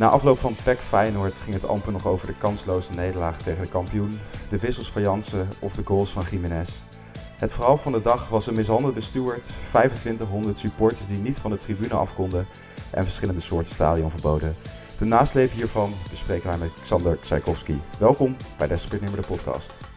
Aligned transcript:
Na 0.00 0.08
afloop 0.08 0.38
van 0.38 0.56
PEC 0.64 0.78
Feyenoord 0.78 1.38
ging 1.38 1.54
het 1.54 1.66
amper 1.66 1.92
nog 1.92 2.06
over 2.06 2.26
de 2.26 2.34
kansloze 2.38 2.92
nederlaag 2.92 3.42
tegen 3.42 3.62
de 3.62 3.68
kampioen, 3.68 4.20
de 4.48 4.58
wissels 4.58 4.92
van 4.92 5.02
Jansen 5.02 5.48
of 5.58 5.74
de 5.74 5.82
goals 5.84 6.10
van 6.10 6.24
Jiménez. 6.30 6.70
Het 7.36 7.52
verhaal 7.52 7.76
van 7.76 7.92
de 7.92 8.02
dag 8.02 8.28
was 8.28 8.46
een 8.46 8.54
mishandelde 8.54 9.00
steward, 9.00 9.52
2500 9.68 10.58
supporters 10.58 11.06
die 11.06 11.18
niet 11.18 11.38
van 11.38 11.50
de 11.50 11.56
tribune 11.56 11.94
af 11.94 12.14
konden 12.14 12.46
en 12.90 13.04
verschillende 13.04 13.40
soorten 13.40 13.72
stadionverboden. 13.72 14.56
De 14.98 15.04
nasleep 15.04 15.52
hiervan 15.52 15.94
bespreken 16.10 16.48
wij 16.48 16.58
met 16.58 16.72
Xander 16.82 17.18
Tchaikovsky. 17.20 17.76
Welkom 17.98 18.36
bij 18.58 18.66
Desperate 18.66 19.16
de 19.16 19.22
podcast. 19.22 19.89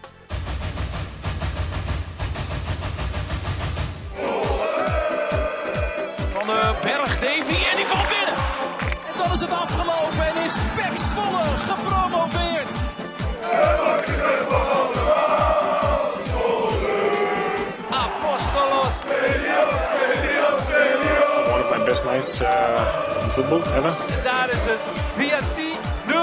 Uh, 22.23 23.19
in 23.23 23.29
football 23.29 23.61
ever. 23.61 23.95
En 24.17 24.23
daar 24.23 24.49
is 24.51 24.63
het 24.65 24.79
VRT 25.15 25.59
0-3. 26.07 26.13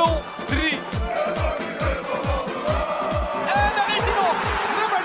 En 3.54 3.70
daar 3.76 3.96
is 3.96 4.04
hij 4.06 4.14
nog. 4.22 4.36
Nummer 4.80 5.02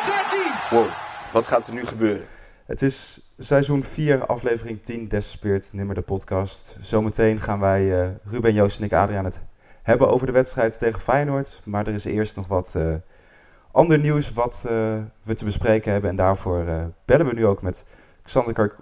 13. 0.69 0.77
Wow, 0.77 0.87
wat 1.33 1.47
gaat 1.47 1.67
er 1.67 1.73
nu 1.73 1.85
gebeuren? 1.85 2.25
Het 2.65 2.81
is 2.81 3.19
seizoen 3.37 3.83
4, 3.83 4.25
aflevering 4.25 4.83
10, 4.83 5.07
Desperat 5.07 5.69
Nimmer 5.71 5.95
de 5.95 6.01
podcast. 6.01 6.77
Zometeen 6.81 7.39
gaan 7.39 7.59
wij, 7.59 8.01
eh, 8.01 8.09
Ruben, 8.23 8.53
Joost 8.53 8.79
en 8.79 8.85
ik, 8.85 8.93
Adriaan, 8.93 9.25
het 9.25 9.41
hebben 9.83 10.07
over 10.09 10.27
de 10.27 10.33
wedstrijd 10.33 10.79
tegen 10.79 11.01
Feyenoord. 11.01 11.61
Maar 11.63 11.87
er 11.87 11.93
is 11.93 12.05
eerst 12.05 12.35
nog 12.35 12.47
wat 12.47 12.73
eh, 12.75 12.93
ander 13.71 13.99
nieuws 13.99 14.33
wat 14.33 14.65
eh, 14.67 14.97
we 15.23 15.33
te 15.33 15.45
bespreken 15.45 15.91
hebben. 15.91 16.09
En 16.09 16.15
daarvoor 16.15 16.65
eh, 16.67 16.83
bellen 17.05 17.25
we 17.25 17.33
nu 17.33 17.45
ook 17.45 17.61
met 17.61 17.85
Xander 18.23 18.53
Kar- 18.53 18.75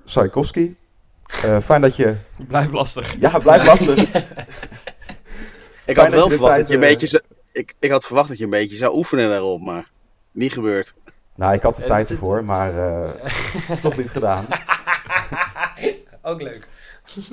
Eh, 1.44 1.60
fijn 1.60 1.82
dat 1.82 1.96
je... 1.96 2.16
Blijf 2.48 2.72
lastig. 2.72 3.16
Ja, 3.20 3.38
blijf 3.40 3.66
lastig. 3.72 4.10
Ik 5.86 5.96
had 5.98 6.12
wel 6.12 6.30
verwacht 6.30 6.50
tijd, 6.54 6.60
dat 6.60 6.68
je 6.70 6.76
een 6.76 6.84
eh, 6.84 6.90
beetje... 6.90 7.08
zou- 7.08 7.24
Ik, 7.52 7.74
ik 7.80 7.92
had 7.92 8.06
verwacht 8.06 8.28
dat 8.28 8.38
je 8.38 8.44
een 8.44 8.50
beetje 8.50 8.76
zou 8.76 8.96
oefenen 8.96 9.30
daarop, 9.30 9.62
maar 9.62 9.90
niet 10.32 10.54
gebeurd. 10.54 10.94
nou, 11.36 11.54
ik 11.54 11.62
had 11.62 11.76
de 11.76 11.84
tijd 11.84 12.10
ervoor, 12.10 12.44
maar 12.46 12.78
eh, 12.78 13.12
toch 13.82 13.98
niet 13.98 14.10
gedaan. 14.10 14.46
Ook 16.22 16.42
leuk. 16.42 16.68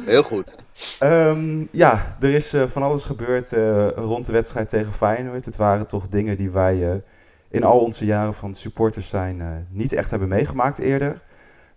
Heel 0.05 0.23
goed. 0.23 0.57
Ehm, 0.99 1.65
ja, 1.71 2.17
er 2.21 2.31
is 2.35 2.53
eh, 2.53 2.63
van 2.69 2.83
alles 2.83 3.05
gebeurd 3.05 3.53
eh, 3.53 3.89
rond 3.95 4.27
de 4.27 4.33
wedstrijd 4.33 4.69
tegen 4.69 4.93
Feyenoord. 4.93 5.45
Het 5.45 5.57
waren 5.57 5.87
toch 5.87 6.09
dingen 6.09 6.37
die 6.37 6.51
wij 6.51 7.03
in 7.51 7.65
al 7.65 7.79
onze 7.79 8.05
jaren 8.05 8.35
van 8.35 8.55
supporters 8.55 9.09
zijn 9.09 9.41
eh, 9.41 9.47
niet 9.69 9.93
echt 9.93 10.11
hebben 10.11 10.29
meegemaakt 10.29 10.79
eerder. 10.79 11.21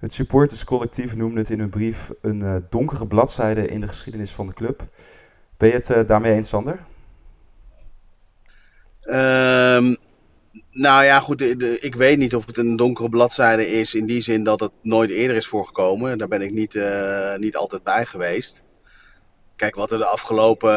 Het 0.03 0.13
supporterscollectief 0.13 1.15
noemde 1.15 1.39
het 1.39 1.49
in 1.49 1.59
hun 1.59 1.69
brief 1.69 2.11
een 2.21 2.41
eh, 2.41 2.55
donkere 2.69 3.07
bladzijde 3.07 3.67
in 3.67 3.81
de 3.81 3.87
geschiedenis 3.87 4.31
van 4.31 4.47
de 4.47 4.53
club. 4.53 4.87
Ben 5.57 5.69
je 5.69 5.75
het 5.75 5.89
eh, 5.89 6.07
daarmee 6.07 6.33
eens, 6.33 6.49
Sander? 6.49 6.79
Ehm, 9.01 9.95
nou 10.71 11.03
ja, 11.03 11.19
goed. 11.19 11.41
ik 11.83 11.95
weet 11.95 12.17
niet 12.17 12.35
of 12.35 12.45
het 12.45 12.57
een 12.57 12.75
donkere 12.75 13.09
bladzijde 13.09 13.67
is 13.67 13.95
in 13.95 14.05
die 14.05 14.21
zin 14.21 14.43
dat 14.43 14.59
het 14.59 14.71
nooit 14.81 15.09
eerder 15.09 15.35
is 15.35 15.47
voorgekomen. 15.47 16.17
Daar 16.17 16.27
ben 16.27 16.41
ik 16.41 16.51
niet, 16.51 16.75
eh, 16.75 17.35
niet 17.35 17.55
altijd 17.55 17.83
bij 17.83 18.05
geweest. 18.05 18.61
Kijk, 19.55 19.75
wat 19.75 19.91
er 19.91 19.97
de 19.97 20.05
afgelopen 20.05 20.75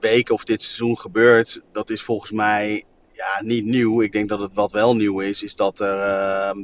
weken 0.00 0.34
of 0.34 0.44
dit 0.44 0.62
seizoen 0.62 0.98
gebeurt, 0.98 1.62
dat 1.72 1.90
is 1.90 2.02
volgens 2.02 2.30
mij 2.30 2.84
ja, 3.12 3.42
niet 3.42 3.64
nieuw. 3.64 4.02
Ik 4.02 4.12
denk 4.12 4.28
dat 4.28 4.40
het 4.40 4.54
wat 4.54 4.72
wel 4.72 4.96
nieuw 4.96 5.20
is, 5.20 5.42
is 5.42 5.54
dat 5.54 5.80
er, 5.80 6.00
ehm, 6.00 6.58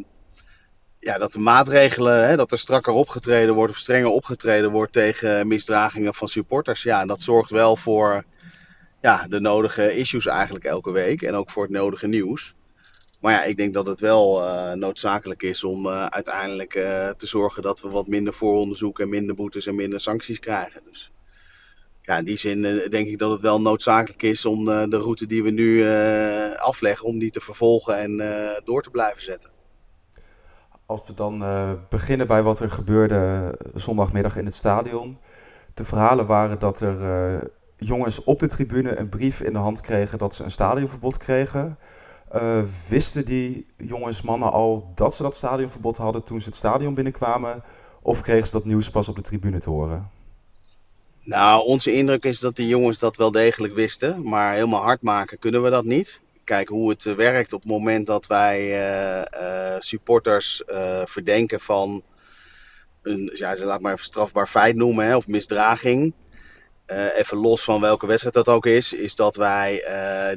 ja, 1.01 1.19
dat 1.19 1.33
de 1.33 1.39
maatregelen, 1.39 2.29
hè, 2.29 2.37
dat 2.37 2.53
er 2.53 2.59
strakker 2.59 2.93
opgetreden 2.93 3.55
wordt 3.55 3.73
of 3.73 3.79
strenger 3.79 4.09
opgetreden 4.09 4.71
wordt 4.71 4.93
tegen 4.93 5.49
misdragingen 5.49 6.15
van 6.15 6.29
supporters. 6.29 6.83
Ja, 6.83 7.01
en 7.01 7.07
dat 7.07 7.23
zorgt 7.23 7.51
wel 7.51 7.77
voor 7.77 8.25
ja, 9.01 9.27
de 9.29 9.41
nodige 9.41 9.97
issues 9.97 10.27
eigenlijk 10.27 10.65
elke 10.65 10.91
week 10.91 11.23
en 11.23 11.35
ook 11.35 11.51
voor 11.51 11.63
het 11.63 11.73
nodige 11.73 12.07
nieuws. 12.07 12.55
Maar 13.21 13.33
ja, 13.33 13.43
ik 13.43 13.57
denk 13.57 13.75
dat 13.75 13.87
het 13.87 14.01
wel 14.01 14.45
eh, 14.45 14.73
noodzakelijk 14.73 15.43
is 15.43 15.65
om 15.65 15.87
eh, 15.87 16.07
uiteindelijk 16.07 16.75
eh, 16.75 17.09
te 17.09 17.27
zorgen 17.27 17.63
dat 17.63 17.81
we 17.81 17.89
wat 17.89 18.07
minder 18.07 18.33
vooronderzoek 18.33 19.01
en 19.01 19.09
minder 19.09 19.35
boetes 19.35 19.67
en 19.67 19.75
minder 19.75 20.01
sancties 20.01 20.39
krijgen. 20.39 20.83
Dus 20.85 21.13
ja, 22.03 22.19
in 22.19 22.25
die 22.25 22.37
zin 22.37 22.63
denk 22.91 23.09
ik 23.09 23.19
dat 23.19 23.31
het 23.31 23.41
wel 23.41 23.61
noodzakelijk 23.61 24.23
is 24.23 24.45
om 24.45 24.65
de 24.65 24.97
route 24.97 25.27
die 25.27 25.43
we 25.43 25.51
nu 25.51 25.87
afleggen, 26.57 27.07
om 27.07 27.19
die 27.19 27.31
te 27.31 27.41
vervolgen 27.41 27.99
en 27.99 28.17
door 28.65 28.83
te 28.83 28.91
blijven 28.91 29.23
zetten. 29.23 29.60
Als 30.91 31.07
we 31.07 31.15
dan 31.15 31.43
eh, 31.43 31.71
beginnen 31.89 32.27
bij 32.27 32.43
wat 32.43 32.61
er 32.61 32.71
gebeurde 32.71 33.55
zondagmiddag 33.75 34.37
in 34.37 34.45
het 34.45 34.55
stadion. 34.55 35.19
De 35.75 35.85
verhalen 35.85 36.27
waren 36.27 36.59
dat 36.59 36.81
er 36.81 37.03
eh, 37.03 37.49
jongens 37.77 38.25
op 38.25 38.39
de 38.39 38.47
tribune 38.47 38.97
een 38.97 39.09
brief 39.09 39.41
in 39.41 39.53
de 39.53 39.59
hand 39.59 39.81
kregen 39.81 40.19
dat 40.19 40.35
ze 40.35 40.45
een 40.45 40.51
stadionverbod 40.51 41.17
kregen. 41.17 41.79
Eh, 42.31 42.63
wisten 42.89 43.25
die 43.25 43.67
jongens, 43.77 44.23
mannen 44.23 44.53
al 44.53 44.93
dat 44.95 45.15
ze 45.15 45.23
dat 45.23 45.37
stadionverbod 45.37 45.97
hadden 45.97 46.25
toen 46.25 46.41
ze 46.41 46.47
het 46.47 46.57
stadion 46.57 46.95
binnenkwamen? 46.95 47.63
Of 48.03 48.21
kregen 48.21 48.47
ze 48.47 48.53
dat 48.53 48.65
nieuws 48.65 48.91
pas 48.91 49.09
op 49.09 49.17
de 49.17 49.23
tribune 49.23 49.59
te 49.59 49.71
horen? 49.71 50.11
Nou, 51.23 51.65
onze 51.67 51.93
indruk 51.93 52.25
is 52.25 52.41
dat 52.41 52.57
die 52.57 52.69
jongens 52.69 52.99
dat 52.99 53.17
wel 53.17 53.31
degelijk 53.31 53.75
wisten, 53.75 54.29
maar 54.29 54.55
helemaal 54.55 54.83
hard 54.83 55.03
maken 55.03 55.39
kunnen 55.39 55.63
we 55.63 55.71
dat 55.71 55.85
niet. 55.85 56.21
Kijk 56.51 56.69
hoe 56.69 56.91
het 56.91 57.07
eh, 57.07 57.15
werkt 57.15 57.53
op 57.53 57.61
het 57.61 57.71
moment 57.71 58.07
dat 58.07 58.27
wij 58.27 58.59
eh, 58.59 59.75
eh, 59.75 59.81
supporters 59.81 60.63
verdenken 61.05 61.61
van 61.61 62.03
een, 63.03 63.33
ja, 63.35 63.57
laat 63.57 63.81
maar 63.81 63.93
even 63.93 64.05
strafbaar 64.05 64.47
feit 64.47 64.77
noemen, 64.77 65.07
hè, 65.07 65.17
of 65.17 65.27
misdraging. 65.27 66.15
Even 67.17 67.37
los 67.37 67.65
van 67.65 67.81
welke 67.81 68.07
wedstrijd 68.07 68.35
dat 68.35 68.49
ook 68.49 68.67
is, 68.67 68.93
is 68.93 69.15
dat 69.15 69.37
wij 69.37 69.85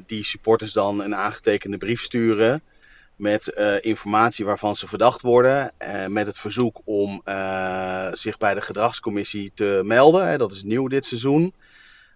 die 0.06 0.26
supporters 0.26 0.74
dan 0.74 1.02
een 1.02 1.16
aangetekende 1.16 1.78
brief 1.78 2.02
sturen 2.02 2.64
met 3.16 3.48
informatie 3.82 4.46
waarvan 4.46 4.76
ze 4.76 4.88
verdacht 4.88 5.22
worden. 5.22 5.72
met 6.08 6.28
het 6.28 6.40
verzoek 6.40 6.82
om 6.86 7.22
zich 8.12 8.38
bij 8.38 8.54
de 8.54 8.62
gedragscommissie 8.62 9.52
te 9.56 9.82
melden. 9.84 10.28
Hè, 10.28 10.38
dat 10.38 10.52
is 10.52 10.64
nieuw 10.64 10.88
dit 10.88 11.06
seizoen. 11.06 11.54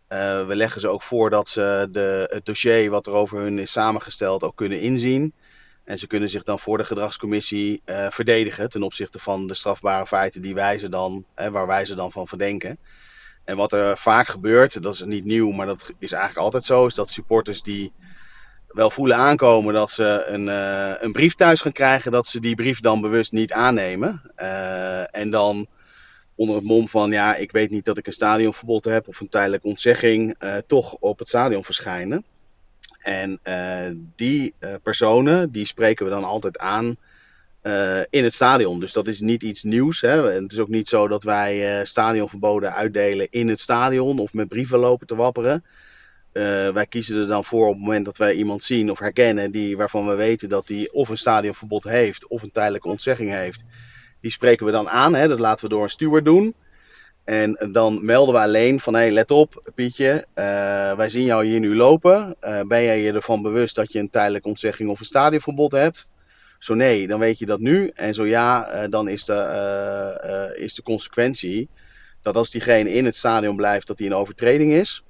Eh, 0.07 0.45
we 0.47 0.56
leggen 0.56 0.81
ze 0.81 0.88
ook 0.88 1.03
voor 1.03 1.29
dat 1.29 1.50
ze 1.50 1.88
de, 1.91 2.28
het 2.29 2.45
dossier 2.45 2.90
wat 2.90 3.07
er 3.07 3.13
over 3.13 3.40
hun 3.40 3.59
is 3.59 3.72
samengesteld 3.72 4.44
ook 4.44 4.56
kunnen 4.56 4.81
inzien. 4.81 5.34
En 5.84 5.97
ze 5.97 6.07
kunnen 6.07 6.29
zich 6.29 6.44
dan 6.44 6.59
voor 6.59 6.78
de 6.78 6.84
gedragscommissie 6.84 7.81
eh, 7.85 8.09
verdedigen 8.09 8.69
ten 8.69 8.84
opzichte 8.84 9.19
van 9.19 9.47
de 9.47 9.53
strafbare 9.53 10.07
feiten 10.07 10.41
die 10.41 10.53
wij 10.53 10.78
ze 10.78 10.90
dan, 10.90 11.25
hè, 11.35 11.51
waar 11.51 11.68
wij 11.68 11.85
ze 11.85 11.95
dan 11.95 12.12
van 12.12 12.28
verdenken. 12.28 12.78
En 13.44 13.57
wat 13.57 13.73
er 13.73 13.97
vaak 13.97 14.28
gebeurt, 14.28 14.84
dat 14.84 14.94
is 14.94 15.03
niet 15.03 15.25
nieuw, 15.25 15.51
maar 15.51 15.66
dat 15.66 15.91
is 16.00 16.12
eigenlijk 16.12 16.44
altijd 16.44 16.63
zo, 16.63 16.85
is 16.85 16.95
dat 16.95 17.09
supporters 17.09 17.62
die 17.62 17.94
wel 18.68 18.89
voelen 18.89 19.18
aankomen 19.18 19.74
dat 19.74 19.91
ze 19.91 20.24
een, 20.28 20.50
eh, 20.50 21.03
een 21.03 21.12
brief 21.12 21.35
thuis 21.35 21.62
gaan 21.62 21.72
krijgen, 21.72 22.12
dat 22.12 22.28
ze 22.28 22.39
die 22.39 22.56
brief 22.56 22.79
dan 22.79 23.01
bewust 23.01 23.31
niet 23.31 23.51
aannemen. 23.53 24.31
Eh, 24.35 25.16
en 25.16 25.29
dan 25.29 25.68
onder 26.37 26.55
het 26.55 26.65
mom 26.65 26.87
van, 26.87 27.11
ja, 27.11 27.35
ik 27.35 27.51
weet 27.51 27.69
niet 27.69 27.85
dat 27.85 27.97
ik 27.97 28.07
een 28.07 28.13
stadionverbod 28.13 28.85
heb 28.85 29.07
of 29.07 29.19
een 29.19 29.29
tijdelijke 29.29 29.67
ontzegging, 29.67 30.35
eh, 30.39 30.55
toch 30.67 30.95
op 30.99 31.19
het 31.19 31.27
stadion 31.27 31.63
verschijnen. 31.63 32.25
En 32.99 33.39
eh, 33.43 33.91
die 34.15 34.53
eh, 34.59 34.73
personen, 34.83 35.51
die 35.51 35.65
spreken 35.65 36.05
we 36.05 36.11
dan 36.11 36.23
altijd 36.23 36.57
aan 36.57 36.95
in 38.09 38.23
het 38.23 38.33
stadion. 38.33 38.79
Dus 38.79 38.93
dat 38.93 39.07
is 39.07 39.19
niet 39.19 39.43
iets 39.43 39.63
nieuws. 39.63 40.01
Hè. 40.01 40.31
En 40.31 40.43
het 40.43 40.51
is 40.51 40.59
ook 40.59 40.67
niet 40.67 40.87
zo 40.87 41.07
dat 41.07 41.23
wij 41.23 41.85
stadionverboden 41.85 42.73
uitdelen 42.73 43.27
in 43.29 43.50
het 43.50 43.59
stadion 43.59 44.19
of 44.19 44.33
met 44.33 44.47
brieven 44.47 44.79
lopen 44.79 45.07
te 45.07 45.15
wapperen. 45.15 45.63
Wij 46.73 46.85
kiezen 46.89 47.21
er 47.21 47.27
dan 47.27 47.45
voor 47.45 47.67
op 47.67 47.73
het 47.73 47.81
moment 47.81 48.06
dat 48.06 48.17
wij 48.17 48.33
iemand 48.33 48.63
zien 48.63 48.91
of 48.91 49.00
herkennen 49.00 49.51
die, 49.51 49.77
waarvan 49.77 50.07
we 50.07 50.15
weten 50.15 50.50
dat 50.50 50.67
hij 50.67 50.89
of 50.91 51.09
een 51.09 51.17
stadionverbod 51.17 51.83
heeft 51.83 52.27
of 52.27 52.41
een 52.41 52.51
tijdelijke 52.51 52.88
ontzegging 52.88 53.31
heeft. 53.31 53.63
Die 54.27 54.35
spreken 54.35 54.65
we 54.65 54.71
dan 54.71 54.89
aan. 54.89 55.15
Hè. 55.15 55.27
Dat 55.27 55.39
laten 55.39 55.63
we 55.63 55.74
door 55.74 55.83
een 55.83 55.89
steward 55.89 56.25
doen. 56.25 56.56
En 57.24 57.69
dan 57.71 58.06
melden 58.06 58.33
we 58.33 58.41
alleen 58.41 58.79
van, 58.79 58.94
hé, 58.94 59.00
hey, 59.00 59.12
let 59.12 59.31
op, 59.31 59.71
Pietje, 59.75 60.25
eh, 60.33 60.45
wij 60.94 61.09
zien 61.09 61.24
jou 61.24 61.45
hier 61.45 61.59
nu 61.59 61.75
lopen. 61.75 62.35
Eh, 62.39 62.62
ben 62.62 62.83
jij 62.83 63.01
je 63.01 63.13
ervan 63.13 63.41
bewust 63.41 63.75
dat 63.75 63.91
je 63.91 64.00
een 64.00 64.09
tijdelijke 64.09 64.47
ontzegging 64.47 64.89
of 64.89 65.00
een 65.00 65.06
stadionverbod 65.06 65.71
hebt? 65.71 66.07
Zo 66.59 66.74
nee, 66.74 67.07
dan 67.07 67.19
weet 67.19 67.39
je 67.39 67.45
dat 67.45 67.59
nu. 67.59 67.91
En 67.94 68.13
zo 68.13 68.25
ja, 68.25 68.68
eh, 68.68 68.89
dan 68.89 69.07
is 69.07 69.25
de, 69.25 70.56
is 70.57 70.75
de 70.75 70.83
consequentie 70.83 71.69
dat 72.21 72.38
als 72.38 72.50
diegene 72.50 72.94
in 72.94 73.06
het 73.06 73.15
stadion 73.15 73.56
blijft, 73.56 73.88
dat 73.88 74.00
hij 74.00 74.07
een 74.07 74.15
overtreding 74.15 74.74
is. 74.74 75.03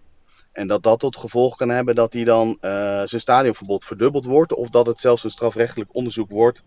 En 0.52 0.68
dat 0.68 0.84
dat 0.84 1.00
tot 1.00 1.18
gevolg 1.18 1.56
kan 1.56 1.70
hebben 1.70 1.96
dat 1.96 2.14
hij 2.14 2.24
dan 2.24 2.58
zijn 3.04 3.22
stadionverbod 3.22 3.86
verdubbeld 3.86 4.26
wordt. 4.26 4.54
Of 4.54 4.70
dat 4.70 4.86
het 4.86 5.00
zelfs 5.00 5.24
een 5.24 5.30
strafrechtelijk 5.30 5.96
onderzoek 5.96 6.30
wordt. 6.30 6.64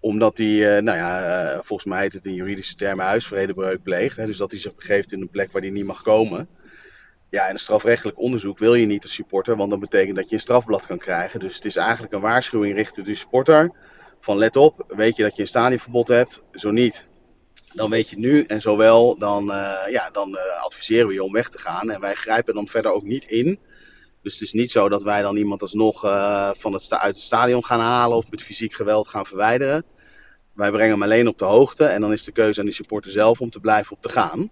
Omdat 0.00 0.38
hij, 0.38 0.76
eh, 0.76 0.82
nou 0.82 0.98
ja, 0.98 1.22
eh, 1.22 1.58
volgens 1.62 1.84
mij 1.84 2.00
heet 2.00 2.12
het 2.12 2.24
in 2.24 2.34
juridische 2.34 2.74
termen 2.74 3.04
huisvredebreuk 3.04 3.82
pleegt. 3.82 4.16
Hè, 4.16 4.26
dus 4.26 4.36
dat 4.36 4.50
hij 4.50 4.60
zich 4.60 4.74
begeeft 4.74 5.12
in 5.12 5.20
een 5.20 5.28
plek 5.28 5.52
waar 5.52 5.62
hij 5.62 5.70
niet 5.70 5.84
mag 5.84 6.02
komen. 6.02 6.48
Ja, 7.30 7.46
en 7.46 7.52
een 7.52 7.58
strafrechtelijk 7.58 8.18
onderzoek 8.18 8.58
wil 8.58 8.74
je 8.74 8.86
niet 8.86 9.02
als 9.02 9.12
supporter, 9.12 9.56
want 9.56 9.70
dat 9.70 9.80
betekent 9.80 10.16
dat 10.16 10.28
je 10.28 10.34
een 10.34 10.40
strafblad 10.40 10.86
kan 10.86 10.98
krijgen. 10.98 11.40
Dus 11.40 11.54
het 11.54 11.64
is 11.64 11.76
eigenlijk 11.76 12.12
een 12.12 12.20
waarschuwing 12.20 12.74
richting 12.74 13.06
de 13.06 13.14
supporter. 13.14 13.72
Van 14.20 14.36
let 14.36 14.56
op, 14.56 14.84
weet 14.88 15.16
je 15.16 15.22
dat 15.22 15.36
je 15.36 15.42
een 15.42 15.48
stadionverbod 15.48 16.08
hebt? 16.08 16.42
Zo 16.52 16.70
niet, 16.70 17.06
dan 17.72 17.90
weet 17.90 18.08
je 18.08 18.16
het 18.16 18.24
nu. 18.24 18.44
En 18.44 18.60
zowel, 18.60 19.18
dan, 19.18 19.50
uh, 19.50 19.74
ja, 19.90 20.10
dan 20.10 20.38
adviseren 20.62 21.06
we 21.06 21.12
je 21.12 21.22
om 21.22 21.32
weg 21.32 21.48
te 21.48 21.58
gaan. 21.58 21.90
En 21.90 22.00
wij 22.00 22.14
grijpen 22.14 22.54
dan 22.54 22.66
verder 22.66 22.92
ook 22.92 23.04
niet 23.04 23.24
in. 23.24 23.58
Dus 24.22 24.32
het 24.32 24.42
is 24.42 24.52
niet 24.52 24.70
zo 24.70 24.88
dat 24.88 25.02
wij 25.02 25.22
dan 25.22 25.36
iemand 25.36 25.62
alsnog 25.62 26.04
uh, 26.04 26.50
van 26.54 26.72
het 26.72 26.92
uit 26.92 27.14
het 27.14 27.24
stadion 27.24 27.64
gaan 27.64 27.80
halen 27.80 28.16
of 28.16 28.30
met 28.30 28.42
fysiek 28.42 28.74
geweld 28.74 29.08
gaan 29.08 29.26
verwijderen. 29.26 29.84
Wij 30.52 30.70
brengen 30.70 30.92
hem 30.92 31.02
alleen 31.02 31.28
op 31.28 31.38
de 31.38 31.44
hoogte 31.44 31.84
en 31.84 32.00
dan 32.00 32.12
is 32.12 32.24
de 32.24 32.32
keuze 32.32 32.60
aan 32.60 32.66
de 32.66 32.72
supporter 32.72 33.10
zelf 33.10 33.40
om 33.40 33.50
te 33.50 33.60
blijven 33.60 33.96
op 33.96 34.02
te 34.02 34.08
gaan. 34.08 34.50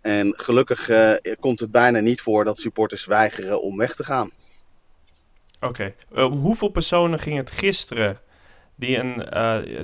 En 0.00 0.32
gelukkig 0.36 0.88
uh, 0.88 1.12
komt 1.40 1.60
het 1.60 1.70
bijna 1.70 2.00
niet 2.00 2.20
voor 2.20 2.44
dat 2.44 2.58
supporters 2.58 3.04
weigeren 3.04 3.62
om 3.62 3.76
weg 3.76 3.94
te 3.94 4.04
gaan. 4.04 4.30
Oké. 5.60 5.66
Okay. 5.66 5.94
Uh, 6.24 6.40
hoeveel 6.40 6.68
personen 6.68 7.18
ging 7.18 7.36
het 7.36 7.50
gisteren 7.50 8.20
die 8.74 8.96
een, 8.96 9.28
uh, 9.34 9.80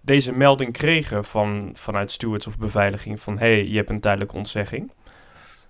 deze 0.00 0.32
melding 0.32 0.72
kregen 0.72 1.24
van, 1.24 1.76
vanuit 1.78 2.12
stewards 2.12 2.46
of 2.46 2.58
beveiliging 2.58 3.20
van 3.20 3.38
hé, 3.38 3.54
hey, 3.54 3.66
je 3.66 3.76
hebt 3.76 3.90
een 3.90 4.00
tijdelijke 4.00 4.36
ontzegging? 4.36 4.92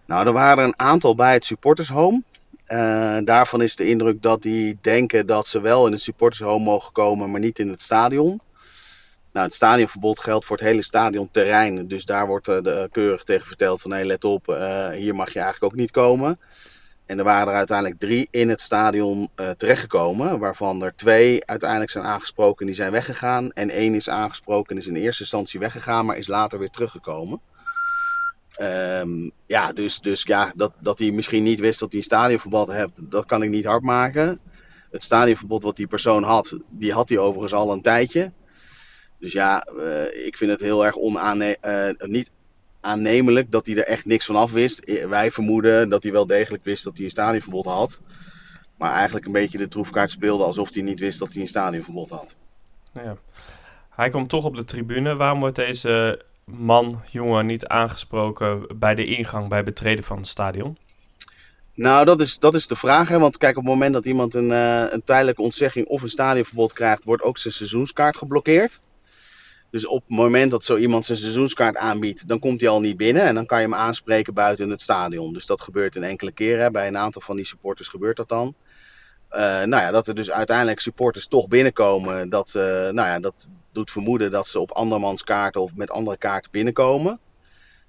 Nou, 0.06 0.26
er 0.26 0.32
waren 0.32 0.64
een 0.64 0.78
aantal 0.78 1.14
bij 1.14 1.32
het 1.32 1.44
supportershome. 1.44 2.22
Daarvan 3.24 3.62
is 3.62 3.76
de 3.76 3.88
indruk 3.88 4.22
dat 4.22 4.42
die 4.42 4.78
denken 4.80 5.26
dat 5.26 5.46
ze 5.46 5.60
wel 5.60 5.86
in 5.86 5.92
het 5.92 6.00
supportershome 6.00 6.64
mogen 6.64 6.92
komen, 6.92 7.30
maar 7.30 7.40
niet 7.40 7.58
in 7.58 7.68
het 7.68 7.82
stadion. 7.82 8.40
Nou, 9.32 9.46
het 9.46 9.56
stadionverbod 9.56 10.20
geldt 10.20 10.44
voor 10.44 10.56
het 10.56 10.66
hele 10.66 10.82
stadionterrein. 10.82 11.88
Dus 11.88 12.04
daar 12.04 12.26
wordt 12.26 12.48
uh, 12.48 12.60
de, 12.62 12.88
keurig 12.92 13.22
tegen 13.24 13.46
verteld 13.46 13.82
van... 13.82 13.92
hé, 13.92 14.02
let 14.04 14.24
op, 14.24 14.46
hier 14.94 15.14
mag 15.14 15.32
je 15.32 15.40
eigenlijk 15.40 15.72
ook 15.72 15.78
niet 15.78 15.90
komen. 15.90 16.40
En 17.06 17.18
er 17.18 17.24
waren 17.24 17.48
er 17.48 17.58
uiteindelijk 17.58 18.00
drie 18.00 18.28
in 18.30 18.48
het 18.48 18.60
stadion 18.60 19.28
terechtgekomen... 19.56 20.38
waarvan 20.38 20.82
er 20.82 20.96
twee 20.96 21.46
uiteindelijk 21.46 21.90
zijn 21.90 22.04
aangesproken 22.04 22.60
en 22.60 22.66
die 22.66 22.74
zijn 22.74 22.92
weggegaan. 22.92 23.52
En 23.52 23.70
één 23.70 23.94
is 23.94 24.08
aangesproken 24.08 24.70
en 24.70 24.82
is 24.82 24.86
in 24.86 24.96
eerste 24.96 25.22
instantie 25.22 25.60
weggegaan... 25.60 26.06
maar 26.06 26.16
is 26.16 26.26
later 26.26 26.58
weer 26.58 26.70
teruggekomen. 26.70 27.40
Um, 28.62 29.30
ja, 29.46 29.72
dus, 29.72 30.00
dus 30.00 30.22
ja, 30.22 30.52
dat, 30.56 30.72
dat 30.80 30.98
hij 30.98 31.10
misschien 31.10 31.42
niet 31.42 31.60
wist 31.60 31.80
dat 31.80 31.90
hij 31.90 32.00
een 32.00 32.06
stadionverbod 32.06 32.72
heeft... 32.72 33.10
dat 33.10 33.26
kan 33.26 33.42
ik 33.42 33.50
niet 33.50 33.64
hard 33.64 33.82
maken. 33.82 34.40
Het 34.90 35.04
stadionverbod 35.04 35.62
wat 35.62 35.76
die 35.76 35.86
persoon 35.86 36.22
had... 36.22 36.56
die 36.70 36.92
had 36.92 37.08
hij 37.08 37.18
overigens 37.18 37.52
al 37.52 37.72
een 37.72 37.82
tijdje... 37.82 38.32
Dus 39.18 39.32
ja, 39.32 39.66
uh, 39.76 40.26
ik 40.26 40.36
vind 40.36 40.50
het 40.50 40.60
heel 40.60 40.84
erg 40.84 40.96
onaane 40.96 41.58
uh, 41.62 42.08
niet 42.08 42.30
aannemelijk 42.80 43.50
dat 43.50 43.66
hij 43.66 43.76
er 43.76 43.86
echt 43.86 44.04
niks 44.04 44.26
van 44.26 44.36
af 44.36 44.52
wist. 44.52 45.06
Wij 45.08 45.30
vermoeden 45.30 45.88
dat 45.88 46.02
hij 46.02 46.12
wel 46.12 46.26
degelijk 46.26 46.64
wist 46.64 46.84
dat 46.84 46.96
hij 46.96 47.04
een 47.04 47.10
stadionverbod 47.10 47.64
had. 47.64 48.00
Maar 48.78 48.92
eigenlijk 48.92 49.26
een 49.26 49.32
beetje 49.32 49.58
de 49.58 49.68
troefkaart 49.68 50.10
speelde 50.10 50.44
alsof 50.44 50.74
hij 50.74 50.82
niet 50.82 51.00
wist 51.00 51.18
dat 51.18 51.32
hij 51.32 51.42
een 51.42 51.48
stadionverbod 51.48 52.10
had. 52.10 52.36
Ja. 52.94 53.16
Hij 53.90 54.10
komt 54.10 54.28
toch 54.28 54.44
op 54.44 54.56
de 54.56 54.64
tribune. 54.64 55.16
Waarom 55.16 55.40
wordt 55.40 55.56
deze 55.56 56.24
man, 56.52 57.02
jongen, 57.10 57.46
niet 57.46 57.66
aangesproken 57.66 58.66
bij 58.78 58.94
de 58.94 59.04
ingang, 59.04 59.48
bij 59.48 59.64
betreden 59.64 60.04
van 60.04 60.16
het 60.16 60.26
stadion? 60.26 60.78
Nou, 61.74 62.04
dat 62.04 62.20
is, 62.20 62.38
dat 62.38 62.54
is 62.54 62.66
de 62.66 62.76
vraag. 62.76 63.08
Hè? 63.08 63.18
Want 63.18 63.38
kijk, 63.38 63.56
op 63.56 63.64
het 63.64 63.72
moment 63.72 63.92
dat 63.92 64.06
iemand 64.06 64.34
een, 64.34 64.50
uh, 64.50 64.84
een 64.90 65.04
tijdelijke 65.04 65.42
ontzegging 65.42 65.86
of 65.86 66.02
een 66.02 66.08
stadionverbod 66.08 66.72
krijgt, 66.72 67.04
wordt 67.04 67.22
ook 67.22 67.38
zijn 67.38 67.54
seizoenskaart 67.54 68.16
geblokkeerd. 68.16 68.80
Dus 69.70 69.86
op 69.86 70.02
het 70.06 70.16
moment 70.16 70.50
dat 70.50 70.64
zo 70.64 70.76
iemand 70.76 71.04
zijn 71.04 71.18
seizoenskaart 71.18 71.76
aanbiedt, 71.76 72.28
dan 72.28 72.38
komt 72.38 72.60
hij 72.60 72.70
al 72.70 72.80
niet 72.80 72.96
binnen. 72.96 73.22
En 73.22 73.34
dan 73.34 73.46
kan 73.46 73.58
je 73.58 73.64
hem 73.64 73.74
aanspreken 73.74 74.34
buiten 74.34 74.70
het 74.70 74.80
stadion. 74.80 75.32
Dus 75.32 75.46
dat 75.46 75.60
gebeurt 75.60 75.96
een 75.96 76.04
enkele 76.04 76.32
keer. 76.32 76.58
Hè. 76.58 76.70
Bij 76.70 76.86
een 76.86 76.96
aantal 76.96 77.22
van 77.22 77.36
die 77.36 77.44
supporters 77.44 77.88
gebeurt 77.88 78.16
dat 78.16 78.28
dan. 78.28 78.54
Uh, 79.30 79.40
nou 79.40 79.82
ja, 79.82 79.90
dat 79.90 80.06
er 80.06 80.14
dus 80.14 80.30
uiteindelijk 80.30 80.80
supporters 80.80 81.26
toch 81.26 81.48
binnenkomen, 81.48 82.28
dat, 82.28 82.54
uh, 82.56 82.62
nou 82.62 82.94
ja, 82.94 83.20
dat 83.20 83.48
doet 83.72 83.90
vermoeden 83.90 84.30
dat 84.30 84.46
ze 84.46 84.60
op 84.60 84.70
andermans 84.70 85.24
kaarten 85.24 85.60
of 85.60 85.74
met 85.74 85.90
andere 85.90 86.16
kaarten 86.16 86.50
binnenkomen. 86.50 87.20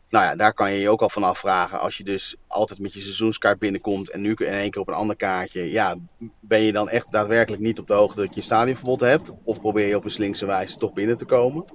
Nou 0.09 0.25
ja, 0.25 0.35
daar 0.35 0.53
kan 0.53 0.71
je 0.71 0.79
je 0.79 0.89
ook 0.89 1.01
al 1.01 1.09
van 1.09 1.23
afvragen. 1.23 1.79
Als 1.79 1.97
je 1.97 2.03
dus 2.03 2.35
altijd 2.47 2.79
met 2.79 2.93
je 2.93 2.99
seizoenskaart 2.99 3.59
binnenkomt 3.59 4.09
en 4.09 4.21
nu 4.21 4.33
in 4.33 4.45
één 4.45 4.71
keer 4.71 4.81
op 4.81 4.87
een 4.87 4.93
ander 4.93 5.15
kaartje. 5.15 5.71
Ja, 5.71 5.95
ben 6.39 6.61
je 6.61 6.71
dan 6.71 6.89
echt 6.89 7.11
daadwerkelijk 7.11 7.61
niet 7.61 7.79
op 7.79 7.87
de 7.87 7.93
hoogte 7.93 8.21
dat 8.21 8.29
je 8.29 8.35
een 8.35 8.43
stadionverbod 8.43 8.99
hebt? 8.99 9.31
Of 9.43 9.61
probeer 9.61 9.87
je 9.87 9.95
op 9.95 10.03
een 10.03 10.11
slinkse 10.11 10.45
wijze 10.45 10.75
toch 10.77 10.93
binnen 10.93 11.17
te 11.17 11.25
komen? 11.25 11.65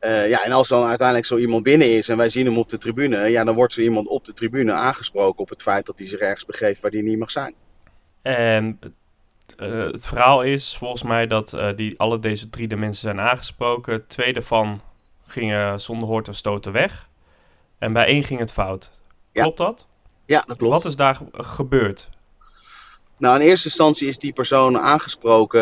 Uh, 0.00 0.28
ja, 0.28 0.44
en 0.44 0.52
als 0.52 0.68
dan 0.68 0.86
uiteindelijk 0.86 1.26
zo 1.26 1.36
iemand 1.36 1.62
binnen 1.62 1.92
is 1.92 2.08
en 2.08 2.16
wij 2.16 2.28
zien 2.28 2.46
hem 2.46 2.58
op 2.58 2.68
de 2.68 2.78
tribune. 2.78 3.28
Ja, 3.28 3.44
dan 3.44 3.54
wordt 3.54 3.72
zo 3.72 3.80
iemand 3.80 4.08
op 4.08 4.24
de 4.24 4.32
tribune 4.32 4.72
aangesproken 4.72 5.40
op 5.40 5.48
het 5.48 5.62
feit 5.62 5.86
dat 5.86 5.98
hij 5.98 6.08
zich 6.08 6.18
ergens 6.18 6.44
begeeft 6.44 6.80
waar 6.80 6.90
hij 6.90 7.00
niet 7.00 7.18
mag 7.18 7.30
zijn. 7.30 7.54
En 8.22 8.80
uh, 9.56 9.84
het 9.84 10.06
verhaal 10.06 10.42
is 10.42 10.76
volgens 10.76 11.02
mij 11.02 11.26
dat 11.26 11.52
uh, 11.52 11.68
die, 11.76 11.98
alle 11.98 12.18
deze 12.18 12.50
drie 12.50 12.68
de 12.68 12.76
mensen 12.76 13.02
zijn 13.02 13.20
aangesproken. 13.20 14.06
Twee 14.06 14.32
daarvan 14.32 14.80
gingen 15.26 15.80
zonder 15.80 16.08
hoort 16.08 16.28
of 16.28 16.36
stoten 16.36 16.72
weg. 16.72 17.08
En 17.78 17.92
bij 17.92 18.06
één 18.06 18.24
ging 18.24 18.40
het 18.40 18.52
fout. 18.52 18.90
Klopt 19.32 19.58
dat? 19.58 19.86
Ja, 20.26 20.42
dat 20.46 20.56
klopt. 20.56 20.74
Wat 20.74 20.84
is 20.84 20.96
daar 20.96 21.20
gebeurd? 21.32 22.08
Nou, 23.18 23.40
in 23.40 23.46
eerste 23.46 23.66
instantie 23.66 24.08
is 24.08 24.18
die 24.18 24.32
persoon 24.32 24.78
aangesproken 24.78 25.60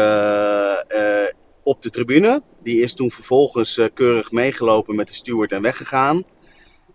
uh, 0.88 1.22
op 1.62 1.82
de 1.82 1.90
tribune. 1.90 2.42
Die 2.62 2.82
is 2.82 2.94
toen 2.94 3.10
vervolgens 3.10 3.80
keurig 3.94 4.30
meegelopen 4.30 4.94
met 4.94 5.08
de 5.08 5.14
steward 5.14 5.52
en 5.52 5.62
weggegaan. 5.62 6.24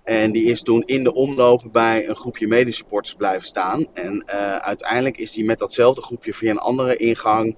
En 0.05 0.31
die 0.31 0.45
is 0.45 0.61
toen 0.61 0.81
in 0.81 1.03
de 1.03 1.13
omloop 1.13 1.63
bij 1.71 2.09
een 2.09 2.15
groepje 2.15 2.47
medesupporters 2.47 3.13
blijven 3.13 3.47
staan. 3.47 3.85
En 3.93 4.27
uiteindelijk 4.61 5.17
is 5.17 5.35
hij 5.35 5.43
met 5.43 5.59
datzelfde 5.59 6.01
groepje 6.01 6.33
via 6.33 6.51
een 6.51 6.57
andere 6.57 6.95
ingang 6.95 7.57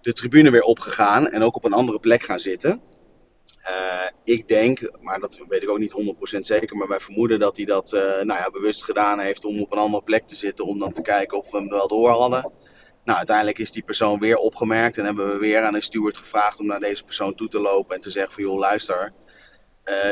de 0.00 0.12
tribune 0.12 0.50
weer 0.50 0.62
opgegaan. 0.62 1.28
En 1.28 1.42
ook 1.42 1.56
op 1.56 1.64
een 1.64 1.72
andere 1.72 1.98
plek 1.98 2.22
gaan 2.22 2.40
zitten. 2.40 2.80
Uh, 3.62 4.06
ik 4.24 4.48
denk, 4.48 4.90
maar 5.00 5.20
dat 5.20 5.40
weet 5.48 5.62
ik 5.62 5.68
ook 5.68 5.78
niet 5.78 6.16
100% 6.36 6.38
zeker, 6.40 6.76
maar 6.76 6.88
wij 6.88 7.00
vermoeden 7.00 7.38
dat 7.38 7.56
hij 7.56 7.66
dat 7.66 7.92
uh, 7.92 8.00
nou 8.00 8.26
ja, 8.26 8.50
bewust 8.50 8.84
gedaan 8.84 9.18
heeft 9.18 9.44
om 9.44 9.60
op 9.60 9.72
een 9.72 9.78
andere 9.78 10.02
plek 10.02 10.26
te 10.26 10.34
zitten, 10.34 10.64
om 10.64 10.78
dan 10.78 10.92
te 10.92 11.02
kijken 11.02 11.38
of 11.38 11.50
we 11.50 11.56
hem 11.56 11.68
wel 11.68 11.88
door 11.88 12.10
hadden. 12.10 12.52
Nou, 13.04 13.18
uiteindelijk 13.18 13.58
is 13.58 13.72
die 13.72 13.82
persoon 13.82 14.18
weer 14.18 14.36
opgemerkt 14.36 14.98
en 14.98 15.04
hebben 15.04 15.32
we 15.32 15.38
weer 15.38 15.62
aan 15.62 15.74
een 15.74 15.82
steward 15.82 16.16
gevraagd 16.16 16.58
om 16.58 16.66
naar 16.66 16.80
deze 16.80 17.04
persoon 17.04 17.34
toe 17.34 17.48
te 17.48 17.60
lopen 17.60 17.94
en 17.94 18.00
te 18.00 18.10
zeggen 18.10 18.32
van 18.32 18.42
joh, 18.42 18.58
luister, 18.58 19.12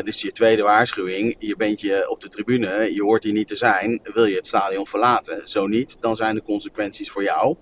is 0.04 0.20
je 0.20 0.32
tweede 0.32 0.62
waarschuwing, 0.62 1.36
je 1.38 1.56
bent 1.56 1.80
je 1.80 2.10
op 2.10 2.20
de 2.20 2.28
tribune, 2.28 2.94
je 2.94 3.02
hoort 3.02 3.24
hier 3.24 3.32
niet 3.32 3.48
te 3.48 3.56
zijn, 3.56 4.00
wil 4.02 4.24
je 4.24 4.36
het 4.36 4.46
stadion 4.46 4.86
verlaten? 4.86 5.48
Zo 5.48 5.66
niet, 5.66 5.96
dan 6.00 6.16
zijn 6.16 6.34
de 6.34 6.42
consequenties 6.42 7.10
voor 7.10 7.22
jou. 7.22 7.56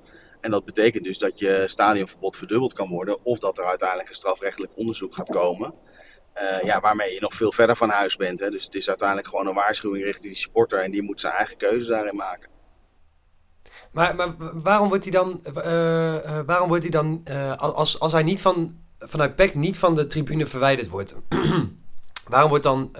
En 0.45 0.51
dat 0.51 0.65
betekent 0.65 1.05
dus 1.05 1.19
dat 1.19 1.39
je 1.39 1.63
stadionverbod 1.67 2.37
verdubbeld 2.37 2.73
kan 2.73 2.89
worden. 2.89 3.25
Of 3.25 3.39
dat 3.39 3.59
er 3.59 3.65
uiteindelijk 3.65 4.09
een 4.09 4.15
strafrechtelijk 4.15 4.73
onderzoek 4.77 5.15
gaat 5.15 5.31
komen. 5.31 5.75
Uh, 6.43 6.63
ja, 6.63 6.81
waarmee 6.81 7.13
je 7.13 7.21
nog 7.21 7.35
veel 7.35 7.53
verder 7.53 7.77
van 7.77 7.89
huis 7.89 8.17
bent. 8.17 8.41
Hè. 8.41 8.51
Dus 8.51 8.65
het 8.65 8.75
is 8.75 8.89
uiteindelijk 8.89 9.29
gewoon 9.29 9.47
een 9.47 9.55
waarschuwing 9.55 10.05
richting 10.05 10.33
die 10.33 10.43
supporter. 10.43 10.79
En 10.79 10.91
die 10.91 11.03
moet 11.03 11.21
zijn 11.21 11.33
eigen 11.33 11.57
keuzes 11.57 11.89
daarin 11.89 12.17
maken. 12.17 12.51
Maar, 13.93 14.15
maar 14.15 14.35
waarom 14.63 14.89
wordt 14.89 15.05
hij 15.05 15.13
dan, 15.13 15.41
uh, 15.47 16.41
waarom 16.47 16.69
wordt 16.69 16.83
hij 16.83 16.93
dan 16.93 17.23
als, 17.57 18.01
als 18.01 18.13
hij 18.13 18.23
niet 18.23 18.41
van, 18.41 18.79
vanuit 18.99 19.37
PEC 19.37 19.55
niet 19.55 19.79
van 19.79 19.95
de 19.95 20.07
tribune 20.07 20.47
verwijderd 20.47 20.89
wordt... 20.89 21.17
waarom 22.29 22.49
wordt 22.49 22.65
dan 22.65 22.91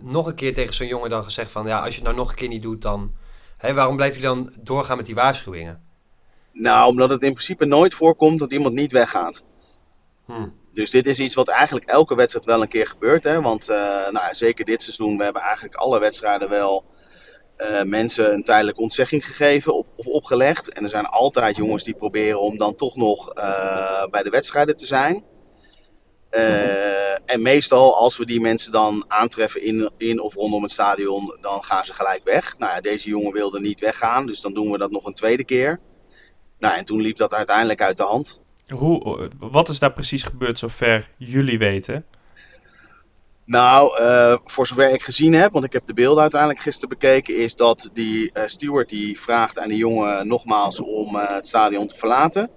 nog 0.00 0.26
een 0.26 0.34
keer 0.34 0.54
tegen 0.54 0.74
zo'n 0.74 0.86
jongen 0.86 1.10
dan 1.10 1.24
gezegd 1.24 1.50
van... 1.50 1.66
ja, 1.66 1.78
als 1.78 1.88
je 1.88 2.00
het 2.00 2.04
nou 2.04 2.16
nog 2.16 2.30
een 2.30 2.36
keer 2.36 2.48
niet 2.48 2.62
doet, 2.62 2.82
dan... 2.82 3.14
Hè, 3.56 3.74
waarom 3.74 3.96
blijft 3.96 4.14
hij 4.14 4.24
dan 4.24 4.52
doorgaan 4.60 4.96
met 4.96 5.06
die 5.06 5.14
waarschuwingen? 5.14 5.88
Nou, 6.52 6.88
omdat 6.88 7.10
het 7.10 7.22
in 7.22 7.32
principe 7.32 7.64
nooit 7.64 7.94
voorkomt 7.94 8.38
dat 8.38 8.52
iemand 8.52 8.74
niet 8.74 8.92
weggaat. 8.92 9.42
Hmm. 10.26 10.58
Dus 10.72 10.90
dit 10.90 11.06
is 11.06 11.18
iets 11.18 11.34
wat 11.34 11.48
eigenlijk 11.48 11.86
elke 11.86 12.14
wedstrijd 12.14 12.46
wel 12.46 12.62
een 12.62 12.68
keer 12.68 12.86
gebeurt. 12.86 13.24
Hè? 13.24 13.40
Want 13.40 13.70
uh, 13.70 13.76
nou 14.10 14.34
zeker 14.34 14.64
dit 14.64 14.82
seizoen, 14.82 15.16
we 15.16 15.24
hebben 15.24 15.42
eigenlijk 15.42 15.74
alle 15.74 15.98
wedstrijden 15.98 16.48
wel 16.48 16.84
uh, 17.56 17.82
mensen 17.82 18.32
een 18.32 18.44
tijdelijke 18.44 18.80
ontzegging 18.80 19.26
gegeven 19.26 19.74
op, 19.74 19.86
of 19.96 20.06
opgelegd. 20.06 20.72
En 20.72 20.84
er 20.84 20.90
zijn 20.90 21.06
altijd 21.06 21.56
jongens 21.56 21.84
die 21.84 21.94
proberen 21.94 22.40
om 22.40 22.58
dan 22.58 22.74
toch 22.74 22.96
nog 22.96 23.38
uh, 23.38 24.06
bij 24.10 24.22
de 24.22 24.30
wedstrijden 24.30 24.76
te 24.76 24.86
zijn. 24.86 25.24
En 27.26 27.42
meestal 27.42 27.96
als 27.96 28.16
we 28.16 28.26
die 28.26 28.40
mensen 28.40 28.72
dan 28.72 29.04
aantreffen 29.08 29.62
in, 29.62 29.90
in 29.96 30.20
of 30.20 30.34
rondom 30.34 30.62
het 30.62 30.72
stadion, 30.72 31.36
dan 31.40 31.64
gaan 31.64 31.84
ze 31.84 31.94
gelijk 31.94 32.20
weg. 32.24 32.58
Nou 32.58 32.72
ja, 32.72 32.80
deze 32.80 33.08
jongen 33.08 33.32
wilde 33.32 33.60
niet 33.60 33.80
weggaan, 33.80 34.26
dus 34.26 34.40
dan 34.40 34.54
doen 34.54 34.70
we 34.70 34.78
dat 34.78 34.90
nog 34.90 35.04
een 35.04 35.14
tweede 35.14 35.44
keer. 35.44 35.80
Nou, 36.58 36.76
en 36.76 36.84
toen 36.84 37.00
liep 37.00 37.16
dat 37.16 37.34
uiteindelijk 37.34 37.82
uit 37.82 37.96
de 37.96 38.02
hand. 38.02 38.40
Hoe, 38.68 39.30
wat 39.38 39.68
is 39.68 39.78
daar 39.78 39.92
precies 39.92 40.22
gebeurd 40.22 40.58
zover 40.58 41.10
jullie 41.16 41.58
weten? 41.58 42.04
Nou, 43.44 44.00
uh, 44.00 44.36
voor 44.44 44.66
zover 44.66 44.90
ik 44.90 45.02
gezien 45.02 45.32
heb, 45.32 45.52
want 45.52 45.64
ik 45.64 45.72
heb 45.72 45.86
de 45.86 45.94
beelden 45.94 46.22
uiteindelijk 46.22 46.60
gisteren 46.60 46.88
bekeken, 46.88 47.36
is 47.36 47.56
dat 47.56 47.90
die 47.92 48.30
uh, 48.34 48.42
steward 48.46 48.88
die 48.88 49.20
vraagt 49.20 49.58
aan 49.58 49.68
die 49.68 49.76
jongen 49.76 50.26
nogmaals 50.28 50.80
om 50.80 51.16
uh, 51.16 51.28
het 51.28 51.48
stadion 51.48 51.86
te 51.86 51.94
verlaten. 51.94 52.50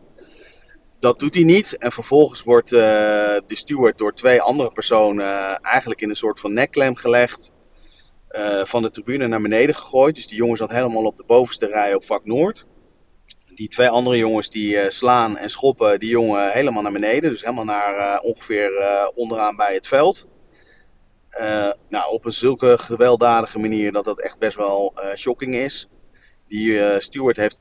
Dat 1.03 1.19
doet 1.19 1.33
hij 1.33 1.43
niet. 1.43 1.77
En 1.77 1.91
vervolgens 1.91 2.43
wordt 2.43 2.69
de 2.69 3.43
steward 3.47 3.97
door 3.97 4.13
twee 4.13 4.41
andere 4.41 4.71
personen 4.71 5.59
eigenlijk 5.61 6.01
in 6.01 6.09
een 6.09 6.15
soort 6.15 6.39
van 6.39 6.53
nekklem 6.53 6.95
gelegd. 6.95 7.51
eh, 8.27 8.65
van 8.65 8.81
de 8.81 8.89
tribune 8.89 9.27
naar 9.27 9.41
beneden 9.41 9.75
gegooid. 9.75 10.15
Dus 10.15 10.27
die 10.27 10.37
jongen 10.37 10.57
zat 10.57 10.69
helemaal 10.69 11.05
op 11.05 11.17
de 11.17 11.23
bovenste 11.27 11.65
rij 11.65 11.95
op 11.95 12.03
vak 12.03 12.25
Noord. 12.25 12.65
Die 13.55 13.67
twee 13.67 13.89
andere 13.89 14.17
jongens 14.17 14.49
die 14.49 14.77
eh, 14.79 14.89
slaan 14.89 15.37
en 15.37 15.49
schoppen 15.49 15.99
die 15.99 16.09
jongen 16.09 16.51
helemaal 16.51 16.81
naar 16.81 16.91
beneden. 16.91 17.29
Dus 17.29 17.41
helemaal 17.41 17.65
naar 17.65 17.95
eh, 17.95 18.23
ongeveer 18.25 18.77
eh, 18.77 19.07
onderaan 19.15 19.55
bij 19.55 19.73
het 19.73 19.87
veld. 19.87 20.27
Eh, 21.29 21.69
nou, 21.89 22.11
op 22.13 22.25
een 22.25 22.33
zulke 22.33 22.77
gewelddadige 22.77 23.59
manier 23.59 23.91
dat 23.91 24.05
dat 24.05 24.19
echt 24.21 24.37
best 24.39 24.57
wel 24.57 24.93
eh, 24.95 25.15
shocking 25.15 25.55
is. 25.55 25.87
Die 26.47 26.85
eh, 26.85 26.99
steward 26.99 27.37
heeft 27.37 27.59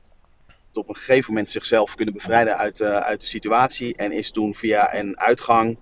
op 0.77 0.89
een 0.89 0.95
gegeven 0.95 1.33
moment 1.33 1.49
zichzelf 1.49 1.95
kunnen 1.95 2.13
bevrijden 2.13 2.57
uit, 2.57 2.79
eh, 2.79 2.97
uit 2.97 3.21
de 3.21 3.27
situatie. 3.27 3.95
En 3.95 4.11
is 4.11 4.31
toen 4.31 4.53
via 4.53 4.95
een 4.95 5.19
uitgang 5.19 5.77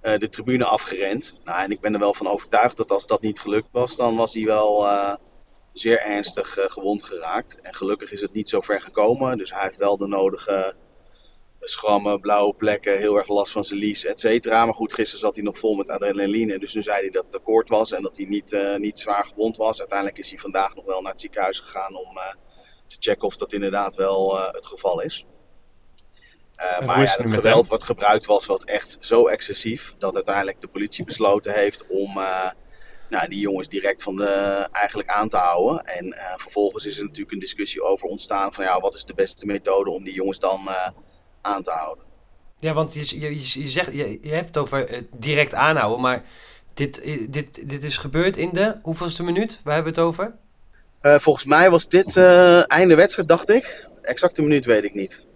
eh, 0.00 0.18
de 0.18 0.28
tribune 0.28 0.64
afgerend. 0.64 1.36
Nou, 1.44 1.62
en 1.62 1.70
ik 1.70 1.80
ben 1.80 1.92
er 1.92 1.98
wel 1.98 2.14
van 2.14 2.26
overtuigd 2.26 2.76
dat 2.76 2.90
als 2.90 3.06
dat 3.06 3.20
niet 3.20 3.40
gelukt 3.40 3.68
was, 3.72 3.96
dan 3.96 4.16
was 4.16 4.34
hij 4.34 4.44
wel 4.44 4.86
eh, 4.86 5.14
zeer 5.72 6.00
ernstig 6.00 6.56
gewond 6.60 7.04
geraakt. 7.04 7.60
En 7.60 7.74
gelukkig 7.74 8.12
is 8.12 8.20
het 8.20 8.32
niet 8.32 8.48
zo 8.48 8.60
ver 8.60 8.80
gekomen. 8.80 9.38
Dus 9.38 9.52
hij 9.52 9.62
heeft 9.62 9.76
wel 9.76 9.96
de 9.96 10.06
nodige 10.06 10.74
schrammen, 11.60 12.20
blauwe 12.20 12.54
plekken, 12.54 12.98
heel 12.98 13.16
erg 13.16 13.28
last 13.28 13.52
van 13.52 13.64
zijn 13.64 13.78
lies, 13.78 14.04
et 14.04 14.20
cetera. 14.20 14.64
Maar 14.64 14.74
goed, 14.74 14.92
gisteren 14.92 15.20
zat 15.20 15.34
hij 15.34 15.44
nog 15.44 15.58
vol 15.58 15.74
met 15.74 15.88
adrenaline. 15.88 16.58
Dus 16.58 16.72
toen 16.72 16.82
zei 16.82 17.00
hij 17.00 17.10
dat 17.10 17.24
het 17.24 17.34
akkoord 17.34 17.68
was 17.68 17.92
en 17.92 18.02
dat 18.02 18.16
hij 18.16 18.26
niet, 18.26 18.56
niet 18.78 18.98
zwaar 18.98 19.24
gewond 19.24 19.56
was. 19.56 19.78
Uiteindelijk 19.78 20.18
is 20.18 20.30
hij 20.30 20.38
vandaag 20.38 20.74
nog 20.74 20.84
wel 20.84 21.00
naar 21.02 21.10
het 21.10 21.20
ziekenhuis 21.20 21.60
gegaan 21.60 21.96
om 21.96 22.18
te 22.98 23.10
checken 23.10 23.26
of 23.26 23.36
dat 23.36 23.52
inderdaad 23.52 23.94
wel 23.94 24.38
eh, 24.38 24.52
het 24.52 24.66
geval 24.66 25.00
is. 25.00 25.26
Eh, 26.56 26.86
maar 26.86 27.02
ja, 27.02 27.14
het 27.16 27.30
geweld 27.30 27.60
hem? 27.60 27.70
wat 27.70 27.82
gebruikt 27.82 28.26
was, 28.26 28.46
was 28.46 28.64
echt 28.64 28.96
zo 29.00 29.26
excessief 29.26 29.94
dat 29.98 30.14
uiteindelijk 30.14 30.60
de 30.60 30.68
politie 30.68 31.04
besloten 31.04 31.52
heeft 31.52 31.86
om 31.86 32.18
eh, 32.18 32.50
nou, 33.10 33.28
die 33.28 33.40
jongens 33.40 33.68
direct 33.68 34.02
van 34.02 34.16
de, 34.16 34.68
eigenlijk 34.72 35.08
aan 35.08 35.28
te 35.28 35.36
houden. 35.36 35.84
En 35.84 36.12
eh, 36.12 36.32
vervolgens 36.36 36.86
is 36.86 36.98
er 36.98 37.04
natuurlijk 37.04 37.32
een 37.32 37.38
discussie 37.38 37.82
over 37.82 38.08
ontstaan 38.08 38.52
van 38.52 38.64
ja, 38.64 38.80
wat 38.80 38.94
is 38.94 39.04
de 39.04 39.14
beste 39.14 39.46
methode 39.46 39.90
om 39.90 40.04
die 40.04 40.14
jongens 40.14 40.38
dan 40.38 40.68
eh, 40.68 40.88
aan 41.40 41.62
te 41.62 41.70
houden. 41.70 42.04
Ja, 42.58 42.72
want 42.72 42.94
je, 42.94 43.20
je, 43.20 43.40
je, 43.40 43.60
je 43.60 43.68
zegt, 43.68 43.92
je, 43.92 44.18
je 44.22 44.32
hebt 44.32 44.46
het 44.46 44.56
over 44.56 45.06
direct 45.12 45.54
aanhouden, 45.54 46.00
maar 46.00 46.24
dit, 46.74 47.02
dit, 47.28 47.68
dit 47.68 47.84
is 47.84 47.96
gebeurd 47.96 48.36
in 48.36 48.50
de 48.52 48.78
hoeveelste 48.82 49.22
minuut? 49.22 49.60
Waar 49.64 49.74
hebben 49.74 49.94
we 49.94 50.00
het 50.00 50.08
over? 50.08 50.36
Eh, 51.04 51.18
volgens 51.18 51.44
mij 51.44 51.70
was 51.70 51.88
dit 51.88 52.16
eh, 52.16 52.70
einde 52.70 52.94
wedstrijd, 52.94 53.28
dacht 53.28 53.48
ik. 53.48 53.88
Exacte 54.02 54.42
minuut 54.42 54.64
weet 54.64 54.84
ik 54.84 54.94
niet. 54.94 55.26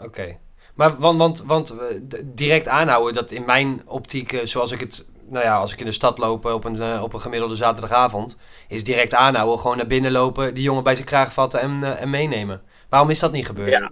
Oké. 0.00 0.38
Maar 0.74 0.98
want, 0.98 1.18
want, 1.18 1.42
want 1.42 1.70
eh, 1.70 2.20
direct 2.24 2.68
aanhouden, 2.68 3.14
dat 3.14 3.30
in 3.30 3.44
mijn 3.44 3.82
optiek, 3.86 4.40
zoals 4.44 4.70
ik 4.70 4.80
het, 4.80 5.06
nou 5.28 5.44
ja, 5.44 5.56
als 5.56 5.72
ik 5.72 5.80
in 5.80 5.86
de 5.86 5.92
stad 5.92 6.18
loop 6.18 6.44
op 6.44 6.64
een, 6.64 7.02
op 7.02 7.12
een 7.12 7.20
gemiddelde 7.20 7.54
zaterdagavond, 7.54 8.36
is 8.68 8.84
direct 8.84 9.14
aanhouden, 9.14 9.58
gewoon 9.58 9.76
naar 9.76 9.86
binnen 9.86 10.12
lopen, 10.12 10.54
die 10.54 10.62
jongen 10.62 10.82
bij 10.82 10.94
zijn 10.94 11.06
kraag 11.06 11.32
vatten 11.32 11.60
en, 11.60 11.98
en 11.98 12.10
meenemen. 12.10 12.62
Waarom 12.88 13.10
is 13.10 13.18
dat 13.18 13.32
niet 13.32 13.46
gebeurd? 13.46 13.70
Ja. 13.70 13.90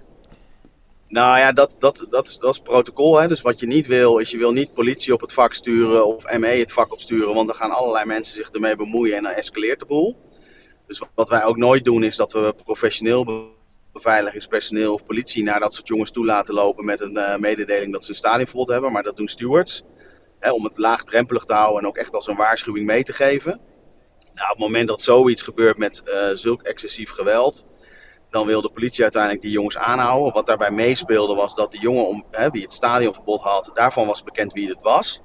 Nou 1.08 1.38
ja, 1.38 1.52
dat, 1.52 1.76
dat, 1.78 2.06
dat, 2.10 2.26
is, 2.26 2.38
dat 2.38 2.54
is 2.54 2.60
protocol. 2.60 3.20
Hè? 3.20 3.28
Dus 3.28 3.42
wat 3.42 3.58
je 3.60 3.66
niet 3.66 3.86
wil, 3.86 4.18
is 4.18 4.30
je 4.30 4.38
wil 4.38 4.52
niet 4.52 4.74
politie 4.74 5.12
op 5.12 5.20
het 5.20 5.32
vak 5.32 5.52
sturen 5.52 6.06
of 6.06 6.38
ME 6.38 6.46
het 6.46 6.72
vak 6.72 6.92
opsturen. 6.92 7.34
Want 7.34 7.46
dan 7.46 7.56
gaan 7.56 7.70
allerlei 7.70 8.04
mensen 8.04 8.34
zich 8.34 8.50
ermee 8.50 8.76
bemoeien 8.76 9.16
en 9.16 9.22
dan 9.22 9.32
escaleert 9.32 9.78
de 9.78 9.86
boel. 9.86 10.32
Dus 10.86 11.02
wat 11.14 11.28
wij 11.28 11.44
ook 11.44 11.56
nooit 11.56 11.84
doen, 11.84 12.02
is 12.02 12.16
dat 12.16 12.32
we 12.32 12.54
professioneel 12.64 13.24
be- 13.24 13.52
beveiligingspersoneel 13.92 14.92
of 14.94 15.04
politie 15.04 15.42
naar 15.42 15.60
dat 15.60 15.74
soort 15.74 15.88
jongens 15.88 16.10
toe 16.10 16.24
laten 16.24 16.54
lopen 16.54 16.84
met 16.84 17.00
een 17.00 17.16
eh, 17.16 17.38
mededeling 17.38 17.92
dat 17.92 18.04
ze 18.04 18.10
een 18.10 18.16
stadionverbod 18.16 18.68
hebben. 18.68 18.92
Maar 18.92 19.02
dat 19.02 19.16
doen 19.16 19.28
stewards. 19.28 19.82
Hè, 20.38 20.50
om 20.52 20.64
het 20.64 20.78
laagdrempelig 20.78 21.44
te 21.44 21.52
houden 21.52 21.82
en 21.82 21.88
ook 21.88 21.96
echt 21.96 22.14
als 22.14 22.26
een 22.26 22.36
waarschuwing 22.36 22.86
mee 22.86 23.02
te 23.02 23.12
geven. 23.12 23.60
Nou, 24.34 24.50
op 24.50 24.56
het 24.56 24.58
moment 24.58 24.88
dat 24.88 25.02
zoiets 25.02 25.42
gebeurt 25.42 25.78
met 25.78 26.02
eh, 26.02 26.28
zulk 26.32 26.62
excessief 26.62 27.10
geweld, 27.10 27.66
dan 28.30 28.46
wil 28.46 28.62
de 28.62 28.70
politie 28.70 29.02
uiteindelijk 29.02 29.42
die 29.42 29.50
jongens 29.50 29.76
aanhouden. 29.76 30.32
Wat 30.32 30.46
daarbij 30.46 30.70
meespeelde 30.70 31.34
was 31.34 31.54
dat 31.54 31.72
de 31.72 31.78
jongen 31.78 32.06
om, 32.06 32.24
hè, 32.30 32.50
wie 32.50 32.62
het 32.62 32.72
stadionverbod 32.72 33.40
had, 33.40 33.70
daarvan 33.74 34.06
was 34.06 34.22
bekend 34.22 34.52
wie 34.52 34.68
het 34.68 34.82
was. 34.82 35.22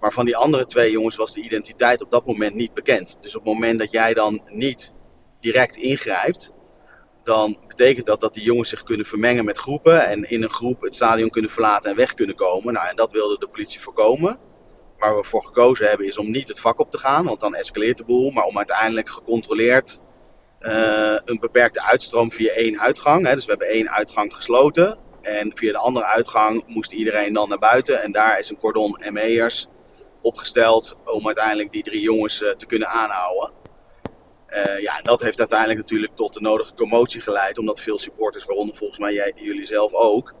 Maar 0.00 0.12
van 0.12 0.24
die 0.24 0.36
andere 0.36 0.66
twee 0.66 0.90
jongens 0.90 1.16
was 1.16 1.34
de 1.34 1.40
identiteit 1.40 2.02
op 2.02 2.10
dat 2.10 2.26
moment 2.26 2.54
niet 2.54 2.74
bekend. 2.74 3.18
Dus 3.20 3.36
op 3.36 3.44
het 3.44 3.52
moment 3.52 3.78
dat 3.78 3.90
jij 3.90 4.14
dan 4.14 4.42
niet 4.50 4.92
direct 5.40 5.76
ingrijpt, 5.76 6.52
dan 7.22 7.58
betekent 7.66 8.06
dat 8.06 8.20
dat 8.20 8.34
die 8.34 8.42
jongens 8.42 8.68
zich 8.68 8.82
kunnen 8.82 9.06
vermengen 9.06 9.44
met 9.44 9.58
groepen 9.58 10.06
en 10.06 10.30
in 10.30 10.42
een 10.42 10.50
groep 10.50 10.80
het 10.80 10.94
stadion 10.94 11.30
kunnen 11.30 11.50
verlaten 11.50 11.90
en 11.90 11.96
weg 11.96 12.14
kunnen 12.14 12.36
komen. 12.36 12.72
Nou, 12.74 12.88
en 12.88 12.96
dat 12.96 13.12
wilde 13.12 13.38
de 13.38 13.48
politie 13.48 13.80
voorkomen. 13.80 14.38
Waar 14.98 15.16
we 15.16 15.24
voor 15.24 15.42
gekozen 15.42 15.88
hebben 15.88 16.06
is 16.06 16.18
om 16.18 16.30
niet 16.30 16.48
het 16.48 16.60
vak 16.60 16.78
op 16.80 16.90
te 16.90 16.98
gaan, 16.98 17.24
want 17.24 17.40
dan 17.40 17.54
escaleert 17.54 17.96
de 17.96 18.04
boel, 18.04 18.30
maar 18.30 18.44
om 18.44 18.56
uiteindelijk 18.56 19.10
gecontroleerd 19.10 20.00
eh, 20.58 21.16
een 21.24 21.38
beperkte 21.40 21.82
uitstroom 21.82 22.32
via 22.32 22.52
één 22.52 22.80
uitgang. 22.80 23.26
Hè. 23.26 23.34
Dus 23.34 23.44
we 23.44 23.50
hebben 23.50 23.68
één 23.68 23.90
uitgang 23.90 24.34
gesloten. 24.34 24.98
En 25.22 25.56
via 25.56 25.72
de 25.72 25.78
andere 25.78 26.06
uitgang 26.06 26.64
moest 26.66 26.92
iedereen 26.92 27.32
dan 27.32 27.48
naar 27.48 27.58
buiten. 27.58 28.02
En 28.02 28.12
daar 28.12 28.38
is 28.38 28.50
een 28.50 28.58
cordon 28.58 29.00
ME'ers 29.10 29.68
opgesteld 30.22 30.96
om 31.04 31.26
uiteindelijk 31.26 31.72
die 31.72 31.82
drie 31.82 32.00
jongens 32.00 32.42
eh, 32.42 32.50
te 32.50 32.66
kunnen 32.66 32.88
aanhouden. 32.88 33.50
Eh, 34.46 34.80
ja, 34.80 34.98
en 34.98 35.04
dat 35.04 35.22
heeft 35.22 35.38
uiteindelijk 35.38 35.78
natuurlijk 35.78 36.16
tot 36.16 36.32
de 36.32 36.40
nodige 36.40 36.74
commotie 36.74 37.20
geleid. 37.20 37.58
Omdat 37.58 37.80
veel 37.80 37.98
supporters, 37.98 38.44
waaronder 38.44 38.74
volgens 38.74 38.98
mij 38.98 39.12
jij, 39.12 39.32
jullie 39.34 39.66
zelf 39.66 39.92
ook, 39.92 40.34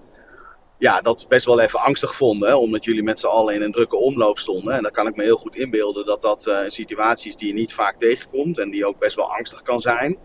ja, 0.78 1.00
dat 1.00 1.26
best 1.28 1.46
wel 1.46 1.60
even 1.60 1.80
angstig 1.80 2.14
vonden. 2.14 2.48
Hè, 2.48 2.54
omdat 2.54 2.84
jullie 2.84 3.02
met 3.02 3.18
z'n 3.18 3.26
allen 3.26 3.54
in 3.54 3.62
een 3.62 3.72
drukke 3.72 3.96
omloop 3.96 4.38
stonden. 4.38 4.74
En 4.74 4.82
dan 4.82 4.92
kan 4.92 5.06
ik 5.06 5.16
me 5.16 5.22
heel 5.22 5.36
goed 5.36 5.56
inbeelden 5.56 6.06
dat 6.06 6.22
dat 6.22 6.46
eh, 6.46 6.64
een 6.64 6.70
situatie 6.70 7.28
is 7.28 7.36
die 7.36 7.48
je 7.48 7.54
niet 7.54 7.74
vaak 7.74 7.98
tegenkomt. 7.98 8.58
En 8.58 8.70
die 8.70 8.86
ook 8.86 8.98
best 8.98 9.16
wel 9.16 9.36
angstig 9.36 9.62
kan 9.62 9.80
zijn. 9.80 10.18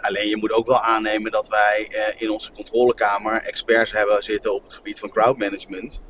Alleen 0.00 0.28
je 0.28 0.36
moet 0.36 0.52
ook 0.52 0.66
wel 0.66 0.80
aannemen 0.80 1.30
dat 1.30 1.48
wij 1.48 1.88
in 2.16 2.30
onze 2.30 2.52
controlekamer 2.52 3.42
experts 3.42 3.92
hebben 3.92 4.22
zitten 4.22 4.54
op 4.54 4.62
het 4.62 4.72
gebied 4.72 4.98
van 4.98 5.10
crowdmanagement. 5.10 6.00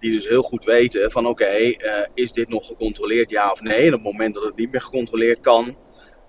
Die 0.00 0.12
dus 0.12 0.28
heel 0.28 0.42
goed 0.42 0.64
weten 0.64 1.10
van 1.10 1.26
oké, 1.26 1.44
eh, 1.44 2.06
is 2.14 2.32
dit 2.32 2.48
nog 2.48 2.66
gecontroleerd 2.66 3.30
ja 3.30 3.52
of 3.52 3.60
nee? 3.60 3.86
En 3.86 3.86
op 3.86 3.92
het 3.92 4.02
moment 4.02 4.34
dat 4.34 4.44
het 4.44 4.56
niet 4.56 4.70
meer 4.70 4.80
gecontroleerd 4.80 5.40
kan, 5.40 5.76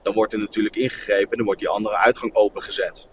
dan 0.04 0.14
wordt 0.14 0.34
er 0.34 0.40
natuurlijk 0.40 0.76
ingegrepen 0.76 1.32
en 1.32 1.38
dan 1.38 1.46
wordt 1.46 1.60
die 1.60 1.70
andere 1.70 1.98
uitgang 1.98 2.34
opengezet. 2.34 3.08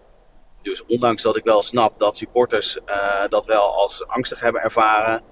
Dus 0.62 0.84
ondanks 0.84 1.22
dat 1.22 1.36
ik 1.36 1.44
wel 1.44 1.62
snap 1.62 1.98
dat 1.98 2.16
supporters 2.16 2.78
eh, 2.84 3.28
dat 3.28 3.46
wel 3.46 3.74
als 3.74 4.06
angstig 4.06 4.40
hebben 4.40 4.62
ervaren, 4.62 5.22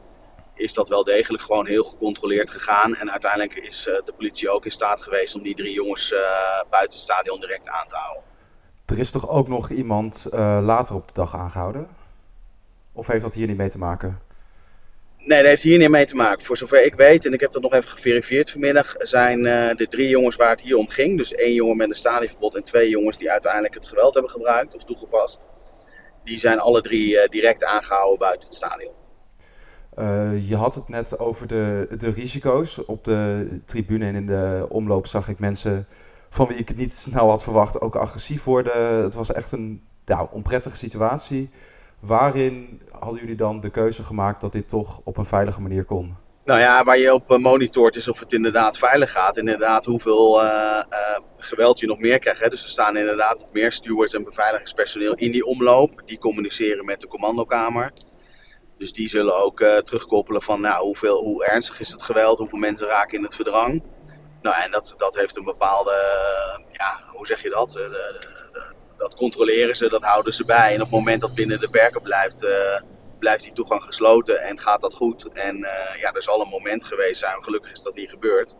is 0.55 0.75
dat 0.75 0.89
wel 0.89 1.05
degelijk 1.05 1.43
gewoon 1.43 1.67
heel 1.67 1.85
gecontroleerd 1.85 2.51
gegaan. 2.51 2.95
En 2.95 3.11
uiteindelijk 3.11 3.55
is 3.55 3.87
eh, 3.87 3.95
de 4.05 4.13
politie 4.17 4.51
ook 4.51 4.65
in 4.65 4.71
staat 4.71 5.03
geweest 5.03 5.35
om 5.35 5.43
die 5.43 5.55
drie 5.55 5.73
jongens 5.73 6.11
buiten 6.71 6.99
het 6.99 7.07
stadion 7.09 7.41
direct 7.41 7.69
aan 7.69 7.89
te 7.89 7.97
houden. 7.97 8.25
Er 8.87 8.99
is 8.99 9.11
toch 9.11 9.29
ook 9.29 9.49
nog 9.49 9.71
iemand 9.71 10.27
later 10.33 10.95
op 10.95 11.07
de 11.07 11.15
dag 11.15 11.35
aangehouden? 11.35 11.89
Of 12.93 13.07
heeft 13.07 13.23
dat 13.23 13.35
hier 13.35 13.47
niet 13.47 13.57
mee 13.57 13.71
te 13.71 13.79
maken? 13.79 14.26
Nee, 15.27 15.39
dat 15.39 15.47
heeft 15.47 15.63
hier 15.63 15.79
niet 15.79 15.89
mee 15.89 16.07
te 16.07 16.15
maken. 16.15 16.45
Voor 16.45 16.57
zover 16.57 16.85
ik 16.85 16.95
weet, 16.95 17.27
en 17.27 17.33
ik 17.33 17.41
heb 17.41 17.53
dat 17.53 17.63
nog 17.63 17.73
even 17.73 17.89
geverifieerd 17.89 18.51
vanmiddag, 18.51 18.95
zijn 18.99 19.47
eh, 19.47 19.77
de 19.77 19.89
drie 19.89 20.09
jongens 20.09 20.37
waar 20.37 20.51
het 20.51 20.61
hier 20.61 20.77
om 20.77 20.89
ging. 20.89 21.17
Dus 21.17 21.33
één 21.33 21.55
jongen 21.55 21.77
met 21.77 21.89
een 21.89 21.95
stadionverbod 21.95 22.55
en 22.55 22.65
twee 22.65 22.89
jongens 22.89 23.17
die 23.17 23.31
uiteindelijk 23.31 23.75
het 23.75 23.87
geweld 23.87 24.15
hebben 24.15 24.31
gebruikt 24.31 24.75
of 24.75 24.85
toegepast. 24.85 25.47
Die 26.25 26.39
zijn 26.39 26.59
alle 26.59 26.81
drie 26.81 27.21
eh, 27.21 27.29
direct 27.29 27.65
aangehouden 27.65 28.19
buiten 28.19 28.49
het 28.49 28.57
stadion. 28.57 28.93
Eh, 29.95 30.49
je 30.49 30.57
had 30.57 30.75
het 30.75 30.89
net 30.89 31.19
over 31.19 31.47
de, 31.47 31.89
de 31.99 32.11
risico's. 32.11 32.85
Op 32.85 33.05
de 33.05 33.49
tribune 33.65 34.07
en 34.07 34.15
in 34.15 34.27
de 34.27 34.67
omloop 34.69 35.07
zag 35.07 35.29
ik 35.29 35.39
mensen 35.39 35.87
van 36.31 36.47
wie 36.47 36.57
ik 36.57 36.69
het 36.69 36.77
niet 36.77 36.93
snel 36.93 37.29
had 37.29 37.43
verwacht 37.43 37.81
ook 37.81 37.97
agressief 37.97 38.45
worden. 38.45 39.03
Het 39.03 39.15
was 39.15 39.33
echt 39.33 39.53
een 39.53 39.87
ja, 40.05 40.29
onprettige 40.31 40.77
situatie. 40.77 41.51
Waarin 42.01 42.83
hadden 42.99 43.21
jullie 43.21 43.37
dan 43.37 43.61
de 43.61 43.71
keuze 43.71 44.03
gemaakt 44.03 44.41
dat 44.41 44.53
dit 44.53 44.69
toch 44.69 45.01
op 45.05 45.17
een 45.17 45.27
veilige 45.27 45.61
manier 45.61 45.85
kon? 45.85 46.17
Nou 46.45 46.61
ja, 46.61 46.85
waar 46.85 46.99
je 46.99 47.15
op 47.15 47.31
eh, 47.31 47.39
monitort 47.39 47.97
is 47.97 48.09
of 48.09 48.19
het 48.21 48.33
inderdaad 48.33 48.79
veilig 48.79 49.13
gaat. 49.13 49.37
Inderdaad, 49.37 49.85
hoeveel 49.85 50.43
eh, 50.43 50.79
eh, 50.79 51.21
geweld 51.37 51.79
je 51.79 51.87
nog 51.87 51.99
meer 51.99 52.19
krijgt. 52.19 52.41
Hè. 52.41 52.49
Dus 52.49 52.63
er 52.63 52.69
staan 52.69 52.97
inderdaad 52.97 53.39
nog 53.39 53.53
meer 53.53 53.73
stewards 53.73 54.15
en 54.15 54.25
beveiligingspersoneel 54.25 55.15
in 55.15 55.31
die 55.31 55.45
omloop. 55.45 56.03
Die 56.05 56.19
communiceren 56.19 56.85
met 56.85 57.01
de 57.01 57.07
commandokamer. 57.07 57.93
Dus 58.79 58.93
die 58.93 59.09
zullen 59.09 59.43
ook 59.43 59.63
terugkoppelen 59.83 60.43
van 60.43 60.61
nou, 60.61 60.83
hoeveel, 60.85 61.23
hoe 61.23 61.45
ernstig 61.45 61.81
is 61.81 61.91
het 61.91 62.03
geweld, 62.03 62.39
hoeveel 62.39 62.59
mensen 62.59 62.87
raken 62.87 63.19
in 63.19 63.25
het 63.25 63.35
verdrang. 63.35 63.83
Nou, 64.43 64.57
en 64.63 64.71
dat, 64.71 64.95
dat 64.97 65.17
heeft 65.17 65.37
een 65.37 65.45
bepaalde, 65.45 65.95
ja, 66.73 67.01
hoe 67.09 67.27
zeg 67.27 67.43
je 67.43 67.51
dat? 67.51 67.71
De- 67.71 68.36
dat 68.97 69.15
controleren 69.15 69.77
ze, 69.77 69.89
dat 69.89 70.03
houden 70.03 70.35
ze 70.35 70.45
bij. 70.45 70.69
En 70.69 70.75
op 70.75 70.81
het 70.81 70.91
moment 70.91 71.21
dat 71.21 71.35
binnen 71.35 71.61
de 71.61 71.69
perken 71.69 72.03
blijft, 72.03 72.45
eh, 72.45 72.81
blijft 73.19 73.43
die 73.43 73.53
toegang 73.53 73.85
gesloten 73.85 74.41
en 74.41 74.61
gaat 74.61 74.81
dat 74.81 74.95
goed. 74.95 75.29
En 75.33 75.65
eh, 75.65 76.01
ja, 76.01 76.13
er 76.13 76.23
zal 76.23 76.41
een 76.41 76.49
moment 76.49 76.85
geweest 76.85 77.21
zijn, 77.21 77.43
gelukkig 77.43 77.73
is 77.73 77.83
dat 77.83 77.95
niet 77.95 78.11
gebeurd. 78.11 78.55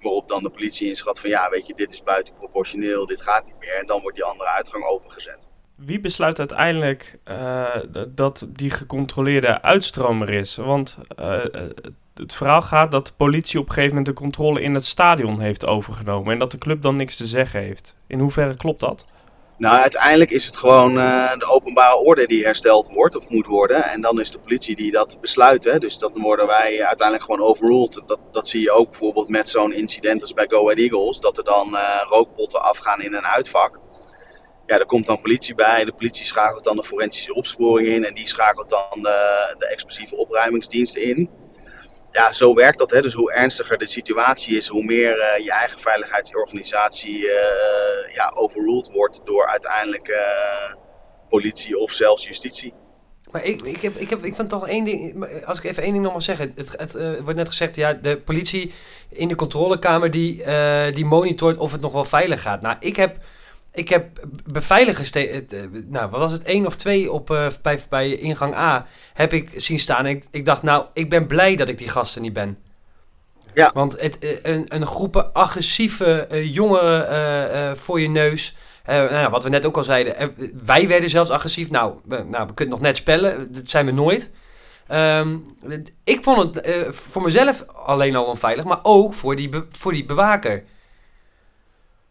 Waarop 0.00 0.28
dan 0.28 0.42
de 0.42 0.50
politie 0.50 0.88
inschat 0.88 1.20
van 1.20 1.30
ja, 1.30 1.50
weet 1.50 1.66
je, 1.66 1.74
dit 1.74 1.92
is 1.92 2.02
buitenproportioneel, 2.02 3.06
dit 3.06 3.20
gaat 3.20 3.44
niet 3.44 3.58
meer. 3.58 3.74
En 3.80 3.86
dan 3.86 4.00
wordt 4.00 4.16
die 4.16 4.24
andere 4.24 4.48
uitgang 4.48 4.84
opengezet. 4.84 5.46
Wie 5.74 6.00
besluit 6.00 6.38
uiteindelijk 6.38 7.18
eh, 7.24 7.76
dat 8.08 8.46
die 8.48 8.70
gecontroleerde 8.70 9.62
uitstromer 9.62 10.30
is? 10.30 10.56
Want 10.56 10.96
het 12.14 12.34
verhaal 12.34 12.62
gaat 12.62 12.90
dat 12.90 13.06
de 13.06 13.12
politie 13.16 13.58
op 13.58 13.66
een 13.66 13.72
gegeven 13.72 13.96
moment 13.96 14.16
de 14.16 14.22
controle 14.22 14.60
in 14.60 14.74
het 14.74 14.84
stadion 14.84 15.40
heeft 15.40 15.66
overgenomen. 15.66 16.32
En 16.32 16.38
dat 16.38 16.50
de 16.50 16.58
club 16.58 16.82
dan 16.82 16.96
niks 16.96 17.16
te 17.16 17.26
zeggen 17.26 17.60
heeft. 17.60 17.96
In 18.06 18.18
hoeverre 18.18 18.56
klopt 18.56 18.80
dat? 18.80 19.04
Nou, 19.56 19.80
uiteindelijk 19.80 20.30
is 20.30 20.46
het 20.46 20.56
gewoon 20.56 20.96
uh, 20.96 21.32
de 21.38 21.46
openbare 21.46 21.96
orde 21.96 22.26
die 22.26 22.44
hersteld 22.44 22.88
wordt 22.88 23.16
of 23.16 23.28
moet 23.28 23.46
worden. 23.46 23.84
En 23.84 24.00
dan 24.00 24.20
is 24.20 24.30
de 24.30 24.38
politie 24.38 24.76
die 24.76 24.90
dat 24.90 25.20
besluit. 25.20 25.64
Hè. 25.64 25.78
Dus 25.78 25.98
dan 25.98 26.12
worden 26.12 26.46
wij 26.46 26.84
uiteindelijk 26.84 27.30
gewoon 27.30 27.48
overruled. 27.48 28.02
Dat, 28.06 28.20
dat 28.32 28.48
zie 28.48 28.60
je 28.60 28.70
ook 28.70 28.90
bijvoorbeeld 28.90 29.28
met 29.28 29.48
zo'n 29.48 29.72
incident 29.72 30.22
als 30.22 30.32
bij 30.32 30.46
Go 30.48 30.62
Ahead 30.62 30.78
Eagles. 30.78 31.20
Dat 31.20 31.38
er 31.38 31.44
dan 31.44 31.68
uh, 31.72 32.00
rookpotten 32.08 32.62
afgaan 32.62 33.02
in 33.02 33.14
een 33.14 33.26
uitvak. 33.26 33.80
Ja, 34.66 34.78
er 34.78 34.86
komt 34.86 35.06
dan 35.06 35.20
politie 35.20 35.54
bij. 35.54 35.84
De 35.84 35.92
politie 35.92 36.26
schakelt 36.26 36.64
dan 36.64 36.76
de 36.76 36.84
forensische 36.84 37.34
opsporing 37.34 37.88
in. 37.88 38.04
En 38.04 38.14
die 38.14 38.28
schakelt 38.28 38.68
dan 38.68 39.02
de, 39.02 39.54
de 39.58 39.66
explosieve 39.66 40.16
opruimingsdiensten 40.16 41.02
in 41.02 41.30
ja, 42.14 42.32
zo 42.32 42.54
werkt 42.54 42.78
dat. 42.78 42.90
Hè. 42.90 43.02
Dus 43.02 43.12
hoe 43.12 43.32
ernstiger 43.32 43.78
de 43.78 43.88
situatie 43.88 44.56
is, 44.56 44.66
hoe 44.68 44.84
meer 44.84 45.18
uh, 45.18 45.44
je 45.44 45.52
eigen 45.52 45.78
veiligheidsorganisatie 45.78 47.18
uh, 47.18 47.34
ja, 48.14 48.32
overruled 48.34 48.90
wordt 48.92 49.20
door 49.24 49.46
uiteindelijk 49.46 50.08
uh, 50.08 50.74
politie 51.28 51.78
of 51.78 51.92
zelfs 51.92 52.26
justitie. 52.26 52.74
Maar 53.30 53.44
ik, 53.44 53.62
ik, 53.62 53.82
heb, 53.82 53.96
ik, 53.96 54.10
heb, 54.10 54.24
ik 54.24 54.34
vind 54.34 54.48
toch 54.48 54.68
één 54.68 54.84
ding, 54.84 55.26
als 55.44 55.58
ik 55.58 55.64
even 55.64 55.82
één 55.82 55.92
ding 55.92 56.04
nog 56.04 56.12
mag 56.12 56.22
zeggen. 56.22 56.52
Het, 56.56 56.72
het 56.78 56.92
wordt 57.20 57.34
net 57.34 57.48
gezegd, 57.48 57.76
ja, 57.76 57.92
de 57.92 58.16
politie 58.16 58.72
in 59.08 59.28
de 59.28 59.34
controlekamer 59.34 60.10
die, 60.10 60.44
die 60.92 61.04
monitort 61.04 61.56
of 61.56 61.72
het 61.72 61.80
nog 61.80 61.92
wel 61.92 62.04
veilig 62.04 62.42
gaat. 62.42 62.60
Nou, 62.60 62.76
ik 62.80 62.96
heb 62.96 63.16
ik 63.74 63.88
heb 63.88 64.26
beveiligers, 64.44 65.12
nou 65.86 66.10
wat 66.10 66.20
was 66.20 66.32
het, 66.32 66.42
één 66.42 66.66
of 66.66 66.76
twee 66.76 67.12
op, 67.12 67.30
uh, 67.30 67.46
bij, 67.62 67.80
bij 67.88 68.14
ingang 68.14 68.54
A, 68.54 68.86
heb 69.14 69.32
ik 69.32 69.52
zien 69.56 69.78
staan. 69.78 70.06
Ik, 70.06 70.24
ik 70.30 70.44
dacht, 70.44 70.62
nou, 70.62 70.86
ik 70.92 71.10
ben 71.10 71.26
blij 71.26 71.56
dat 71.56 71.68
ik 71.68 71.78
die 71.78 71.88
gasten 71.88 72.22
niet 72.22 72.32
ben. 72.32 72.58
Ja. 73.54 73.70
Want 73.74 74.00
het, 74.00 74.18
eh, 74.18 74.30
een, 74.42 74.64
een 74.68 74.86
groepen 74.86 75.32
agressieve 75.32 76.26
jongeren 76.30 77.12
uh, 77.52 77.74
voor 77.74 78.00
je 78.00 78.08
neus. 78.08 78.56
nou, 78.86 79.30
wat 79.30 79.42
we 79.42 79.48
net 79.48 79.66
ook 79.66 79.76
al 79.76 79.84
zeiden, 79.84 80.34
wij 80.64 80.88
werden 80.88 81.10
zelfs 81.10 81.30
agressief. 81.30 81.70
Nou, 81.70 81.94
we, 82.04 82.24
nou, 82.28 82.46
we 82.46 82.54
kunnen 82.54 82.74
nog 82.74 82.82
net 82.82 82.96
spellen, 82.96 83.52
dat 83.52 83.70
zijn 83.70 83.86
we 83.86 83.92
nooit. 83.92 84.30
Um, 84.92 85.56
ik 86.04 86.22
vond 86.22 86.54
het 86.54 86.66
voor 86.90 87.22
mezelf 87.22 87.66
alleen 87.66 88.16
al 88.16 88.24
onveilig, 88.24 88.64
maar 88.64 88.80
ook 88.82 89.14
voor 89.14 89.36
die, 89.36 89.50
voor 89.70 89.92
die 89.92 90.04
bewaker. 90.04 90.64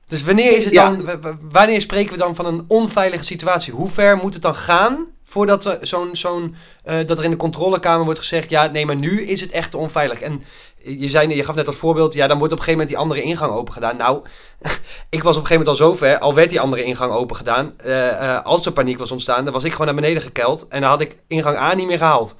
Dus 0.05 0.23
wanneer, 0.23 0.51
is 0.51 0.65
het 0.65 0.73
dan, 0.73 1.09
wanneer 1.51 1.81
spreken 1.81 2.13
we 2.13 2.19
dan 2.19 2.35
van 2.35 2.45
een 2.45 2.65
onveilige 2.67 3.23
situatie? 3.23 3.73
Hoe 3.73 3.89
ver 3.89 4.17
moet 4.17 4.33
het 4.33 4.41
dan 4.41 4.55
gaan 4.55 5.07
voordat 5.23 5.77
zo'n, 5.81 6.15
zo'n, 6.15 6.55
uh, 6.85 7.07
dat 7.07 7.17
er 7.17 7.23
in 7.23 7.29
de 7.29 7.37
controlekamer 7.37 8.05
wordt 8.05 8.19
gezegd... 8.19 8.49
ja, 8.49 8.65
nee, 8.65 8.85
maar 8.85 8.95
nu 8.95 9.21
is 9.21 9.41
het 9.41 9.51
echt 9.51 9.73
onveilig. 9.73 10.21
En 10.21 10.43
je, 10.83 11.09
zei, 11.09 11.35
je 11.35 11.43
gaf 11.43 11.55
net 11.55 11.67
als 11.67 11.75
voorbeeld, 11.75 12.13
ja, 12.13 12.27
dan 12.27 12.37
wordt 12.37 12.53
op 12.53 12.59
een 12.59 12.65
gegeven 12.65 12.87
moment 12.87 12.89
die 12.89 12.97
andere 12.97 13.21
ingang 13.21 13.51
open 13.51 13.73
gedaan. 13.73 13.97
Nou, 13.97 14.21
ik 15.09 15.23
was 15.23 15.37
op 15.37 15.41
een 15.41 15.47
gegeven 15.47 15.49
moment 15.49 15.67
al 15.67 15.75
zover, 15.75 16.19
al 16.19 16.33
werd 16.33 16.49
die 16.49 16.59
andere 16.59 16.83
ingang 16.83 17.11
open 17.11 17.35
gedaan. 17.35 17.73
Uh, 17.85 18.07
uh, 18.07 18.43
als 18.43 18.65
er 18.65 18.71
paniek 18.71 18.97
was 18.97 19.11
ontstaan, 19.11 19.43
dan 19.43 19.53
was 19.53 19.63
ik 19.63 19.71
gewoon 19.71 19.85
naar 19.87 19.95
beneden 19.95 20.21
gekeld... 20.21 20.67
en 20.67 20.81
dan 20.81 20.89
had 20.89 21.01
ik 21.01 21.17
ingang 21.27 21.57
A 21.57 21.73
niet 21.73 21.87
meer 21.87 21.97
gehaald. 21.97 22.35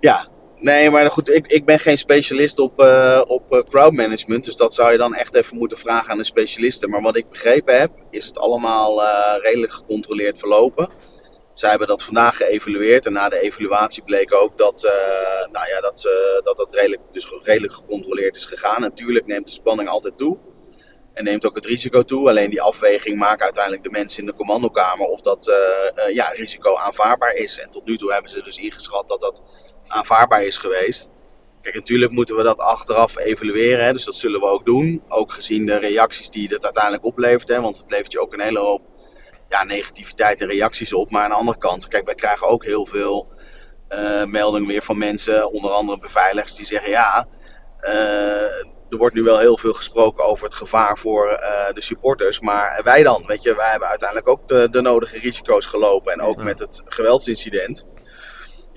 Ja, 0.00 0.26
Nee, 0.58 0.90
maar 0.90 1.10
goed, 1.10 1.34
ik, 1.34 1.46
ik 1.46 1.64
ben 1.64 1.78
geen 1.78 1.98
specialist 1.98 2.58
op, 2.58 2.80
uh, 2.80 3.22
op 3.26 3.54
uh, 3.54 3.60
crowdmanagement. 3.68 4.44
Dus 4.44 4.56
dat 4.56 4.74
zou 4.74 4.92
je 4.92 4.98
dan 4.98 5.14
echt 5.14 5.34
even 5.34 5.56
moeten 5.56 5.78
vragen 5.78 6.10
aan 6.10 6.18
een 6.18 6.24
specialiste. 6.24 6.86
Maar 6.88 7.02
wat 7.02 7.16
ik 7.16 7.30
begrepen 7.30 7.78
heb, 7.80 7.90
is 8.10 8.26
het 8.26 8.38
allemaal 8.38 9.02
uh, 9.02 9.34
redelijk 9.42 9.72
gecontroleerd 9.72 10.38
verlopen. 10.38 10.88
Zij 11.52 11.70
hebben 11.70 11.88
dat 11.88 12.02
vandaag 12.02 12.36
geëvalueerd. 12.36 13.06
En 13.06 13.12
na 13.12 13.28
de 13.28 13.40
evaluatie 13.40 14.02
bleek 14.02 14.34
ook 14.34 14.58
dat 14.58 14.82
nou 15.52 15.68
ja, 15.68 15.80
dat, 15.80 16.08
dat, 16.42 16.56
dat 16.56 16.74
redelijk, 16.74 17.02
dus 17.12 17.26
redelijk 17.42 17.72
gecontroleerd 17.72 18.36
is 18.36 18.44
gegaan. 18.44 18.80
Natuurlijk 18.80 19.26
neemt 19.26 19.46
de 19.46 19.52
spanning 19.52 19.88
altijd 19.88 20.18
toe. 20.18 20.38
En 21.16 21.24
neemt 21.24 21.46
ook 21.46 21.54
het 21.54 21.64
risico 21.64 22.02
toe. 22.02 22.28
Alleen 22.28 22.50
die 22.50 22.62
afweging 22.62 23.18
maken 23.18 23.44
uiteindelijk 23.44 23.82
de 23.84 23.90
mensen 23.90 24.20
in 24.20 24.26
de 24.26 24.34
commandokamer 24.34 25.06
of 25.06 25.20
dat 25.20 25.52
ja, 26.12 26.28
risico 26.28 26.76
aanvaardbaar 26.76 27.34
is. 27.34 27.58
En 27.58 27.70
tot 27.70 27.84
nu 27.84 27.96
toe 27.96 28.12
hebben 28.12 28.30
ze 28.30 28.42
dus 28.42 28.56
ingeschat 28.56 29.08
dat 29.08 29.20
dat 29.20 29.42
aanvaardbaar 29.86 30.42
is 30.42 30.56
geweest. 30.56 31.10
Kijk, 31.62 31.74
natuurlijk 31.74 32.12
moeten 32.12 32.36
we 32.36 32.42
dat 32.42 32.58
achteraf 32.58 33.18
evalueren, 33.18 33.84
hè, 33.84 33.92
dus 33.92 34.04
dat 34.04 34.14
zullen 34.14 34.40
we 34.40 34.46
ook 34.46 34.66
doen. 34.66 35.02
Ook 35.08 35.32
gezien 35.32 35.66
de 35.66 35.76
reacties 35.76 36.30
die 36.30 36.48
het 36.48 36.64
uiteindelijk 36.64 37.04
oplevert, 37.04 37.48
hè, 37.48 37.60
want 37.60 37.78
het 37.78 37.90
levert 37.90 38.12
je 38.12 38.20
ook 38.20 38.32
een 38.32 38.40
hele 38.40 38.58
hoop 38.58 38.86
ja, 39.48 39.64
negativiteit 39.64 40.40
en 40.40 40.48
reacties 40.48 40.92
op. 40.92 41.10
Maar 41.10 41.22
aan 41.22 41.30
de 41.30 41.36
andere 41.36 41.58
kant, 41.58 41.88
kijk, 41.88 42.04
wij 42.04 42.14
krijgen 42.14 42.46
ook 42.46 42.64
heel 42.64 42.86
veel 42.86 43.28
uh, 43.88 44.24
meldingen 44.24 44.68
weer 44.68 44.82
van 44.82 44.98
mensen, 44.98 45.52
onder 45.52 45.70
andere 45.70 45.98
beveiligers, 45.98 46.54
die 46.54 46.66
zeggen 46.66 46.90
ja, 46.90 47.28
er 48.90 48.96
wordt 48.96 49.14
nu 49.14 49.22
wel 49.22 49.38
heel 49.38 49.58
veel 49.58 49.72
gesproken 49.72 50.24
over 50.24 50.44
het 50.44 50.54
gevaar 50.54 50.98
voor 50.98 51.30
uh, 51.30 51.72
de 51.74 51.82
supporters. 51.82 52.40
Maar 52.40 52.80
wij 52.84 53.02
dan, 53.02 53.26
weet 53.26 53.42
je, 53.42 53.54
wij 53.54 53.70
hebben 53.70 53.88
uiteindelijk 53.88 54.28
ook 54.28 54.48
de, 54.48 54.70
de 54.70 54.80
nodige 54.80 55.18
risico's 55.18 55.66
gelopen. 55.66 56.12
En 56.12 56.20
ook 56.20 56.42
met 56.42 56.58
het 56.58 56.82
geweldsincident 56.84 57.86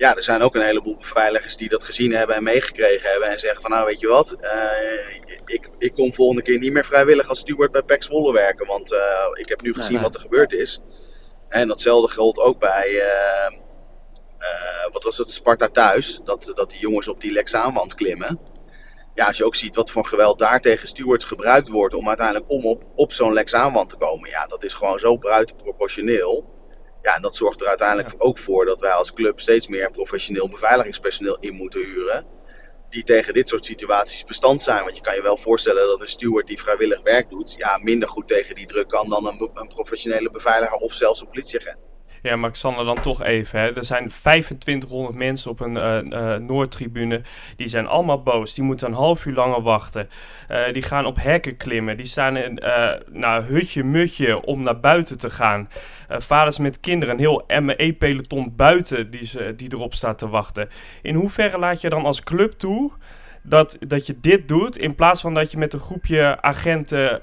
ja, 0.00 0.16
er 0.16 0.22
zijn 0.22 0.42
ook 0.42 0.54
een 0.54 0.64
heleboel 0.64 0.96
beveiligers 0.96 1.56
die 1.56 1.68
dat 1.68 1.82
gezien 1.82 2.12
hebben 2.12 2.36
en 2.36 2.42
meegekregen 2.42 3.10
hebben. 3.10 3.28
En 3.28 3.38
zeggen 3.38 3.62
van 3.62 3.70
nou 3.70 3.86
weet 3.86 4.00
je 4.00 4.08
wat, 4.08 4.36
uh, 4.40 5.44
ik, 5.44 5.68
ik 5.78 5.94
kom 5.94 6.14
volgende 6.14 6.42
keer 6.42 6.58
niet 6.58 6.72
meer 6.72 6.84
vrijwillig 6.84 7.28
als 7.28 7.38
steward 7.38 7.72
bij 7.72 7.82
Pax 7.82 8.06
Volle 8.06 8.32
werken. 8.32 8.66
Want 8.66 8.92
uh, 8.92 8.98
ik 9.32 9.48
heb 9.48 9.62
nu 9.62 9.74
gezien 9.74 10.00
wat 10.00 10.14
er 10.14 10.20
gebeurd 10.20 10.52
is. 10.52 10.80
En 11.48 11.68
datzelfde 11.68 12.12
geldt 12.12 12.38
ook 12.38 12.58
bij, 12.58 13.02
wat 14.92 15.04
was 15.04 15.18
het, 15.18 15.30
Sparta 15.30 15.68
thuis. 15.68 16.20
Dat, 16.24 16.52
dat 16.54 16.70
die 16.70 16.80
jongens 16.80 17.08
op 17.08 17.20
die 17.20 17.32
Lexaanwand 17.32 17.94
klimmen. 17.94 18.40
Ja, 19.14 19.26
als 19.26 19.36
je 19.36 19.44
ook 19.44 19.54
ziet 19.54 19.76
wat 19.76 19.90
voor 19.90 20.06
geweld 20.06 20.38
daar 20.38 20.60
tegen 20.60 20.88
stewards 20.88 21.24
gebruikt 21.24 21.68
wordt 21.68 21.94
om 21.94 22.08
uiteindelijk 22.08 22.50
om 22.50 22.66
op, 22.66 22.84
op 22.94 23.12
zo'n 23.12 23.32
Lexaanwand 23.32 23.88
te 23.88 23.96
komen. 23.96 24.30
Ja, 24.30 24.46
dat 24.46 24.64
is 24.64 24.72
gewoon 24.72 24.98
zo 24.98 25.18
buitenproportioneel. 25.18 26.58
Ja, 27.02 27.16
en 27.16 27.22
dat 27.22 27.36
zorgt 27.36 27.60
er 27.60 27.66
uiteindelijk 27.66 28.14
ook 28.18 28.38
voor 28.38 28.64
dat 28.64 28.80
wij 28.80 28.92
als 28.92 29.12
club 29.12 29.40
steeds 29.40 29.68
meer 29.68 29.90
professioneel 29.90 30.48
beveiligingspersoneel 30.48 31.36
in 31.40 31.54
moeten 31.54 31.80
huren. 31.80 32.26
Die 32.88 33.02
tegen 33.02 33.34
dit 33.34 33.48
soort 33.48 33.64
situaties 33.64 34.24
bestand 34.24 34.62
zijn. 34.62 34.84
Want 34.84 34.96
je 34.96 35.02
kan 35.02 35.14
je 35.14 35.22
wel 35.22 35.36
voorstellen 35.36 35.86
dat 35.86 36.00
een 36.00 36.08
steward 36.08 36.46
die 36.46 36.60
vrijwillig 36.60 37.02
werk 37.02 37.30
doet, 37.30 37.54
ja, 37.56 37.78
minder 37.82 38.08
goed 38.08 38.28
tegen 38.28 38.54
die 38.54 38.66
druk 38.66 38.88
kan 38.88 39.08
dan 39.08 39.26
een, 39.26 39.50
een 39.54 39.68
professionele 39.68 40.30
beveiliger 40.30 40.76
of 40.76 40.92
zelfs 40.92 41.20
een 41.20 41.28
politieagent. 41.28 41.89
Ja, 42.22 42.36
maar 42.36 42.50
Xander 42.50 42.84
dan 42.84 43.00
toch 43.00 43.22
even. 43.22 43.60
Hè. 43.60 43.76
Er 43.76 43.84
zijn 43.84 44.08
2500 44.08 45.14
mensen 45.14 45.50
op 45.50 45.60
een 45.60 45.76
uh, 45.76 46.34
Noordtribune. 46.34 47.22
Die 47.56 47.68
zijn 47.68 47.86
allemaal 47.86 48.22
boos. 48.22 48.54
Die 48.54 48.64
moeten 48.64 48.86
een 48.86 48.94
half 48.94 49.26
uur 49.26 49.34
langer 49.34 49.62
wachten. 49.62 50.08
Uh, 50.50 50.72
die 50.72 50.82
gaan 50.82 51.06
op 51.06 51.16
hekken 51.22 51.56
klimmen. 51.56 51.96
Die 51.96 52.06
staan 52.06 52.36
in 52.36 52.62
nou, 53.10 53.44
hutje 53.44 53.84
mutje 53.84 54.44
om 54.44 54.62
naar 54.62 54.80
buiten 54.80 55.18
te 55.18 55.30
gaan. 55.30 55.68
vaders 56.08 56.58
met 56.58 56.80
kinderen. 56.80 57.14
Een 57.14 57.20
heel 57.20 57.44
ME-peloton 57.60 58.52
buiten 58.56 59.10
die, 59.10 59.26
ze, 59.26 59.54
die 59.56 59.72
erop 59.72 59.94
staat 59.94 60.18
te 60.18 60.28
wachten. 60.28 60.68
In 61.02 61.14
hoeverre 61.14 61.58
laat 61.58 61.80
je 61.80 61.88
dan 61.88 62.04
als 62.04 62.22
club 62.22 62.52
toe 62.52 62.92
dat, 63.42 63.76
dat 63.86 64.06
je 64.06 64.20
dit 64.20 64.48
doet, 64.48 64.76
in 64.76 64.94
plaats 64.94 65.20
van 65.20 65.34
dat 65.34 65.50
je 65.50 65.58
met 65.58 65.72
een 65.72 65.80
groepje 65.80 66.42
agenten 66.42 67.18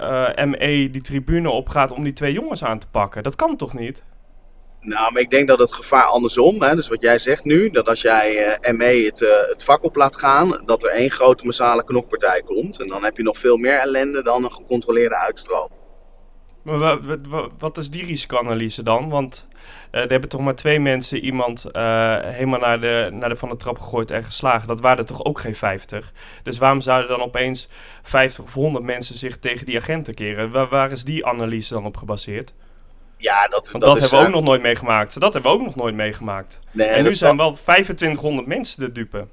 ME 0.48 0.88
die 0.90 1.02
tribune 1.02 1.50
opgaat 1.50 1.90
om 1.90 2.04
die 2.04 2.12
twee 2.12 2.32
jongens 2.32 2.64
aan 2.64 2.78
te 2.78 2.88
pakken. 2.90 3.22
Dat 3.22 3.36
kan 3.36 3.56
toch 3.56 3.74
niet? 3.74 4.04
Nou, 4.80 5.12
maar 5.12 5.22
ik 5.22 5.30
denk 5.30 5.48
dat 5.48 5.58
het 5.58 5.72
gevaar 5.72 6.04
andersom, 6.04 6.62
hè, 6.62 6.74
dus 6.74 6.88
wat 6.88 7.00
jij 7.00 7.18
zegt 7.18 7.44
nu, 7.44 7.70
dat 7.70 7.88
als 7.88 8.02
jij 8.02 8.58
uh, 8.62 8.72
ME 8.72 9.04
het, 9.04 9.20
uh, 9.20 9.28
het 9.48 9.64
vak 9.64 9.84
op 9.84 9.96
laat 9.96 10.16
gaan, 10.16 10.62
dat 10.64 10.82
er 10.82 10.90
één 10.90 11.10
grote 11.10 11.44
massale 11.44 11.84
knokpartij 11.84 12.42
komt. 12.44 12.80
En 12.80 12.88
dan 12.88 13.04
heb 13.04 13.16
je 13.16 13.22
nog 13.22 13.38
veel 13.38 13.56
meer 13.56 13.78
ellende 13.78 14.22
dan 14.22 14.44
een 14.44 14.52
gecontroleerde 14.52 15.16
uitstroom. 15.16 15.68
Maar 16.62 16.98
wat 17.58 17.78
is 17.78 17.90
die 17.90 18.04
risicoanalyse 18.04 18.82
dan? 18.82 19.08
Want 19.08 19.46
uh, 19.92 20.00
er 20.00 20.10
hebben 20.10 20.28
toch 20.28 20.40
maar 20.40 20.54
twee 20.54 20.80
mensen 20.80 21.18
iemand 21.18 21.62
helemaal 22.22 22.60
naar 22.60 22.80
de, 22.80 23.08
naar 23.12 23.28
de 23.28 23.36
van 23.36 23.48
de 23.48 23.56
trap 23.56 23.78
gegooid 23.78 24.10
en 24.10 24.24
geslagen. 24.24 24.68
Dat 24.68 24.80
waren 24.80 24.98
er 24.98 25.04
toch 25.04 25.24
ook 25.24 25.40
geen 25.40 25.54
50? 25.54 26.12
Dus 26.42 26.58
waarom 26.58 26.80
zouden 26.80 27.08
dan 27.08 27.26
opeens 27.26 27.68
50 28.02 28.44
of 28.44 28.52
100 28.52 28.84
mensen 28.84 29.16
zich 29.16 29.38
tegen 29.38 29.66
die 29.66 29.76
agenten 29.76 30.14
keren? 30.14 30.68
Waar 30.68 30.92
is 30.92 31.04
die 31.04 31.26
analyse 31.26 31.74
dan 31.74 31.86
op 31.86 31.96
gebaseerd? 31.96 32.54
Ja, 33.18 33.48
dat, 33.48 33.70
Want 33.70 33.84
dat, 33.84 33.92
dat 33.92 34.00
hebben 34.00 34.20
we 34.20 34.26
ook 34.26 34.32
nog 34.32 34.44
nooit 34.44 34.62
meegemaakt. 34.62 35.20
Dat 35.20 35.32
hebben 35.32 35.52
we 35.52 35.58
ook 35.58 35.64
nog 35.64 35.74
nooit 35.74 35.94
meegemaakt. 35.94 36.58
Nee, 36.72 36.88
en 36.88 37.04
nu 37.04 37.14
zijn 37.14 37.36
wel 37.36 37.52
2500 37.52 38.46
mensen 38.46 38.80
de 38.80 38.92
dupe. 38.92 39.26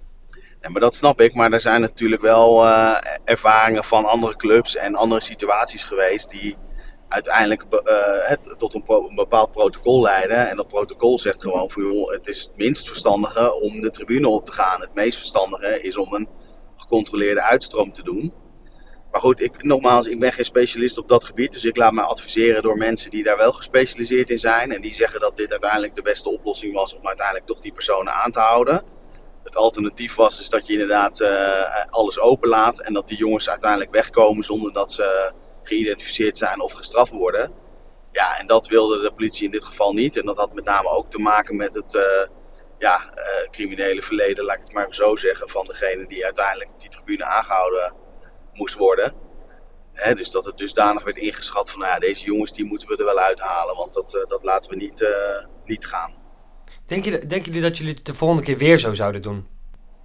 Ja, 0.62 0.70
maar 0.70 0.82
dat 0.82 0.96
snap 0.96 1.22
ik. 1.22 1.34
Maar 1.34 1.52
er 1.52 1.62
zijn 1.62 1.82
natuurlijk 1.82 2.22
wel 2.22 2.66
uh, 2.66 2.98
ervaringen 3.24 3.84
van 3.84 4.06
andere 4.06 4.36
clubs 4.36 4.76
en 4.76 4.96
andere 4.96 5.22
situaties 5.22 5.84
geweest 5.84 6.30
die 6.30 6.58
uiteindelijk 7.08 7.64
uh, 7.64 7.80
het, 8.28 8.56
tot 8.58 8.74
een, 8.74 8.84
een, 8.88 9.16
bepaald 9.16 9.52
protocol 9.52 10.02
leiden. 10.02 10.50
En 10.50 10.56
dat 10.56 10.68
protocol 10.68 11.20
zegt 11.20 11.42
gewoon 11.42 11.70
voor 11.70 11.84
joh, 11.84 12.12
het 12.12 12.28
is 12.28 12.42
het 12.42 12.52
minst 12.56 12.88
verstandige 12.88 13.62
om 13.62 13.82
de 13.82 13.90
tribune 13.90 14.28
op 14.28 14.46
te 14.46 14.52
gaan. 14.52 14.82
Het 14.82 14.94
meest 14.94 15.18
verstandige 15.18 15.82
is 15.82 15.98
om 15.98 16.14
een 16.14 16.30
gecontroleerde 16.76 17.42
uitstroom 17.42 17.92
te 17.92 18.04
doen. 18.04 18.34
Maar 19.16 19.24
goed, 19.24 19.64
nogmaals, 19.64 20.06
ik 20.06 20.20
ben 20.20 20.34
geen 20.34 20.46
specialist 20.46 20.98
op 20.98 21.10
dat 21.10 21.24
gebied. 21.24 21.52
Dus 21.52 21.66
ik 21.66 21.78
laat 21.78 21.92
me 21.92 22.02
adviseren 22.02 22.62
door 22.62 22.78
mensen 22.78 23.12
die 23.12 23.24
daar 23.24 23.38
wel 23.38 23.52
gespecialiseerd 23.52 24.30
in 24.30 24.40
zijn. 24.40 24.72
En 24.72 24.82
die 24.82 24.94
zeggen 24.94 25.20
dat 25.20 25.38
dit 25.38 25.52
uiteindelijk 25.52 25.96
de 25.96 26.02
beste 26.02 26.30
oplossing 26.30 26.74
was 26.74 26.96
om 26.96 27.08
uiteindelijk 27.08 27.46
toch 27.46 27.60
die 27.60 27.74
personen 27.74 28.14
aan 28.14 28.32
te 28.32 28.40
houden. 28.40 28.84
Het 29.44 29.56
alternatief 29.56 30.16
was 30.16 30.38
dus 30.38 30.50
dat 30.50 30.68
je 30.68 30.74
inderdaad 30.74 31.24
alles 31.90 32.20
openlaat 32.20 32.80
en 32.80 32.94
dat 32.94 33.08
die 33.08 33.18
jongens 33.18 33.50
uiteindelijk 33.50 33.92
wegkomen 33.92 34.44
zonder 34.44 34.74
dat 34.74 34.92
ze 34.92 35.34
geïdentificeerd 35.64 36.38
zijn 36.38 36.62
of 36.62 36.72
gestraft 36.72 37.12
worden. 37.12 37.54
Ja, 38.12 38.40
en 38.40 38.48
dat 38.48 38.68
wilde 38.68 39.02
de 39.02 39.12
politie 39.12 39.46
in 39.46 39.52
dit 39.52 39.64
geval 39.64 39.94
niet. 39.94 40.18
En 40.18 40.26
dat 40.26 40.38
had 40.38 40.54
met 40.54 40.66
name 40.66 40.90
ook 40.90 41.12
te 41.12 41.20
maken 41.20 41.56
met 41.56 41.74
het 41.74 42.00
ja, 42.80 43.14
criminele 43.52 44.02
verleden, 44.02 44.46
laat 44.46 44.56
ik 44.56 44.64
het 44.64 44.74
maar 44.74 44.88
zo 44.90 45.16
zeggen, 45.16 45.50
van 45.50 45.66
degene 45.66 46.08
die 46.08 46.26
uiteindelijk 46.26 46.70
op 46.70 46.80
die 46.80 46.90
tribune 46.90 47.26
aangehouden 47.26 48.04
moest 48.56 48.76
worden. 48.76 49.14
dus 50.14 50.32
dat 50.32 50.46
het 50.46 50.58
dusdanig 50.58 51.04
werd 51.04 51.18
ingeschat 51.18 51.72
van, 51.72 51.80
nou 51.80 51.92
ja, 51.92 52.00
deze 52.00 52.26
jongens 52.26 52.54
die 52.54 52.66
moeten 52.66 52.88
we 52.88 52.98
er 52.98 53.06
wel 53.06 53.20
uithalen, 53.20 53.76
want 53.76 53.94
dat, 53.94 54.14
uh, 54.14 54.22
dat 54.28 54.44
laten 54.44 54.70
we 54.70 54.76
niet, 54.76 55.02
uh, 55.02 55.10
niet 55.66 55.86
gaan. 55.86 56.14
Denk 56.86 57.06
je, 57.06 57.12
denken 57.12 57.46
jullie 57.46 57.62
dat 57.62 57.78
jullie 57.78 57.94
het 57.94 58.06
de 58.06 58.14
volgende 58.14 58.44
keer 58.44 58.58
weer 58.58 58.78
zo 58.78 58.94
zouden 58.94 59.22
doen? 59.22 59.48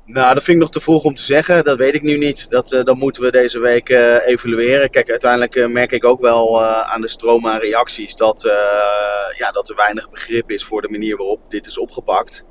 Nou, 0.05 0.35
dat 0.35 0.43
vind 0.43 0.57
ik 0.57 0.63
nog 0.63 0.73
te 0.73 0.81
vroeg 0.81 1.05
om 1.05 1.15
te 1.15 1.23
zeggen. 1.23 1.65
Dat 1.65 1.79
weet 1.79 1.95
ik 1.95 2.03
nu 2.03 2.19
niet. 2.19 2.51
Dat, 2.51 2.73
uh, 2.73 2.85
dat 2.85 2.97
moeten 2.97 3.23
we 3.23 3.31
deze 3.31 3.59
week 3.59 3.89
evalueren. 4.27 4.91
Kijk, 4.91 5.11
uiteindelijk 5.11 5.69
merk 5.69 5.93
ik 5.93 6.05
ook 6.05 6.21
wel 6.21 6.65
aan 6.65 7.01
de 7.01 7.09
stroom 7.09 7.47
aan 7.47 7.61
reacties 7.61 8.17
dat, 8.17 8.43
ja, 9.39 9.51
dat 9.53 9.69
er 9.69 9.77
weinig 9.77 10.11
begrip 10.11 10.51
is 10.51 10.65
voor 10.65 10.83
de 10.83 10.91
manier 10.91 11.17
waarop 11.17 11.51
dit 11.51 11.67
is 11.67 11.79
opgepakt. 11.79 12.45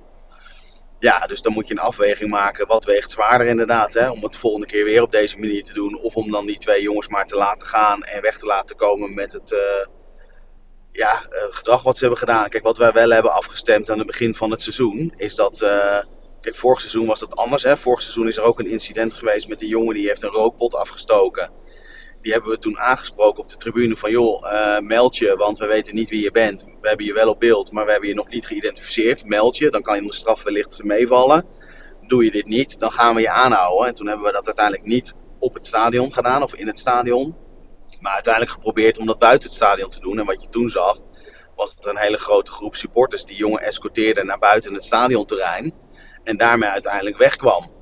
Ja, 1.00 1.28
dus 1.28 1.42
dan 1.42 1.54
moet 1.54 1.68
je 1.68 1.74
een 1.74 1.80
afweging 1.80 2.30
maken. 2.30 2.68
Wat 2.68 2.86
weegt 2.86 3.12
zwaarder 3.12 3.48
inderdaad, 3.48 3.94
hè? 3.94 4.10
om 4.10 4.24
het 4.24 4.32
de 4.32 4.40
volgende 4.40 4.68
keer 4.68 4.84
weer 4.84 5.02
op 5.02 5.12
deze 5.12 5.40
manier 5.40 5.64
te 5.64 5.74
doen. 5.74 6.00
Of 6.00 6.16
om 6.16 6.32
dan 6.32 6.46
die 6.46 6.58
twee 6.58 6.82
jongens 6.82 7.08
maar 7.08 7.26
te 7.26 7.36
laten 7.36 7.68
gaan 7.68 8.04
en 8.04 8.22
weg 8.22 8.38
te 8.38 8.46
laten 8.46 8.76
komen 8.76 9.14
met 9.14 9.34
het 9.34 9.52
uh, 9.52 9.60
ja, 10.92 11.12
uh, 11.12 11.40
gedrag 11.50 11.84
wat 11.84 11.96
ze 11.96 12.02
hebben 12.02 12.20
gedaan. 12.20 12.50
Kijk, 12.50 12.64
wat 12.64 12.78
wij 12.78 12.92
wel 12.92 13.10
hebben 13.10 13.34
afgestemd 13.34 13.90
aan 13.90 13.98
het 13.98 14.08
begin 14.08 14.36
van 14.36 14.52
het 14.52 14.62
seizoen, 14.62 15.14
is 15.16 15.36
dat... 15.36 15.62
Uh, 15.62 16.00
kijk, 16.42 16.56
vorig 16.56 16.80
seizoen 16.80 17.06
was 17.06 17.20
dat 17.20 17.36
anders. 17.36 17.64
Hè? 17.64 17.78
Vorig 17.78 18.02
seizoen 18.02 18.28
is 18.28 18.38
er 18.38 18.44
ook 18.44 18.60
een 18.60 18.72
incident 18.72 19.14
geweest 19.14 19.48
met 19.48 19.62
een 19.62 19.68
jongen 19.68 19.96
die 19.96 20.08
heeft 20.08 20.24
een 20.24 20.30
rookpot 20.30 20.76
afgestoken. 20.76 21.52
Die 22.22 22.32
hebben 22.32 22.52
we 22.52 22.60
toen 22.60 22.80
aangesproken 22.80 23.44
op 23.44 23.50
de 23.50 23.56
tribune 23.56 23.96
van 23.96 24.12
joh, 24.12 24.44
uh, 24.44 24.80
meld 24.80 25.18
je, 25.18 25.36
want 25.36 25.58
we 25.58 25.66
weten 25.66 25.96
niet 25.96 26.10
wie 26.10 26.22
je 26.22 26.32
bent. 26.32 26.66
We 26.82 26.88
hebben 26.88 27.06
je 27.06 27.14
wel 27.14 27.30
op 27.30 27.40
beeld, 27.40 27.72
maar 27.72 27.86
we 27.86 27.92
hebben 27.92 28.10
je 28.10 28.16
nog 28.16 28.30
niet 28.30 28.46
geïdentificeerd. 28.46 29.26
Meld 29.26 29.58
je, 29.58 29.70
dan 29.70 29.82
kan 29.82 29.96
je 29.96 30.08
de 30.08 30.14
straf 30.14 30.44
wellicht 30.44 30.84
meevallen. 30.84 31.46
Doe 32.08 32.24
je 32.24 32.32
dit 32.32 32.46
niet, 32.46 32.80
dan 32.80 32.92
gaan 32.92 33.16
we 33.16 33.22
je 33.22 33.30
aanhouden. 33.30 33.88
En 33.88 33.94
toen 33.94 34.08
hebben 34.08 34.26
we 34.26 34.32
dat 34.32 34.46
uiteindelijk 34.46 34.86
niet 34.86 35.16
op 35.40 35.54
het 35.54 35.68
stadion 35.68 36.14
gedaan 36.14 36.44
of 36.44 36.56
in 36.56 36.68
het 36.68 36.80
stadion. 36.80 37.36
Maar 38.00 38.14
uiteindelijk 38.14 38.54
geprobeerd 38.54 38.98
om 38.98 39.06
dat 39.06 39.20
buiten 39.20 39.48
het 39.48 39.58
stadion 39.58 39.90
te 39.90 40.00
doen. 40.00 40.20
En 40.20 40.26
wat 40.26 40.42
je 40.42 40.50
toen 40.50 40.70
zag, 40.70 40.98
was 41.56 41.76
dat 41.76 41.86
er 41.86 41.92
een 41.92 41.98
hele 41.98 42.18
grote 42.18 42.52
groep 42.52 42.76
supporters 42.76 43.26
die 43.26 43.38
jongen 43.38 43.62
escorteerden 43.62 44.26
naar 44.26 44.40
buiten 44.40 44.74
het 44.74 44.84
stadionterrein. 44.84 45.74
En 46.24 46.38
daarmee 46.38 46.70
uiteindelijk 46.70 47.18
wegkwam. 47.18 47.79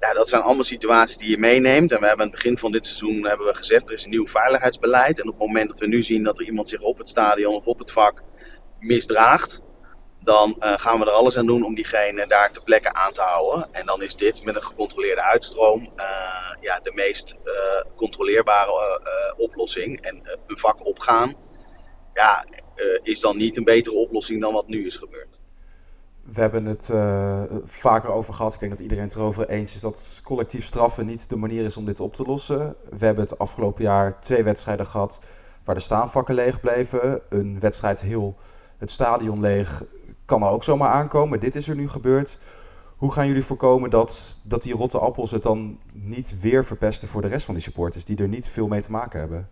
Ja, 0.00 0.12
dat 0.12 0.28
zijn 0.28 0.42
allemaal 0.42 0.64
situaties 0.64 1.16
die 1.16 1.30
je 1.30 1.38
meeneemt. 1.38 1.92
En 1.92 2.00
we 2.00 2.06
hebben 2.06 2.24
aan 2.24 2.32
het 2.32 2.42
begin 2.42 2.58
van 2.58 2.72
dit 2.72 2.86
seizoen 2.86 3.26
hebben 3.26 3.46
we 3.46 3.54
gezegd, 3.54 3.88
er 3.88 3.94
is 3.94 4.04
een 4.04 4.10
nieuw 4.10 4.26
veiligheidsbeleid. 4.26 5.20
En 5.20 5.28
op 5.28 5.38
het 5.38 5.46
moment 5.46 5.68
dat 5.68 5.78
we 5.78 5.86
nu 5.86 6.02
zien 6.02 6.22
dat 6.22 6.38
er 6.38 6.44
iemand 6.44 6.68
zich 6.68 6.80
op 6.80 6.98
het 6.98 7.08
stadion 7.08 7.54
of 7.54 7.66
op 7.66 7.78
het 7.78 7.92
vak 7.92 8.22
misdraagt, 8.78 9.60
dan 10.20 10.56
uh, 10.58 10.72
gaan 10.76 10.98
we 10.98 11.04
er 11.04 11.10
alles 11.10 11.36
aan 11.36 11.46
doen 11.46 11.64
om 11.64 11.74
diegene 11.74 12.26
daar 12.26 12.52
ter 12.52 12.62
plekke 12.62 12.92
aan 12.92 13.12
te 13.12 13.20
houden. 13.20 13.68
En 13.72 13.86
dan 13.86 14.02
is 14.02 14.14
dit 14.14 14.44
met 14.44 14.56
een 14.56 14.62
gecontroleerde 14.62 15.22
uitstroom 15.22 15.92
uh, 15.96 16.52
ja, 16.60 16.80
de 16.80 16.92
meest 16.94 17.36
uh, 17.44 17.52
controleerbare 17.96 19.00
oplossing. 19.36 20.00
En 20.00 20.20
een 20.46 20.58
vak 20.58 20.86
opgaan 20.86 21.34
ja, 22.14 22.44
is 23.02 23.20
dan 23.20 23.36
niet 23.36 23.56
een 23.56 23.64
betere 23.64 23.96
oplossing 23.96 24.40
dan 24.40 24.52
wat 24.52 24.66
nu 24.66 24.86
is 24.86 24.96
gebeurd. 24.96 25.37
We 26.32 26.40
hebben 26.40 26.64
het 26.64 26.88
uh, 26.92 27.42
vaker 27.64 28.10
over 28.10 28.34
gehad. 28.34 28.54
Ik 28.54 28.60
denk 28.60 28.72
dat 28.72 28.80
iedereen 28.80 29.04
het 29.04 29.14
erover 29.14 29.48
eens 29.48 29.74
is 29.74 29.80
dat 29.80 30.20
collectief 30.24 30.64
straffen 30.64 31.06
niet 31.06 31.28
de 31.28 31.36
manier 31.36 31.64
is 31.64 31.76
om 31.76 31.84
dit 31.84 32.00
op 32.00 32.14
te 32.14 32.22
lossen. 32.22 32.74
We 32.90 33.04
hebben 33.04 33.24
het 33.24 33.38
afgelopen 33.38 33.82
jaar 33.84 34.20
twee 34.20 34.42
wedstrijden 34.42 34.86
gehad 34.86 35.20
waar 35.64 35.74
de 35.74 35.80
staanvakken 35.80 36.34
leeg 36.34 36.60
bleven. 36.60 37.20
Een 37.28 37.60
wedstrijd 37.60 38.00
heel 38.00 38.36
het 38.78 38.90
stadion 38.90 39.40
leeg 39.40 39.84
kan 40.24 40.42
er 40.42 40.48
ook 40.48 40.64
zomaar 40.64 40.90
aankomen. 40.90 41.40
Dit 41.40 41.56
is 41.56 41.68
er 41.68 41.74
nu 41.74 41.88
gebeurd. 41.88 42.38
Hoe 42.96 43.12
gaan 43.12 43.26
jullie 43.26 43.44
voorkomen 43.44 43.90
dat, 43.90 44.38
dat 44.42 44.62
die 44.62 44.74
rotte 44.74 44.98
appels 44.98 45.30
het 45.30 45.42
dan 45.42 45.78
niet 45.92 46.40
weer 46.40 46.64
verpesten 46.64 47.08
voor 47.08 47.22
de 47.22 47.28
rest 47.28 47.44
van 47.44 47.54
die 47.54 47.62
supporters 47.62 48.04
die 48.04 48.16
er 48.16 48.28
niet 48.28 48.48
veel 48.48 48.68
mee 48.68 48.80
te 48.80 48.90
maken 48.90 49.20
hebben? 49.20 49.48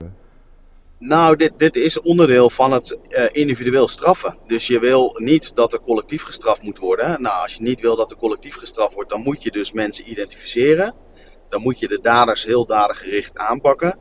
Nou, 0.98 1.36
dit, 1.36 1.58
dit 1.58 1.76
is 1.76 2.00
onderdeel 2.00 2.50
van 2.50 2.72
het 2.72 2.98
uh, 3.08 3.24
individueel 3.30 3.88
straffen. 3.88 4.38
Dus 4.46 4.66
je 4.66 4.78
wil 4.78 5.16
niet 5.18 5.56
dat 5.56 5.72
er 5.72 5.80
collectief 5.80 6.22
gestraft 6.22 6.62
moet 6.62 6.78
worden. 6.78 7.22
Nou, 7.22 7.42
als 7.42 7.54
je 7.54 7.62
niet 7.62 7.80
wil 7.80 7.96
dat 7.96 8.10
er 8.10 8.16
collectief 8.16 8.56
gestraft 8.56 8.94
wordt, 8.94 9.10
dan 9.10 9.22
moet 9.22 9.42
je 9.42 9.50
dus 9.50 9.72
mensen 9.72 10.10
identificeren. 10.10 10.94
Dan 11.48 11.62
moet 11.62 11.78
je 11.78 11.88
de 11.88 12.00
daders 12.00 12.44
heel 12.44 12.66
dadergericht 12.66 13.38
aanpakken. 13.38 13.98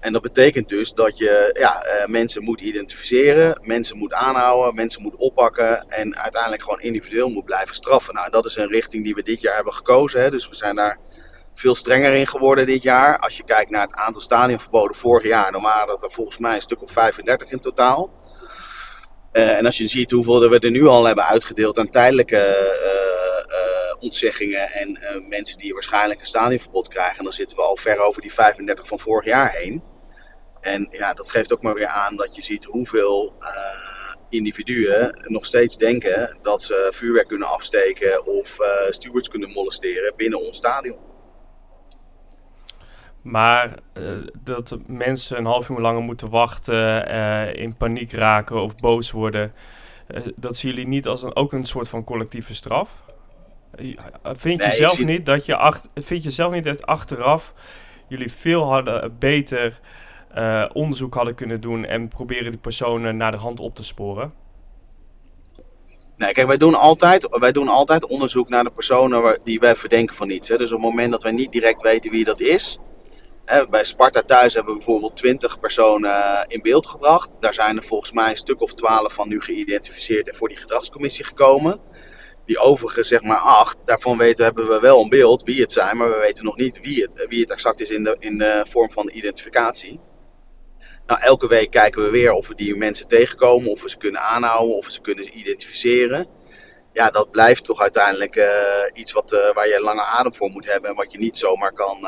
En 0.00 0.12
dat 0.12 0.22
betekent 0.22 0.68
dus 0.68 0.92
dat 0.92 1.18
je 1.18 1.56
ja, 1.58 1.84
uh, 1.86 2.06
mensen 2.06 2.42
moet 2.42 2.60
identificeren, 2.60 3.60
mensen 3.62 3.98
moet 3.98 4.12
aanhouden, 4.12 4.74
mensen 4.74 5.02
moet 5.02 5.16
oppakken 5.16 5.88
en 5.88 6.16
uiteindelijk 6.16 6.62
gewoon 6.62 6.80
individueel 6.80 7.28
moet 7.28 7.44
blijven 7.44 7.74
straffen. 7.74 8.14
Nou, 8.14 8.30
dat 8.30 8.46
is 8.46 8.56
een 8.56 8.68
richting 8.68 9.04
die 9.04 9.14
we 9.14 9.22
dit 9.22 9.40
jaar 9.40 9.54
hebben 9.54 9.74
gekozen. 9.74 10.20
Hè. 10.20 10.30
Dus 10.30 10.48
we 10.48 10.54
zijn 10.54 10.76
daar 10.76 10.98
veel 11.54 11.74
strenger 11.74 12.14
in 12.14 12.26
geworden 12.26 12.66
dit 12.66 12.82
jaar. 12.82 13.18
Als 13.18 13.36
je 13.36 13.44
kijkt 13.44 13.70
naar 13.70 13.82
het 13.82 13.94
aantal 13.94 14.20
stadionverboden 14.20 14.96
vorig 14.96 15.26
jaar, 15.26 15.52
dan 15.52 15.62
waren 15.62 15.86
dat 15.86 16.02
er 16.02 16.10
volgens 16.10 16.38
mij 16.38 16.54
een 16.54 16.62
stuk 16.62 16.82
of 16.82 16.90
35 16.90 17.50
in 17.50 17.60
totaal. 17.60 18.10
Uh, 19.32 19.58
en 19.58 19.66
als 19.66 19.78
je 19.78 19.86
ziet 19.86 20.10
hoeveel 20.10 20.48
we 20.48 20.58
er 20.58 20.70
nu 20.70 20.86
al 20.86 21.04
hebben 21.04 21.26
uitgedeeld 21.26 21.78
aan 21.78 21.90
tijdelijke 21.90 22.72
uh, 22.82 24.02
ontzeggingen 24.02 24.72
en 24.72 24.98
mensen 25.28 25.58
die 25.58 25.72
waarschijnlijk 25.72 26.20
een 26.20 26.26
stadionverbod 26.26 26.88
krijgen, 26.88 27.24
dan 27.24 27.32
zitten 27.32 27.56
we 27.56 27.62
al 27.62 27.76
ver 27.76 27.98
over 27.98 28.22
die 28.22 28.32
35 28.32 28.86
van 28.86 28.98
vorig 28.98 29.24
jaar 29.24 29.50
heen. 29.52 29.82
En 30.60 30.88
ja, 30.90 31.14
dat 31.14 31.30
geeft 31.30 31.52
ook 31.52 31.62
maar 31.62 31.74
weer 31.74 31.86
aan 31.86 32.16
dat 32.16 32.34
je 32.34 32.42
ziet 32.42 32.64
hoeveel 32.64 33.34
individuen 34.28 35.24
nog 35.26 35.46
steeds 35.46 35.76
denken 35.76 36.38
dat 36.42 36.62
ze 36.62 36.88
vuurwerk 36.90 37.28
kunnen 37.28 37.48
afsteken 37.48 38.26
of 38.26 38.56
stewards 38.88 39.28
kunnen 39.28 39.50
molesteren 39.50 40.16
binnen 40.16 40.46
ons 40.46 40.56
stadion. 40.56 41.03
Maar 43.24 43.74
uh, 43.98 44.04
dat 44.42 44.78
mensen 44.86 45.38
een 45.38 45.44
half 45.44 45.68
uur 45.68 45.78
langer 45.78 46.02
moeten 46.02 46.30
wachten, 46.30 47.08
uh, 47.08 47.54
in 47.54 47.76
paniek 47.76 48.12
raken 48.12 48.62
of 48.62 48.74
boos 48.74 49.10
worden, 49.10 49.52
uh, 50.08 50.22
dat 50.36 50.56
zien 50.56 50.70
jullie 50.70 50.86
niet 50.86 51.06
als 51.06 51.22
een, 51.22 51.36
ook 51.36 51.52
een 51.52 51.64
soort 51.64 51.88
van 51.88 52.04
collectieve 52.04 52.54
straf? 52.54 52.90
Vind 54.22 54.60
je 54.60 54.66
nee, 54.66 54.76
zelf 54.76 54.92
zie... 54.92 55.04
niet 55.04 55.26
dat 55.26 55.46
je 55.46 55.56
achter, 55.56 55.90
vind 55.94 56.22
je 56.22 56.30
zelf 56.30 56.52
niet 56.52 56.64
dat 56.64 56.86
achteraf 56.86 57.52
jullie 58.08 58.32
veel 58.32 58.64
hadden 58.72 59.18
beter 59.18 59.80
onderzoek 60.72 61.14
hadden 61.14 61.34
kunnen 61.34 61.60
doen 61.60 61.84
en 61.84 62.08
proberen 62.08 62.50
die 62.50 62.60
personen 62.60 63.16
naar 63.16 63.30
de 63.30 63.36
hand 63.36 63.60
op 63.60 63.74
te 63.74 63.84
sporen? 63.84 64.32
Nee, 66.16 66.32
kijk, 66.32 66.46
wij 66.46 66.56
doen, 66.56 66.74
altijd, 66.74 67.28
wij 67.30 67.52
doen 67.52 67.68
altijd 67.68 68.06
onderzoek 68.06 68.48
naar 68.48 68.64
de 68.64 68.70
personen 68.70 69.38
die 69.44 69.60
wij 69.60 69.76
verdenken 69.76 70.16
van 70.16 70.30
iets. 70.30 70.48
Hè. 70.48 70.56
Dus 70.56 70.72
op 70.72 70.80
het 70.80 70.90
moment 70.90 71.10
dat 71.10 71.22
wij 71.22 71.32
niet 71.32 71.52
direct 71.52 71.82
weten 71.82 72.10
wie 72.10 72.24
dat 72.24 72.40
is, 72.40 72.78
bij 73.70 73.84
Sparta 73.84 74.22
thuis 74.22 74.54
hebben 74.54 74.72
we 74.72 74.78
bijvoorbeeld 74.78 75.16
20 75.16 75.60
personen 75.60 76.10
eh, 76.10 76.40
in 76.46 76.62
beeld 76.62 76.86
gebracht. 76.86 77.36
Daar 77.40 77.54
zijn 77.54 77.76
er 77.76 77.82
volgens 77.82 78.12
mij 78.12 78.30
een 78.30 78.36
stuk 78.36 78.60
of 78.60 78.74
12 78.74 79.12
van 79.12 79.28
nu 79.28 79.40
geïdentificeerd 79.40 80.28
en 80.28 80.34
voor 80.34 80.48
die 80.48 80.56
gedragscommissie 80.56 81.24
gekomen. 81.24 81.80
Die 82.46 82.58
overige, 82.58 83.02
zeg 83.02 83.22
maar 83.22 83.38
acht, 83.38 83.76
daarvan 83.84 84.18
weten, 84.18 84.44
hebben 84.44 84.68
we 84.68 84.80
wel 84.80 85.02
een 85.02 85.08
beeld 85.08 85.42
wie 85.42 85.60
het 85.60 85.72
zijn, 85.72 85.96
maar 85.96 86.10
we 86.10 86.18
weten 86.18 86.44
nog 86.44 86.56
niet 86.56 86.80
wie 86.80 87.02
het, 87.02 87.26
wie 87.28 87.40
het 87.40 87.50
exact 87.50 87.80
is 87.80 87.90
in 87.90 88.04
de, 88.04 88.16
in 88.18 88.44
vorm 88.68 88.92
van 88.92 89.10
identificatie. 89.12 90.00
Nou, 91.06 91.20
elke 91.20 91.48
week 91.48 91.70
kijken 91.70 92.02
we 92.02 92.10
weer 92.10 92.32
of 92.32 92.48
we 92.48 92.54
die 92.54 92.76
mensen 92.76 93.08
tegenkomen, 93.08 93.70
of 93.70 93.82
we 93.82 93.90
ze 93.90 93.96
kunnen 93.96 94.20
aanhouden, 94.20 94.76
of 94.76 94.86
we 94.86 94.92
ze 94.92 95.00
kunnen 95.00 95.38
identificeren. 95.38 96.26
Ja, 96.92 97.10
dat 97.10 97.30
blijft 97.30 97.64
toch 97.64 97.80
uiteindelijk 97.80 98.36
uh, 98.36 98.46
iets 98.92 99.12
wat, 99.12 99.52
waar 99.54 99.68
je 99.68 99.80
lange 99.80 100.02
adem 100.02 100.34
voor 100.34 100.50
moet 100.50 100.66
hebben 100.66 100.90
en 100.90 100.96
wat 100.96 101.12
je 101.12 101.18
niet 101.18 101.38
zomaar 101.38 101.72
kan, 101.72 102.06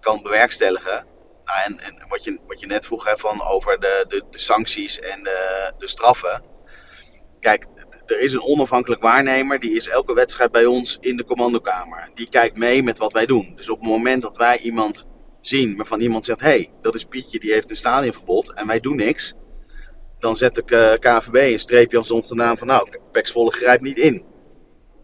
kan 0.00 0.22
bewerkstelligen. 0.22 1.06
Nou, 1.44 1.58
en, 1.64 1.80
en 1.80 2.08
wat, 2.08 2.24
je, 2.24 2.38
wat 2.46 2.60
je 2.60 2.66
net 2.66 2.86
vroeg 2.86 3.04
hè, 3.04 3.18
van 3.18 3.42
over 3.42 3.80
de, 3.80 4.04
de, 4.08 4.22
de 4.30 4.38
sancties 4.38 5.00
en 5.00 5.22
de, 5.22 5.72
de 5.78 5.88
straffen. 5.88 6.42
Kijk, 7.40 7.66
er 8.06 8.20
is 8.20 8.32
een 8.32 8.42
onafhankelijk 8.42 9.02
waarnemer, 9.02 9.60
die 9.60 9.76
is 9.76 9.88
elke 9.88 10.14
wedstrijd 10.14 10.52
bij 10.52 10.66
ons 10.66 10.98
in 11.00 11.16
de 11.16 11.24
commandokamer. 11.24 12.10
Die 12.14 12.28
kijkt 12.28 12.56
mee 12.56 12.82
met 12.82 12.98
wat 12.98 13.12
wij 13.12 13.26
doen. 13.26 13.52
Dus 13.56 13.68
op 13.68 13.80
het 13.80 13.88
moment 13.88 14.22
dat 14.22 14.36
wij 14.36 14.58
iemand 14.58 15.06
zien 15.40 15.76
waarvan 15.76 16.00
iemand 16.00 16.24
zegt: 16.24 16.40
hé, 16.40 16.46
hey, 16.46 16.70
dat 16.82 16.94
is 16.94 17.04
Pietje, 17.04 17.38
die 17.38 17.52
heeft 17.52 17.70
een 17.70 17.76
stadionverbod 17.76 18.52
en 18.52 18.66
wij 18.66 18.80
doen 18.80 18.96
niks. 18.96 19.34
Dan 20.18 20.36
zet 20.36 20.54
de 20.54 20.96
KVB 21.00 21.52
een 21.52 21.60
streepje 21.60 21.96
als 21.96 22.10
onze 22.10 22.34
naam 22.34 22.56
van: 22.56 22.66
nou, 22.66 22.88
Peksvolle 23.12 23.52
grijpt 23.52 23.82
niet 23.82 23.98
in. 23.98 24.24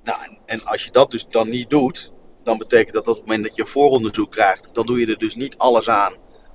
Nou, 0.03 0.19
en 0.47 0.65
als 0.65 0.85
je 0.85 0.91
dat 0.91 1.11
dus 1.11 1.27
dan 1.27 1.49
niet 1.49 1.71
doet, 1.71 2.13
dan 2.47 2.59
betekent 2.59 2.93
dat, 2.93 3.05
dat 3.05 3.15
op 3.15 3.21
het 3.21 3.27
moment 3.27 3.47
dat 3.47 3.57
je 3.57 3.63
een 3.63 3.69
vooronderzoek 3.69 4.31
krijgt, 4.31 4.75
dan 4.75 4.87
doe 4.87 5.01
je 5.01 5.07
er 5.07 5.19
dus 5.19 5.35
niet 5.35 5.59
alles 5.59 5.89
aan 5.89 6.15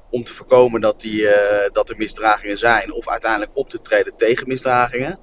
om 0.10 0.24
te 0.24 0.34
voorkomen 0.34 0.82
dat, 0.82 1.02
die, 1.02 1.22
uh, 1.22 1.34
dat 1.74 1.90
er 1.90 1.98
misdragingen 1.98 2.58
zijn 2.58 2.92
of 2.94 3.10
uiteindelijk 3.10 3.52
op 3.54 3.70
te 3.70 3.82
treden 3.82 4.16
tegen 4.16 4.48
misdragingen. 4.48 5.20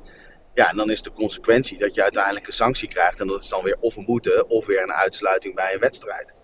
Ja, 0.55 0.71
en 0.71 0.77
dan 0.77 0.91
is 0.91 1.03
de 1.03 1.13
consequentie 1.13 1.79
dat 1.79 1.95
je 1.95 2.03
uiteindelijk 2.03 2.47
een 2.47 2.53
sanctie 2.53 2.89
krijgt. 2.89 3.21
En 3.21 3.27
dat 3.27 3.43
is 3.43 3.49
dan 3.49 3.63
weer 3.63 3.77
of 3.81 3.97
een 3.97 4.05
boete 4.05 4.45
of 4.49 4.67
weer 4.67 4.83
een 4.83 4.93
uitsluiting 4.93 5.55
bij 5.55 5.75
een 5.75 5.81
wedstrijd. 5.81 6.35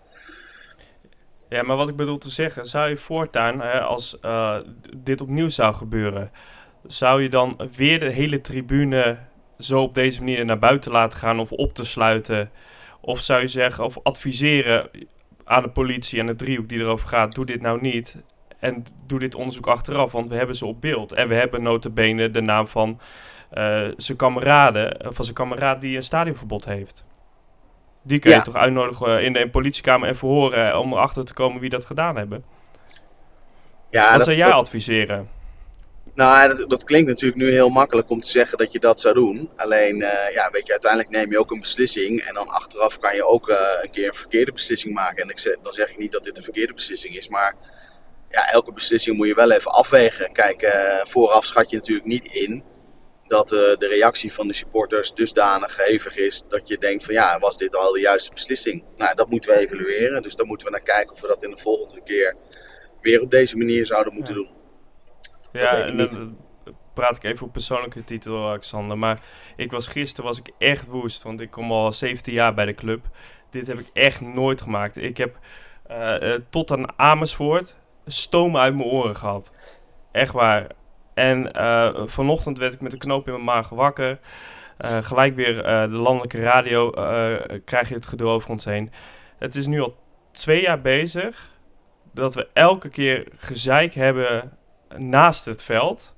Ja, 1.48 1.62
maar 1.62 1.76
wat 1.76 1.88
ik 1.88 1.96
bedoel 1.96 2.18
te 2.18 2.30
zeggen, 2.30 2.66
zou 2.66 2.88
je 2.88 2.96
voortaan, 2.96 3.60
hè, 3.60 3.80
als 3.80 4.16
uh, 4.22 4.58
dit 4.96 5.20
opnieuw 5.20 5.48
zou 5.48 5.74
gebeuren, 5.74 6.30
zou 6.86 7.22
je 7.22 7.28
dan 7.28 7.70
weer 7.76 8.00
de 8.00 8.10
hele 8.10 8.40
tribune 8.40 9.18
zo 9.58 9.80
op 9.80 9.94
deze 9.94 10.18
manier 10.18 10.44
naar 10.44 10.58
buiten 10.58 10.92
laten 10.92 11.18
gaan 11.18 11.40
of 11.40 11.52
op 11.52 11.74
te 11.74 11.84
sluiten? 11.84 12.50
Of 13.04 13.20
zou 13.20 13.40
je 13.40 13.48
zeggen, 13.48 13.84
of 13.84 13.98
adviseren 14.02 14.90
aan 15.44 15.62
de 15.62 15.68
politie 15.68 16.20
en 16.20 16.26
de 16.26 16.34
driehoek 16.34 16.68
die 16.68 16.78
erover 16.78 17.08
gaat, 17.08 17.34
doe 17.34 17.46
dit 17.46 17.60
nou 17.60 17.80
niet. 17.80 18.16
En 18.58 18.84
doe 19.06 19.18
dit 19.18 19.34
onderzoek 19.34 19.66
achteraf, 19.66 20.12
want 20.12 20.28
we 20.28 20.34
hebben 20.34 20.56
ze 20.56 20.66
op 20.66 20.80
beeld. 20.80 21.12
En 21.12 21.28
we 21.28 21.34
hebben 21.34 21.62
notabene 21.62 22.30
de 22.30 22.40
naam 22.40 22.66
van 22.68 23.00
uh, 23.54 23.88
zijn 23.96 24.18
kameraden, 24.18 24.96
van 25.14 25.24
zijn 25.24 25.36
kameraad 25.36 25.80
die 25.80 25.96
een 25.96 26.02
stadionverbod 26.02 26.64
heeft. 26.64 27.04
Die 28.02 28.18
kun 28.18 28.30
je 28.30 28.42
toch 28.42 28.54
uitnodigen 28.54 29.24
in 29.24 29.32
de 29.32 29.48
politiekamer 29.48 30.08
en 30.08 30.16
verhoren 30.16 30.78
om 30.78 30.92
erachter 30.92 31.24
te 31.24 31.34
komen 31.34 31.60
wie 31.60 31.70
dat 31.70 31.84
gedaan 31.84 32.16
hebben. 32.16 32.44
Ja, 33.90 34.08
Wat 34.08 34.16
dat, 34.16 34.24
zou 34.24 34.36
jij 34.36 34.52
adviseren? 34.52 35.28
Nou, 36.14 36.56
dat, 36.56 36.70
dat, 36.70 36.84
klinkt 36.84 37.08
natuurlijk 37.08 37.40
nu 37.40 37.50
heel 37.50 37.68
makkelijk 37.68 38.10
om 38.10 38.20
te 38.20 38.28
zeggen 38.28 38.58
dat 38.58 38.72
je 38.72 38.78
dat 38.78 39.00
zou 39.00 39.14
doen. 39.14 39.50
Alleen, 39.56 40.00
uh, 40.00 40.32
ja, 40.34 40.50
weet 40.50 40.66
je, 40.66 40.72
uiteindelijk 40.72 41.10
neem 41.10 41.30
je 41.30 41.38
ook 41.38 41.50
een 41.50 41.60
beslissing. 41.60 42.20
En 42.20 42.34
dan 42.34 42.48
achteraf 42.48 42.98
kan 42.98 43.14
je 43.14 43.24
ook 43.24 43.48
uh, 43.48 43.56
een 43.82 43.90
keer 43.90 44.08
een 44.08 44.14
verkeerde 44.14 44.52
beslissing 44.52 44.94
maken. 44.94 45.22
En 45.22 45.28
ik 45.28 45.38
zeg, 45.38 45.56
dan 45.62 45.72
zeg 45.72 45.90
ik 45.90 45.98
niet 45.98 46.12
dat 46.12 46.24
dit 46.24 46.36
een 46.36 46.42
verkeerde 46.42 46.74
beslissing 46.74 47.16
is. 47.16 47.28
Maar 47.28 47.54
ja, 48.28 48.50
elke 48.50 48.72
beslissing 48.72 49.16
moet 49.16 49.26
je 49.26 49.34
wel 49.34 49.50
even 49.50 49.70
afwegen. 49.70 50.32
Kijk, 50.32 50.62
uh, 50.62 51.04
vooraf 51.04 51.44
schat 51.44 51.70
je 51.70 51.76
natuurlijk 51.76 52.06
niet 52.06 52.32
in 52.32 52.64
dat 53.26 53.48
de 53.48 53.86
reactie 53.88 54.32
van 54.32 54.46
de 54.46 54.52
supporters 54.52 55.14
dusdanig 55.14 55.76
hevig 55.84 56.16
is 56.16 56.44
dat 56.48 56.68
je 56.68 56.78
denkt 56.78 57.04
van 57.04 57.14
ja, 57.14 57.38
was 57.38 57.56
dit 57.56 57.76
al 57.76 57.92
de 57.92 58.00
juiste 58.00 58.32
beslissing? 58.32 58.84
Nou, 58.96 59.14
dat 59.14 59.30
moeten 59.30 59.50
we 59.50 59.58
evalueren. 59.58 60.22
Dus 60.22 60.34
dan 60.34 60.46
moeten 60.46 60.66
we 60.66 60.72
naar 60.72 60.82
kijken 60.82 61.12
of 61.14 61.20
we 61.20 61.26
dat 61.26 61.42
in 61.42 61.50
de 61.50 61.58
volgende 61.58 62.02
keer 62.04 62.36
weer 63.00 63.20
op 63.20 63.30
deze 63.30 63.56
manier 63.56 63.86
zouden 63.86 64.14
moeten 64.14 64.34
doen. 64.34 64.62
Ja, 65.60 65.76
en 65.86 65.96
dan 65.96 66.36
praat 66.94 67.16
ik 67.16 67.24
even 67.24 67.46
op 67.46 67.52
persoonlijke 67.52 68.04
titel, 68.04 68.46
Alexander. 68.48 68.98
Maar 68.98 69.20
ik 69.56 69.70
was 69.70 69.86
gisteren 69.86 70.24
was 70.24 70.38
ik 70.38 70.50
echt 70.58 70.86
woest, 70.86 71.22
want 71.22 71.40
ik 71.40 71.50
kom 71.50 71.72
al 71.72 71.92
17 71.92 72.32
jaar 72.32 72.54
bij 72.54 72.64
de 72.64 72.74
club. 72.74 73.06
Dit 73.50 73.66
heb 73.66 73.78
ik 73.78 73.90
echt 73.92 74.20
nooit 74.20 74.60
gemaakt. 74.60 74.96
Ik 74.96 75.16
heb 75.16 75.38
uh, 75.90 76.34
tot 76.50 76.70
aan 76.70 76.98
Amersfoort 76.98 77.76
stoom 78.06 78.56
uit 78.56 78.74
mijn 78.74 78.88
oren 78.88 79.16
gehad. 79.16 79.52
Echt 80.12 80.32
waar. 80.32 80.66
En 81.14 81.56
uh, 81.56 82.06
vanochtend 82.06 82.58
werd 82.58 82.74
ik 82.74 82.80
met 82.80 82.92
een 82.92 82.98
knoop 82.98 83.26
in 83.26 83.32
mijn 83.32 83.44
maag 83.44 83.68
wakker. 83.68 84.18
Gelijk 84.78 85.34
weer 85.34 85.62
de 85.62 85.88
landelijke 85.88 86.40
radio 86.40 86.90
krijg 87.64 87.88
je 87.88 87.94
het 87.94 88.06
gedoe 88.06 88.28
over 88.28 88.50
ons 88.50 88.64
heen. 88.64 88.90
Het 89.38 89.54
is 89.54 89.66
nu 89.66 89.80
al 89.80 89.96
twee 90.32 90.62
jaar 90.62 90.80
bezig 90.80 91.50
dat 92.12 92.34
we 92.34 92.48
elke 92.52 92.88
keer 92.88 93.26
gezeik 93.36 93.94
hebben 93.94 94.52
naast 94.96 95.44
het 95.44 95.62
veld. 95.62 96.14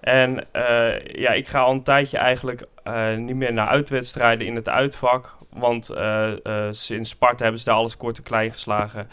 En 0.00 0.46
uh, 0.52 1.04
ja, 1.04 1.30
ik 1.30 1.48
ga 1.48 1.60
al 1.60 1.72
een 1.72 1.82
tijdje 1.82 2.18
eigenlijk 2.18 2.64
uh, 2.84 3.16
niet 3.16 3.36
meer 3.36 3.52
naar 3.52 3.68
uitwedstrijden 3.68 4.46
in 4.46 4.54
het 4.54 4.68
uitvak. 4.68 5.36
Want 5.50 5.90
uh, 5.90 6.32
sinds 6.70 7.10
Sparta 7.10 7.42
hebben 7.42 7.60
ze 7.60 7.66
daar 7.66 7.76
alles 7.76 7.96
kort 7.96 8.16
en 8.16 8.22
klein 8.22 8.52
geslagen. 8.52 9.08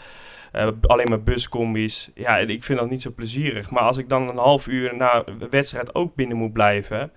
alleen 0.80 1.08
maar 1.08 1.22
buscombi's. 1.22 2.10
Ja, 2.14 2.36
ik 2.36 2.64
vind 2.64 2.78
dat 2.78 2.90
niet 2.90 3.02
zo 3.02 3.10
plezierig. 3.10 3.70
Maar 3.70 3.82
als 3.82 3.96
ik 3.96 4.08
dan 4.08 4.28
een 4.28 4.36
half 4.36 4.66
uur 4.66 4.96
na 4.96 5.24
de 5.38 5.48
wedstrijd 5.50 5.94
ook 5.94 6.14
binnen 6.14 6.36
moet 6.36 6.52
blijven. 6.52 7.12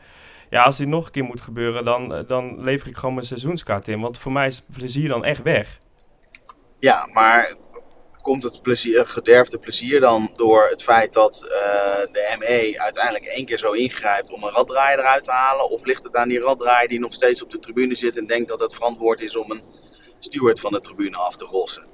Ja, 0.50 0.62
als 0.62 0.78
dit 0.78 0.88
nog 0.88 1.06
een 1.06 1.12
keer 1.12 1.24
moet 1.24 1.42
gebeuren, 1.42 1.86
dan, 1.86 2.24
dan 2.28 2.64
lever 2.64 2.88
ik 2.88 2.98
gewoon 2.98 3.16
mijn 3.16 3.28
seizoenskaart 3.28 3.88
in. 3.88 4.00
Want 4.00 4.18
voor 4.18 4.32
mij 4.32 4.48
is 4.48 4.56
het 4.56 4.78
plezier 4.78 5.10
dan 5.10 5.26
echt 5.26 5.42
weg. 5.42 5.78
Ja, 6.80 7.10
maar 7.14 7.54
komt 8.22 8.44
het 8.44 8.62
plezier, 8.62 9.06
gederfde 9.06 9.60
plezier 9.60 10.00
dan 10.00 10.30
door 10.36 10.68
het 10.70 10.84
feit 10.84 11.14
dat 11.14 11.44
uh, 11.44 11.52
de 12.12 12.36
ME 12.40 12.74
uiteindelijk 12.78 13.26
één 13.26 13.46
keer 13.46 13.58
zo 13.58 13.72
ingrijpt 13.72 14.32
om 14.32 14.44
een 14.44 14.54
raddraaier 14.54 15.00
eruit 15.00 15.24
te 15.24 15.32
halen? 15.32 15.70
Of 15.70 15.86
ligt 15.86 16.04
het 16.04 16.16
aan 16.16 16.30
die 16.30 16.40
raddraaier 16.40 16.90
die 16.90 17.00
nog 17.00 17.14
steeds 17.14 17.44
op 17.44 17.52
de 17.52 17.60
tribune 17.60 17.96
zit 17.96 18.18
en 18.18 18.28
denkt 18.28 18.50
dat 18.50 18.60
het 18.60 18.74
verantwoord 18.74 19.22
is 19.22 19.36
om 19.36 19.52
een 19.52 19.62
steward 20.20 20.60
van 20.60 20.72
de 20.72 20.80
tribune 20.80 21.18
af 21.18 21.36
te 21.36 21.46
rossen? 21.46 21.88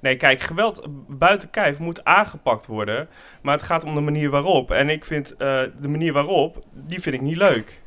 Nee, 0.00 0.16
kijk, 0.16 0.40
geweld 0.40 0.82
buiten 1.08 1.50
kijf 1.50 1.78
moet 1.78 2.04
aangepakt 2.04 2.66
worden. 2.66 3.08
Maar 3.42 3.54
het 3.54 3.62
gaat 3.62 3.84
om 3.84 3.94
de 3.94 4.00
manier 4.00 4.30
waarop. 4.30 4.70
En 4.70 4.88
ik 4.88 5.04
vind 5.04 5.32
uh, 5.32 5.38
de 5.80 5.88
manier 5.88 6.12
waarop, 6.12 6.58
die 6.72 7.00
vind 7.00 7.14
ik 7.14 7.20
niet 7.20 7.36
leuk. 7.36 7.79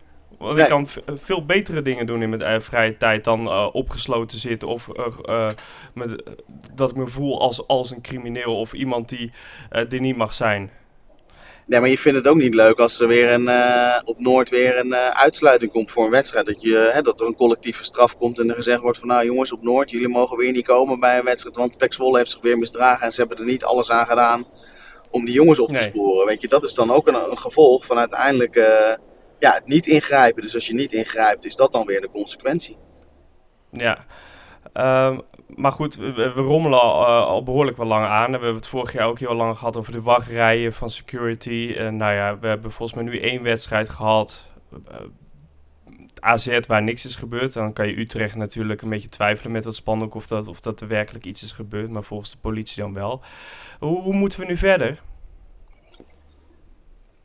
Want 0.44 0.60
ik 0.60 0.68
kan 0.68 0.88
veel 1.08 1.46
betere 1.46 1.82
dingen 1.82 2.06
doen 2.06 2.22
in 2.22 2.30
mijn 2.30 2.42
uh, 2.42 2.60
vrije 2.60 2.98
tijd 2.98 3.24
dan 3.24 3.46
uh, 3.46 3.70
opgesloten 3.72 4.40
zitten. 4.40 4.68
Of 4.68 4.88
uh, 5.26 5.50
met, 5.94 6.24
dat 6.76 6.90
ik 6.90 6.96
me 6.96 7.08
voel 7.08 7.42
als, 7.42 7.68
als 7.68 7.92
een 7.92 8.02
crimineel 8.02 8.60
of 8.60 8.74
iemand 8.74 9.10
die 9.10 9.32
er 9.70 10.00
niet 10.00 10.16
mag 10.16 10.34
zijn. 10.34 10.72
Nee, 11.66 11.80
maar 11.80 11.90
je 11.90 11.98
vindt 11.98 12.18
het 12.18 12.28
ook 12.28 12.38
niet 12.38 12.54
leuk 12.54 12.80
als 12.80 13.00
er 13.00 13.08
weer 13.08 13.32
een, 13.32 13.50
op 14.06 14.20
Noord 14.20 14.50
weer 14.50 14.80
een 14.80 14.96
uitsluiting 14.96 15.72
komt 15.72 15.92
voor 15.92 16.06
een 16.06 16.12
wedstrijd. 16.12 16.46
Dat, 16.46 16.62
je, 16.62 16.90
hè, 16.94 17.02
dat 17.02 17.20
er 17.20 17.28
een 17.28 17.36
collectieve 17.36 17.84
straf 17.84 18.18
komt 18.18 18.40
en 18.40 18.50
er 18.50 18.56
gezegd 18.56 18.82
wordt 18.82 18.98
van 18.98 19.08
nou 19.08 19.26
jongens 19.26 19.52
op 19.52 19.64
Noord, 19.64 19.90
jullie 19.90 20.08
mogen 20.08 20.38
weer 20.38 20.52
niet 20.52 20.66
komen 20.66 21.00
bij 21.00 21.18
een 21.18 21.26
wedstrijd. 21.26 21.56
Want 21.56 21.78
Pek 21.78 21.94
Zwolle 21.94 22.18
heeft 22.18 22.32
zich 22.32 22.42
weer 22.42 22.58
misdragen 22.58 23.06
en 23.06 23.12
ze 23.12 23.20
hebben 23.20 23.38
er 23.38 23.46
niet 23.46 23.64
alles 23.64 23.92
aan 23.92 24.08
gedaan 24.08 24.46
om 25.10 25.26
die 25.26 25.34
jongens 25.34 25.60
op 25.60 25.68
te 25.68 25.74
nee. 25.74 25.84
sporen. 25.84 26.26
Weet 26.26 26.42
je, 26.42 26.48
dat 26.48 26.64
is 26.64 26.74
dan 26.74 26.92
ook 26.92 27.08
een, 27.08 27.32
een 27.32 27.38
gevolg 27.38 27.86
van 27.86 27.98
uiteindelijk 27.98 28.56
ja, 29.44 29.62
niet 29.66 29.88
ingrijpen. 29.88 30.42
Dus 30.42 30.56
als 30.56 30.68
je 30.68 30.74
niet 30.74 30.94
ingrijpt, 30.94 31.46
is 31.46 31.56
dat 31.56 31.72
dan 31.72 31.86
weer 31.86 32.02
de 32.02 32.10
consequentie. 32.10 32.78
Ja, 33.72 34.06
um, 35.08 35.22
maar 35.48 35.72
goed, 35.72 35.96
we, 35.96 36.14
we 36.14 36.42
rommelen 36.42 36.82
al, 36.82 37.02
uh, 37.02 37.26
al, 37.26 37.44
behoorlijk 37.44 37.78
wel 37.78 37.86
lang 37.86 38.06
aan. 38.06 38.26
We 38.26 38.32
hebben 38.32 38.56
het 38.56 38.68
vorig 38.68 38.94
jaar 38.94 39.08
ook 39.08 39.20
heel 39.20 39.34
lang 39.34 39.58
gehad 39.58 39.78
over 39.78 39.92
de 39.92 40.02
wachtrijen 40.02 40.74
van 40.74 40.90
security. 40.90 41.74
En 41.78 41.98
nou 41.98 42.14
ja, 42.14 42.40
we 42.40 42.48
hebben 42.48 42.72
volgens 42.72 43.00
mij 43.00 43.12
nu 43.12 43.20
één 43.20 43.44
wedstrijd 43.44 43.90
gehad. 43.90 44.46
Uh, 44.74 44.96
AZ 46.20 46.60
waar 46.68 46.84
niks 46.84 47.06
is 47.06 47.16
gebeurd. 47.16 47.54
Dan 47.54 47.74
kan 47.74 47.88
je 47.88 48.00
Utrecht 48.00 48.36
natuurlijk 48.36 48.82
een 48.82 48.90
beetje 48.90 49.10
twijfelen 49.10 49.52
met 49.52 49.64
dat 49.64 49.76
spandoek 49.76 50.16
of 50.16 50.28
dat, 50.28 50.48
of 50.48 50.60
dat 50.60 50.82
er 50.82 50.88
werkelijk 50.88 51.26
iets 51.26 51.44
is 51.44 51.52
gebeurd. 51.52 51.90
Maar 51.90 52.04
volgens 52.04 52.32
de 52.32 52.38
politie 52.42 52.82
dan 52.82 52.94
wel. 52.94 53.22
Hoe, 53.80 54.02
hoe 54.02 54.14
moeten 54.14 54.40
we 54.40 54.46
nu 54.46 54.58
verder? 54.58 55.02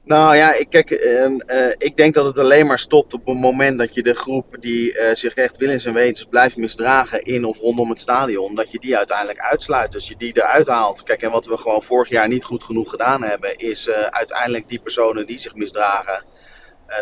Nou 0.08 0.36
ja, 0.36 0.54
ik, 0.54 0.70
kijk, 0.70 0.90
uh, 0.90 1.24
uh, 1.24 1.72
ik 1.78 1.96
denk 1.96 2.14
dat 2.14 2.24
het 2.24 2.38
alleen 2.38 2.66
maar 2.66 2.78
stopt 2.78 3.14
op 3.14 3.26
het 3.26 3.38
moment 3.38 3.78
dat 3.78 3.94
je 3.94 4.02
de 4.02 4.14
groep 4.14 4.56
die 4.60 4.98
uh, 4.98 5.14
zich 5.14 5.34
echt 5.34 5.56
willens 5.56 5.84
en 5.84 5.94
wetens 5.94 6.24
blijft 6.24 6.56
misdragen 6.56 7.22
in 7.22 7.44
of 7.44 7.58
rondom 7.58 7.90
het 7.90 8.00
stadion, 8.00 8.54
dat 8.54 8.70
je 8.70 8.78
die 8.78 8.96
uiteindelijk 8.96 9.38
uitsluit. 9.38 9.92
Dus 9.92 10.08
je 10.08 10.16
die 10.16 10.36
eruit 10.36 10.66
haalt. 10.66 11.02
Kijk, 11.02 11.22
en 11.22 11.30
wat 11.30 11.46
we 11.46 11.56
gewoon 11.56 11.82
vorig 11.82 12.08
jaar 12.08 12.28
niet 12.28 12.44
goed 12.44 12.64
genoeg 12.64 12.90
gedaan 12.90 13.22
hebben, 13.22 13.56
is 13.56 13.88
eh, 13.88 14.02
uiteindelijk 14.02 14.68
die 14.68 14.80
personen 14.80 15.26
die 15.26 15.38
zich 15.38 15.54
misdragen 15.54 16.24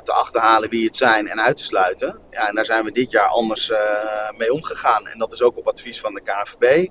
te 0.03 0.13
achterhalen 0.13 0.71
wie 0.71 0.85
het 0.85 0.97
zijn 0.97 1.29
en 1.29 1.41
uit 1.41 1.57
te 1.57 1.65
sluiten. 1.65 2.21
Ja, 2.31 2.49
en 2.49 2.55
daar 2.55 2.65
zijn 2.65 2.85
we 2.85 2.91
dit 2.91 3.11
jaar 3.11 3.29
anders 3.29 3.73
mee 4.37 4.53
omgegaan. 4.53 5.07
En 5.07 5.19
dat 5.19 5.33
is 5.33 5.43
ook 5.43 5.57
op 5.57 5.69
advies 5.69 6.01
van 6.01 6.15
de 6.15 6.23
KNVB 6.23 6.89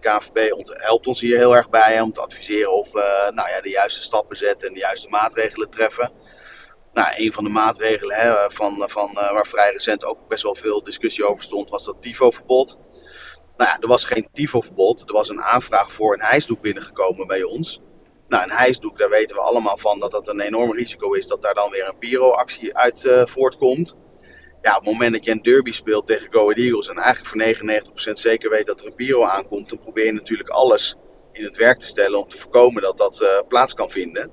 de 0.00 0.08
KNVB 0.08 0.50
helpt 0.66 1.06
ons 1.06 1.20
hier 1.20 1.36
heel 1.36 1.56
erg 1.56 1.70
bij 1.70 2.00
om 2.00 2.12
te 2.12 2.20
adviseren 2.20 2.72
of 2.72 2.92
we 2.92 3.30
nou 3.34 3.48
ja, 3.48 3.60
de 3.60 3.68
juiste 3.68 4.02
stappen 4.02 4.36
zetten 4.36 4.68
en 4.68 4.74
de 4.74 4.80
juiste 4.80 5.08
maatregelen 5.08 5.70
treffen. 5.70 6.10
Nou, 6.92 7.08
een 7.16 7.32
van 7.32 7.44
de 7.44 7.50
maatregelen 7.50 8.16
hè, 8.16 8.50
van, 8.50 8.84
van, 8.86 9.10
uh, 9.14 9.32
waar 9.32 9.46
vrij 9.46 9.72
recent 9.72 10.04
ook 10.04 10.28
best 10.28 10.42
wel 10.42 10.54
veel 10.54 10.82
discussie 10.82 11.24
over 11.24 11.42
stond, 11.42 11.70
was 11.70 11.84
dat 11.84 12.02
TIFO-verbod. 12.02 12.78
Nou 13.56 13.70
ja, 13.70 13.78
er 13.80 13.88
was 13.88 14.04
geen 14.04 14.28
TIFO-verbod. 14.32 15.08
Er 15.08 15.14
was 15.14 15.28
een 15.28 15.42
aanvraag 15.42 15.92
voor 15.92 16.14
een 16.14 16.24
hijsdoek 16.24 16.60
binnengekomen 16.60 17.26
bij 17.26 17.42
ons. 17.42 17.80
Nou, 18.28 18.42
een 18.42 18.56
hijsdoek, 18.56 18.98
daar 18.98 19.10
weten 19.10 19.36
we 19.36 19.42
allemaal 19.42 19.76
van 19.76 20.00
dat 20.00 20.10
dat 20.10 20.28
een 20.28 20.40
enorm 20.40 20.72
risico 20.72 21.12
is 21.12 21.26
dat 21.26 21.42
daar 21.42 21.54
dan 21.54 21.70
weer 21.70 21.88
een 21.88 21.98
pyro-actie 21.98 22.76
uit 22.76 23.04
uh, 23.04 23.26
voortkomt 23.26 23.96
ja, 24.62 24.76
op 24.76 24.82
het 24.82 24.92
moment 24.92 25.12
dat 25.12 25.24
je 25.24 25.30
een 25.30 25.42
derby 25.42 25.72
speelt 25.72 26.06
tegen 26.06 26.32
Go 26.32 26.40
Ahead 26.40 26.56
Eagles 26.56 26.88
en 26.88 26.96
eigenlijk 26.96 27.26
voor 27.26 28.10
99% 28.10 28.12
zeker 28.12 28.50
weet 28.50 28.66
dat 28.66 28.80
er 28.80 28.86
een 28.86 28.94
Piro 28.94 29.24
aankomt, 29.24 29.68
dan 29.68 29.78
probeer 29.78 30.04
je 30.04 30.12
natuurlijk 30.12 30.48
alles 30.48 30.96
in 31.32 31.44
het 31.44 31.56
werk 31.56 31.78
te 31.78 31.86
stellen 31.86 32.18
om 32.18 32.28
te 32.28 32.38
voorkomen 32.38 32.82
dat 32.82 32.96
dat 32.96 33.20
uh, 33.22 33.28
plaats 33.48 33.74
kan 33.74 33.90
vinden. 33.90 34.30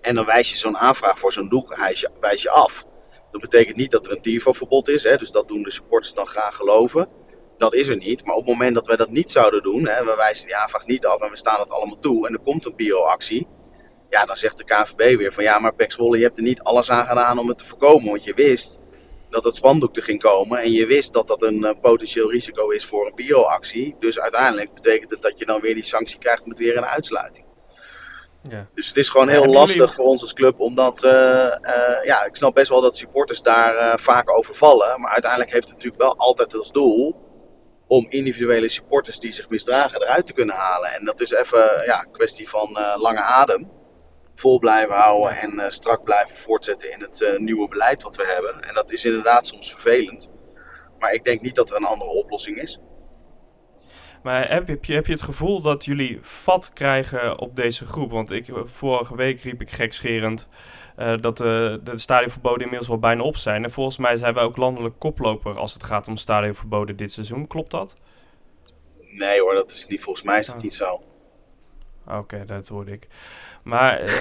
En 0.00 0.14
dan 0.14 0.24
wijs 0.24 0.50
je 0.50 0.56
zo'n 0.56 0.76
aanvraag 0.76 1.18
voor 1.18 1.32
zo'n 1.32 1.48
doek 1.48 1.76
wijs 2.20 2.42
je 2.42 2.50
af. 2.50 2.84
Dat 3.30 3.40
betekent 3.40 3.76
niet 3.76 3.90
dat 3.90 4.06
er 4.06 4.12
een 4.12 4.20
TIFO-verbod 4.20 4.88
is, 4.88 5.02
hè, 5.02 5.16
dus 5.16 5.30
dat 5.30 5.48
doen 5.48 5.62
de 5.62 5.70
supporters 5.70 6.14
dan 6.14 6.26
graag 6.26 6.56
geloven. 6.56 7.08
Dat 7.58 7.74
is 7.74 7.88
er 7.88 7.96
niet, 7.96 8.24
maar 8.24 8.34
op 8.34 8.46
het 8.46 8.50
moment 8.50 8.74
dat 8.74 8.86
wij 8.86 8.96
dat 8.96 9.10
niet 9.10 9.32
zouden 9.32 9.62
doen, 9.62 9.86
hè, 9.86 10.04
we 10.04 10.14
wijzen 10.16 10.46
die 10.46 10.56
aanvraag 10.56 10.86
niet 10.86 11.06
af 11.06 11.20
en 11.20 11.30
we 11.30 11.36
staan 11.36 11.60
het 11.60 11.70
allemaal 11.70 11.98
toe 11.98 12.26
en 12.26 12.32
er 12.32 12.40
komt 12.40 12.66
een 12.66 12.74
Piro-actie, 12.74 13.46
ja, 14.10 14.24
dan 14.24 14.36
zegt 14.36 14.58
de 14.58 14.64
KNVB 14.64 15.16
weer 15.16 15.32
van 15.32 15.44
ja, 15.44 15.58
maar 15.58 15.74
Pex 15.74 15.96
Wolle, 15.96 16.16
je 16.16 16.24
hebt 16.24 16.38
er 16.38 16.44
niet 16.44 16.62
alles 16.62 16.90
aan 16.90 17.06
gedaan 17.06 17.38
om 17.38 17.48
het 17.48 17.58
te 17.58 17.64
voorkomen, 17.64 18.08
want 18.10 18.24
je 18.24 18.34
wist 18.34 18.78
dat 19.34 19.44
het 19.44 19.56
spandoek 19.56 19.96
er 19.96 20.02
ging 20.02 20.20
komen. 20.20 20.58
En 20.58 20.72
je 20.72 20.86
wist 20.86 21.12
dat 21.12 21.26
dat 21.26 21.42
een 21.42 21.58
uh, 21.58 21.70
potentieel 21.80 22.30
risico 22.30 22.68
is 22.68 22.84
voor 22.84 23.06
een 23.06 23.14
pyroactie. 23.14 23.96
Dus 23.98 24.20
uiteindelijk 24.20 24.74
betekent 24.74 25.10
het 25.10 25.22
dat 25.22 25.38
je 25.38 25.46
dan 25.46 25.60
weer 25.60 25.74
die 25.74 25.84
sanctie 25.84 26.18
krijgt 26.18 26.46
met 26.46 26.58
weer 26.58 26.76
een 26.76 26.86
uitsluiting. 26.86 27.46
Ja. 28.48 28.66
Dus 28.74 28.88
het 28.88 28.96
is 28.96 29.08
gewoon 29.08 29.28
heel 29.28 29.46
lastig 29.46 29.76
jullie- 29.76 29.92
voor 29.92 30.04
ons 30.04 30.20
als 30.22 30.32
club, 30.32 30.60
omdat 30.60 31.02
eh, 31.02 31.46
eh, 31.46 32.04
ja, 32.04 32.24
ik 32.24 32.36
snap 32.36 32.54
best 32.54 32.68
wel 32.68 32.80
dat 32.80 32.96
supporters 32.96 33.42
daar 33.42 33.76
eh, 33.76 33.98
vaak 33.98 34.30
over 34.38 34.54
vallen. 34.54 35.00
Maar 35.00 35.10
uiteindelijk 35.12 35.52
heeft 35.52 35.64
het 35.64 35.74
natuurlijk 35.74 36.02
wel 36.02 36.16
altijd 36.16 36.56
als 36.56 36.72
doel 36.72 37.22
om 37.86 38.06
individuele 38.08 38.68
supporters 38.68 39.18
die 39.18 39.32
zich 39.32 39.48
misdragen 39.48 40.02
eruit 40.02 40.26
te 40.26 40.32
kunnen 40.32 40.54
halen. 40.54 40.90
En 40.92 41.04
dat 41.04 41.20
is 41.20 41.30
even 41.30 41.82
ja, 41.86 42.00
een 42.04 42.10
kwestie 42.12 42.48
van 42.48 42.76
eh, 42.78 42.94
lange 42.96 43.20
adem. 43.20 43.70
Vol 44.34 44.58
blijven 44.58 44.94
houden 44.94 45.36
en 45.36 45.58
eh, 45.58 45.70
strak 45.70 46.04
blijven 46.04 46.36
voortzetten 46.36 46.92
in 46.92 47.00
het 47.00 47.22
eh, 47.22 47.38
nieuwe 47.38 47.68
beleid 47.68 48.02
wat 48.02 48.16
we 48.16 48.32
hebben. 48.34 48.68
En 48.68 48.74
dat 48.74 48.92
is 48.92 49.04
inderdaad 49.04 49.46
soms 49.46 49.70
vervelend. 49.70 50.30
Maar 50.98 51.12
ik 51.12 51.24
denk 51.24 51.40
niet 51.40 51.54
dat 51.54 51.70
er 51.70 51.76
een 51.76 51.84
andere 51.84 52.10
oplossing 52.10 52.56
is. 52.56 52.78
Maar 54.22 54.50
heb, 54.50 54.66
heb, 54.66 54.84
je, 54.84 54.94
heb 54.94 55.06
je 55.06 55.12
het 55.12 55.22
gevoel 55.22 55.60
dat 55.60 55.84
jullie 55.84 56.18
vat 56.22 56.70
krijgen 56.72 57.38
op 57.38 57.56
deze 57.56 57.86
groep? 57.86 58.10
Want 58.10 58.30
ik, 58.30 58.46
vorige 58.64 59.16
week 59.16 59.40
riep 59.40 59.60
ik 59.60 59.70
gekscherend 59.70 60.48
eh, 60.96 61.14
dat 61.20 61.36
de, 61.36 61.80
de 61.84 61.98
stadionverboden 61.98 62.60
inmiddels 62.62 62.88
wel 62.88 62.98
bijna 62.98 63.22
op 63.22 63.36
zijn. 63.36 63.64
En 63.64 63.70
volgens 63.70 63.96
mij 63.96 64.16
zijn 64.16 64.34
wij 64.34 64.42
ook 64.42 64.56
landelijk 64.56 64.98
koploper 64.98 65.58
als 65.58 65.72
het 65.72 65.84
gaat 65.84 66.08
om 66.08 66.16
stadionverboden 66.16 66.96
dit 66.96 67.12
seizoen. 67.12 67.46
Klopt 67.46 67.70
dat? 67.70 67.96
Nee 69.10 69.40
hoor, 69.40 69.54
dat 69.54 69.70
is 69.70 69.86
niet, 69.86 70.02
volgens 70.02 70.24
mij 70.24 70.38
is 70.38 70.46
dat 70.46 70.56
Ah. 70.56 70.62
niet 70.62 70.74
zo. 70.74 71.00
Oké, 72.08 72.44
dat 72.44 72.68
hoorde 72.68 72.92
ik. 72.92 73.08
Maar 73.64 74.00
eh, 74.00 74.12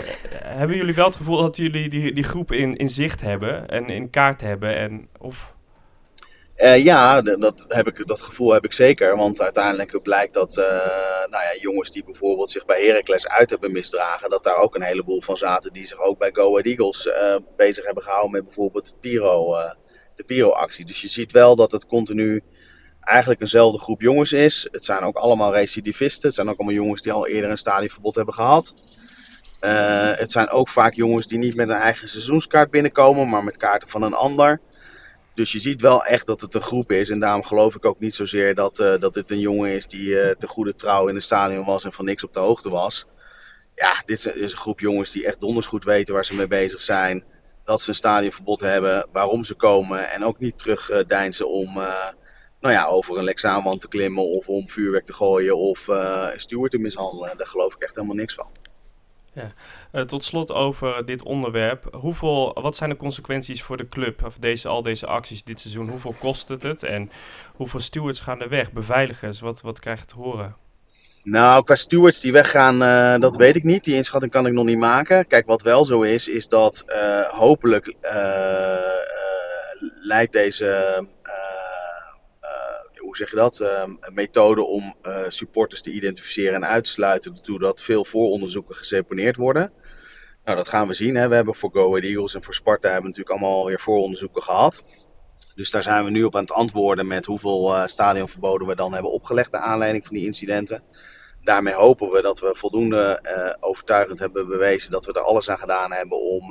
hebben 0.44 0.78
jullie 0.78 0.96
wel 0.96 1.06
het 1.06 1.16
gevoel 1.16 1.38
dat 1.38 1.58
jullie 1.58 1.90
die, 1.90 2.14
die 2.14 2.24
groep 2.24 2.52
in, 2.52 2.76
in 2.76 2.90
zicht 2.90 3.22
hebben 3.22 3.68
en 3.68 3.88
in 3.88 4.10
kaart 4.10 4.42
hebben? 4.42 4.76
En, 4.76 5.10
of, 5.20 5.54
Eh, 6.56 6.84
ja, 6.84 7.22
dat, 7.22 7.66
heb 7.68 7.88
ik, 7.88 8.08
dat 8.08 8.22
gevoel 8.22 8.54
heb 8.54 8.66
ik 8.66 8.74
zeker. 8.74 9.16
Want 9.18 9.42
uiteindelijk 9.42 10.02
blijkt 10.02 10.34
dat 10.34 10.58
eh, 10.58 10.66
nou 11.30 11.44
ja, 11.44 11.56
jongens 11.62 11.92
die 11.92 12.04
bijvoorbeeld 12.04 12.52
zich 12.52 12.66
bij 12.66 12.86
Heracles 12.86 13.28
uit 13.28 13.50
hebben 13.50 13.72
misdragen, 13.72 14.30
dat 14.30 14.44
daar 14.44 14.56
ook 14.56 14.76
een 14.76 14.82
heleboel 14.82 15.22
van 15.22 15.38
zaten 15.38 15.74
die 15.74 15.88
zich 15.88 16.00
ook 16.00 16.18
bij 16.18 16.30
Go 16.34 16.50
Ahead 16.50 16.66
Eagles 16.66 17.08
eh, 17.08 17.36
bezig 17.56 17.86
hebben 17.86 18.04
gehouden 18.04 18.32
met 18.32 18.44
bijvoorbeeld 18.46 18.96
Piro, 19.00 19.56
eh, 19.56 19.72
de 20.16 20.24
Piro-actie. 20.24 20.86
Dus 20.86 21.02
je 21.02 21.08
ziet 21.08 21.32
wel 21.32 21.56
dat 21.56 21.72
het 21.72 21.88
continu 21.88 22.44
eigenlijk 23.00 23.42
eenzelfde 23.42 23.80
groep 23.80 24.02
jongens 24.02 24.34
is. 24.34 24.68
Het 24.72 24.84
zijn 24.84 25.04
ook 25.04 25.16
allemaal 25.16 25.54
recidivisten. 25.54 26.28
Het 26.28 26.36
zijn 26.36 26.50
ook 26.50 26.58
allemaal 26.58 26.76
jongens 26.76 27.02
die 27.02 27.12
al 27.12 27.28
eerder 27.28 27.50
een 27.50 27.58
stadionverbod 27.58 28.16
hebben 28.16 28.34
gehad. 28.34 28.74
Eh, 29.64 30.12
het 30.16 30.32
zijn 30.32 30.50
ook 30.50 30.70
vaak 30.70 30.94
jongens 30.94 31.28
die 31.28 31.38
niet 31.38 31.56
met 31.56 31.70
een 31.70 31.76
eigen 31.76 32.10
seizoenskaart 32.10 32.72
binnenkomen, 32.72 33.30
maar 33.30 33.44
met 33.44 33.58
kaarten 33.58 33.90
van 33.90 34.02
een 34.02 34.14
ander. 34.14 34.62
Dus 35.34 35.52
je 35.52 35.60
ziet 35.60 35.82
wel 35.82 36.04
echt 36.04 36.26
dat 36.26 36.42
het 36.42 36.54
een 36.54 36.62
groep 36.62 36.92
is. 36.92 37.10
En 37.10 37.20
daarom 37.20 37.44
geloof 37.44 37.76
ik 37.76 37.86
ook 37.86 38.00
niet 38.00 38.16
zozeer 38.16 38.56
dat, 38.56 38.80
eh, 38.80 39.00
dat 39.00 39.14
dit 39.14 39.30
een 39.30 39.40
jongen 39.40 39.72
is 39.72 39.88
die 39.88 40.20
eh 40.20 40.36
te 40.36 40.48
goede 40.48 40.74
trouw 40.74 41.08
in 41.08 41.16
het 41.16 41.24
stadion 41.24 41.66
was 41.66 41.84
en 41.84 41.94
van 41.94 42.06
niks 42.06 42.24
op 42.24 42.34
de 42.34 42.40
hoogte 42.40 42.70
was. 42.70 43.06
Ja, 43.76 44.02
dit 44.06 44.18
is, 44.18 44.52
een 44.52 44.58
groep 44.58 44.80
jongens 44.80 45.12
die 45.12 45.26
echt 45.26 45.40
donders 45.40 45.66
goed 45.66 45.84
weten 45.84 46.14
waar 46.14 46.26
ze 46.26 46.36
mee 46.36 46.48
bezig 46.48 46.82
zijn. 46.82 47.24
Dat 47.64 47.82
ze 47.82 47.90
een 47.90 47.96
stadionverbod 47.96 48.60
hebben, 48.60 49.08
waarom 49.12 49.44
ze 49.44 49.54
komen. 49.54 50.10
En 50.10 50.26
ook 50.26 50.40
niet 50.40 50.58
terugdeinzen 50.58 51.50
om 51.50 51.74
nou 52.60 52.74
ja, 52.74 52.86
over 52.86 53.18
een 53.18 53.24
Lexaanwand 53.24 53.82
te 53.82 53.88
klimmen 53.88 54.24
of 54.24 54.50
om 54.50 54.70
vuurwerk 54.70 55.06
te 55.06 55.14
gooien 55.14 55.58
of 55.58 55.88
een 55.88 56.40
steward 56.40 56.72
te 56.72 56.78
mishandelen. 56.78 57.38
Daar 57.38 57.48
geloof 57.48 57.76
ik 57.76 57.82
echt 57.82 57.96
helemaal 57.96 58.16
niks 58.16 58.34
van. 58.34 58.73
Eh, 59.34 60.02
tot 60.02 60.24
slot 60.24 60.52
over 60.52 61.06
dit 61.06 61.24
onderwerp. 61.24 61.88
Hoeveel, 61.92 62.54
wat 62.62 62.76
zijn 62.76 62.90
de 62.90 62.96
consequenties 62.96 63.64
voor 63.64 63.78
de 63.78 63.88
club 63.88 64.24
of 64.26 64.38
deze, 64.38 64.68
al 64.68 64.84
deze 64.84 65.08
acties 65.08 65.44
dit 65.44 65.60
seizoen? 65.60 65.90
Hoeveel 65.90 66.16
kost 66.20 66.48
het 66.48 66.64
het? 66.64 66.84
En 66.84 67.12
hoeveel 67.56 67.80
stewards 67.80 68.20
gaan 68.20 68.42
er 68.42 68.50
weg? 68.50 68.72
Beveiligers, 68.72 69.40
wat, 69.40 69.62
wat 69.62 69.80
krijg 69.80 70.00
je 70.00 70.06
te 70.06 70.16
horen? 70.16 70.56
Nou, 71.24 71.64
qua 71.64 71.76
stewards 71.76 72.20
die 72.20 72.32
weggaan, 72.32 72.84
eh, 72.84 73.20
dat 73.20 73.36
weet 73.36 73.56
ik 73.56 73.64
niet. 73.64 73.84
Die 73.84 73.96
inschatting 73.96 74.32
kan 74.32 74.46
ik 74.46 74.54
nog 74.54 74.66
niet 74.66 74.78
maken. 74.78 75.28
Kijk, 75.28 75.46
wat 75.46 75.62
wel 75.62 75.86
zo 75.86 76.02
is, 76.02 76.28
is 76.28 76.48
dat 76.48 76.84
eh, 76.88 77.22
hopelijk 77.22 77.96
leidt 80.02 80.34
deze, 80.34 81.08
hoe 83.18 83.28
zeg 83.28 83.32
je 83.32 83.36
dat, 83.36 83.60
eh, 83.60 84.14
methode 84.14 84.64
om 84.64 84.96
eh, 85.02 85.22
supporters 85.28 85.82
te 85.82 85.92
identificeren 85.92 86.54
en 86.54 86.66
uit 86.66 86.84
te 86.84 86.90
sluiten 86.90 87.34
ertoe 87.34 87.60
dat 87.60 87.82
veel 87.82 88.06
vooronderzoeken 88.06 88.76
geseponeerd 88.76 89.36
worden. 89.36 89.74
Nou, 90.44 90.58
dat 90.58 90.68
gaan 90.68 90.88
we 90.88 90.94
zien. 90.94 91.16
Hè. 91.16 91.28
We 91.28 91.36
hebben 91.36 91.56
voor 91.56 91.70
Go 91.74 91.90
Ahead 91.90 92.04
Eagles 92.04 92.34
en 92.34 92.44
voor 92.44 92.54
Sparta 92.54 92.90
hebben 92.90 93.10
natuurlijk 93.10 93.40
allemaal 93.40 93.66
weer 93.66 93.80
vooronderzoeken 93.80 94.42
gehad. 94.42 94.84
Dus 95.56 95.72
daar 95.72 95.84
zijn 95.84 96.04
we 96.04 96.10
nu 96.10 96.24
op 96.24 96.36
aan 96.36 96.42
het 96.42 96.52
antwoorden 96.52 97.08
met 97.08 97.26
hoeveel 97.26 97.76
eh, 97.76 97.86
stadionverboden 97.86 98.68
we 98.68 98.76
dan 98.76 98.94
hebben 98.94 99.12
opgelegd 99.12 99.52
naar 99.52 99.62
aanleiding 99.62 100.06
van 100.06 100.16
die 100.16 100.26
incidenten. 100.26 100.84
Daarmee 101.44 101.74
hopen 101.74 102.12
we 102.12 102.22
dat 102.22 102.40
we 102.40 102.56
voldoende 102.56 103.20
eh, 103.22 103.54
overtuigend 103.60 104.20
hebben 104.20 104.48
bewezen 104.48 104.92
dat 104.92 105.06
we 105.06 105.14
er 105.14 105.22
alles 105.22 105.50
aan 105.50 105.60
gedaan 105.60 105.92
hebben 105.92 106.22
om 106.22 106.48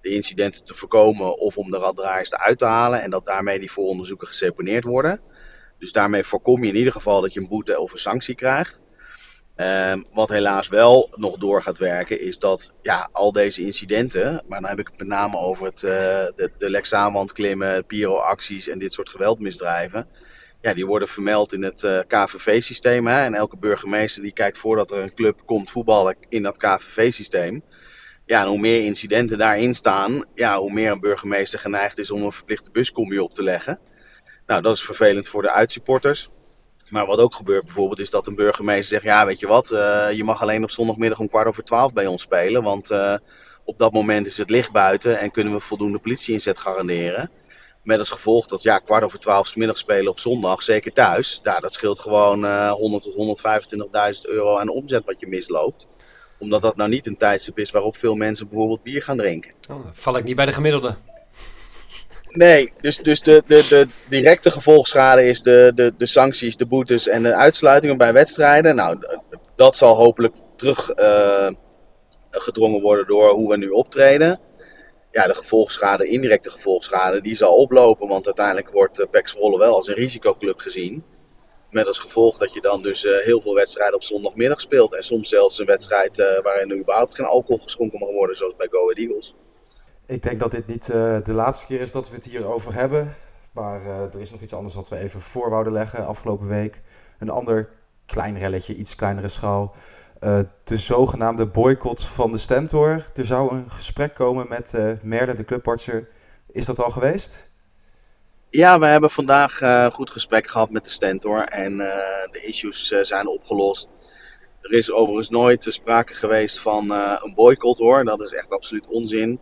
de 0.00 0.14
incidenten 0.14 0.64
te 0.64 0.74
voorkomen 0.74 1.38
of 1.38 1.56
om 1.56 1.70
de 1.70 1.78
raddraaiers 1.78 2.32
eruit 2.32 2.58
te 2.58 2.64
halen. 2.64 3.02
En 3.02 3.10
dat 3.10 3.26
daarmee 3.26 3.58
die 3.58 3.72
vooronderzoeken 3.72 4.26
geseponeerd 4.26 4.84
worden. 4.84 5.20
Dus 5.80 5.92
daarmee 5.92 6.24
voorkom 6.24 6.62
je 6.62 6.68
in 6.68 6.76
ieder 6.76 6.92
geval 6.92 7.20
dat 7.20 7.32
je 7.32 7.40
een 7.40 7.48
boete 7.48 7.80
of 7.80 7.92
een 7.92 7.98
sanctie 7.98 8.34
krijgt. 8.34 8.80
Ehm, 9.56 10.02
wat 10.12 10.28
helaas 10.28 10.68
wel 10.68 11.10
nog 11.16 11.36
door 11.36 11.62
gaat 11.62 11.78
werken, 11.78 12.20
is 12.20 12.38
dat 12.38 12.72
ja, 12.82 13.08
al 13.12 13.32
deze 13.32 13.62
incidenten, 13.62 14.44
maar 14.48 14.60
dan 14.60 14.70
heb 14.70 14.78
ik 14.78 14.86
het 14.86 14.98
met 14.98 15.08
name 15.08 15.36
over 15.38 15.64
het, 15.64 15.82
eh, 15.82 15.90
de, 16.36 16.50
de 16.58 16.70
Lexaanwand 16.70 17.32
klimmen, 17.32 17.86
Piro-acties 17.86 18.68
en 18.68 18.78
dit 18.78 18.92
soort 18.92 19.08
geweldmisdrijven. 19.08 20.06
Ja, 20.60 20.74
die 20.74 20.86
worden 20.86 21.08
vermeld 21.08 21.52
in 21.52 21.62
het 21.62 21.82
eh, 21.82 21.98
KVV-systeem. 22.06 23.08
En 23.08 23.34
elke 23.34 23.56
burgemeester 23.56 24.22
die 24.22 24.32
kijkt 24.32 24.58
voordat 24.58 24.90
er 24.90 24.98
een 24.98 25.14
club 25.14 25.40
komt 25.44 25.70
voetballen 25.70 26.16
in 26.28 26.42
dat 26.42 26.58
KVV-systeem. 26.58 27.62
Ja, 28.26 28.40
en 28.40 28.48
hoe 28.48 28.58
meer 28.58 28.84
incidenten 28.84 29.38
daarin 29.38 29.74
staan, 29.74 30.24
ja, 30.34 30.58
hoe 30.58 30.72
meer 30.72 30.90
een 30.90 31.00
burgemeester 31.00 31.58
geneigd 31.58 31.98
is 31.98 32.10
om 32.10 32.22
een 32.22 32.32
verplichte 32.32 32.70
buscombi 32.70 33.18
op 33.18 33.34
te 33.34 33.42
leggen. 33.42 33.78
Nou, 34.50 34.62
dat 34.62 34.74
is 34.74 34.82
vervelend 34.82 35.28
voor 35.28 35.42
de 35.42 35.50
uitsupporters. 35.50 36.28
Maar 36.88 37.06
wat 37.06 37.18
ook 37.18 37.34
gebeurt 37.34 37.64
bijvoorbeeld 37.64 37.98
is 37.98 38.10
dat 38.10 38.26
een 38.26 38.34
burgemeester 38.34 38.84
zegt: 38.84 39.02
Ja, 39.02 39.26
weet 39.26 39.40
je 39.40 39.46
wat, 39.46 39.70
eh, 39.70 40.06
je 40.12 40.24
mag 40.24 40.42
alleen 40.42 40.62
op 40.62 40.70
zondagmiddag 40.70 41.18
om 41.18 41.28
kwart 41.28 41.46
over 41.46 41.64
twaalf 41.64 41.92
bij 41.92 42.06
ons 42.06 42.22
spelen. 42.22 42.62
Want 42.62 42.90
eh, 42.90 43.14
op 43.64 43.78
dat 43.78 43.92
moment 43.92 44.26
is 44.26 44.36
het 44.36 44.50
licht 44.50 44.72
buiten 44.72 45.18
en 45.18 45.30
kunnen 45.30 45.52
we 45.52 45.60
voldoende 45.60 45.98
politieinzet 45.98 46.58
garanderen. 46.58 47.30
Met 47.82 47.98
als 47.98 48.10
gevolg 48.10 48.46
dat 48.46 48.62
ja, 48.62 48.78
kwart 48.78 49.04
over 49.04 49.18
twaalf 49.18 49.56
middag 49.56 49.76
spelen 49.76 50.10
op 50.10 50.18
zondag, 50.18 50.62
zeker 50.62 50.92
thuis. 50.92 51.40
Ja, 51.42 51.60
dat 51.60 51.72
scheelt 51.72 51.98
gewoon 51.98 52.44
eh 52.44 52.70
100 52.70 53.02
tot 53.02 53.40
125.000 54.24 54.30
euro 54.30 54.58
aan 54.58 54.68
omzet 54.68 55.04
wat 55.04 55.20
je 55.20 55.26
misloopt. 55.26 55.86
Omdat 56.38 56.62
dat 56.62 56.76
nou 56.76 56.90
niet 56.90 57.06
een 57.06 57.16
tijdstip 57.16 57.58
is 57.58 57.70
waarop 57.70 57.96
veel 57.96 58.14
mensen 58.14 58.48
bijvoorbeeld 58.48 58.82
bier 58.82 59.02
gaan 59.02 59.16
drinken. 59.16 59.52
Oh, 59.70 59.86
val 59.92 60.16
ik 60.16 60.24
niet 60.24 60.36
bij 60.36 60.46
de 60.46 60.52
gemiddelde. 60.52 60.96
Nee, 62.30 62.72
dus, 62.80 62.96
dus 62.96 63.22
de, 63.22 63.42
de, 63.46 63.66
de 63.68 63.86
directe 64.08 64.50
gevolgschade 64.50 65.28
is 65.28 65.42
de, 65.42 65.72
de, 65.74 65.92
de 65.96 66.06
sancties, 66.06 66.56
de 66.56 66.66
boetes 66.66 67.08
en 67.08 67.22
de 67.22 67.34
uitsluitingen 67.34 67.96
bij 67.96 68.12
wedstrijden. 68.12 68.74
Nou, 68.74 68.98
dat 69.54 69.76
zal 69.76 69.96
hopelijk 69.96 70.36
teruggedrongen 70.56 71.58
gedrongen 72.30 72.80
worden 72.80 73.06
door 73.06 73.30
hoe 73.30 73.48
we 73.48 73.56
nu 73.56 73.68
optreden. 73.68 74.40
Ja, 75.12 75.26
de 75.26 75.34
gevolgschade, 75.34 76.06
indirecte 76.06 76.50
gevolgschade, 76.50 77.20
die 77.20 77.36
zal 77.36 77.56
oplopen. 77.56 78.08
Want 78.08 78.26
uiteindelijk 78.26 78.70
wordt 78.70 79.00
uh, 79.00 79.06
PEC 79.10 79.28
Zwolle 79.28 79.58
wel 79.58 79.74
als 79.74 79.88
een 79.88 79.94
risicoclub 79.94 80.58
gezien. 80.58 81.04
Met 81.70 81.86
als 81.86 81.98
gevolg 81.98 82.38
dat 82.38 82.54
je 82.54 82.60
dan 82.60 82.82
dus 82.82 83.04
eh, 83.04 83.18
heel 83.24 83.40
veel 83.40 83.54
wedstrijden 83.54 83.94
op 83.94 84.02
zondagmiddag 84.02 84.60
speelt. 84.60 84.94
En 84.94 85.04
soms 85.04 85.28
zelfs 85.28 85.58
een 85.58 85.66
wedstrijd 85.66 86.18
eh, 86.18 86.42
waarin 86.42 86.70
er 86.70 86.78
überhaupt 86.78 87.14
geen 87.14 87.26
alcohol 87.26 87.58
geschonken 87.58 87.98
mag 87.98 88.10
worden, 88.10 88.36
zoals 88.36 88.56
bij 88.56 88.68
Go 88.70 88.82
Ahead 88.82 88.98
Eagles. 88.98 89.34
Ik 90.10 90.22
denk 90.22 90.40
dat 90.40 90.50
dit 90.50 90.66
niet 90.66 90.90
eh, 90.90 91.16
de 91.24 91.32
laatste 91.32 91.66
keer 91.66 91.80
is 91.80 91.92
dat 91.92 92.08
we 92.10 92.14
het 92.14 92.24
hierover 92.24 92.74
hebben. 92.74 93.14
Maar 93.52 93.80
eh, 93.80 94.14
er 94.14 94.20
is 94.20 94.30
nog 94.30 94.40
iets 94.40 94.54
anders 94.54 94.74
wat 94.74 94.88
we 94.88 94.96
even 94.96 95.20
voor 95.20 95.50
wouden 95.50 95.72
leggen 95.72 96.06
afgelopen 96.06 96.46
week. 96.46 96.80
Een 97.18 97.30
ander 97.30 97.68
klein 98.06 98.38
relletje, 98.38 98.74
iets 98.74 98.94
kleinere 98.94 99.28
schaal. 99.28 99.74
Eh, 100.20 100.38
de 100.64 100.76
zogenaamde 100.76 101.46
boycott 101.46 102.04
van 102.04 102.32
de 102.32 102.38
Stentor. 102.38 103.06
Er 103.14 103.26
zou 103.26 103.54
een 103.54 103.70
gesprek 103.70 104.14
komen 104.14 104.48
met 104.48 104.74
eh 104.74 104.92
Merle, 105.02 105.34
de 105.34 105.44
clubartser. 105.44 106.08
Is 106.52 106.66
dat 106.66 106.82
al 106.82 106.90
geweest? 106.90 107.48
Ja, 108.48 108.78
we 108.78 108.86
hebben 108.86 109.10
vandaag 109.10 109.60
uh, 109.60 109.86
goed 109.86 110.10
gesprek 110.10 110.48
gehad 110.48 110.70
met 110.70 110.84
de 110.84 110.90
Stentor 110.90 111.42
en 111.42 111.72
uh, 111.72 111.78
de 112.30 112.42
issues 112.42 112.90
uh, 112.90 113.02
zijn 113.02 113.28
opgelost. 113.28 113.88
Er 114.60 114.72
is 114.72 114.92
overigens 114.92 115.30
nooit 115.30 115.66
sprake 115.68 116.14
geweest 116.14 116.60
van 116.60 116.84
uh, 116.84 117.20
een 117.22 117.34
boycott 117.34 117.78
hoor, 117.78 118.04
dat 118.04 118.22
is 118.22 118.32
echt 118.32 118.50
absoluut 118.50 118.86
onzin. 118.86 119.40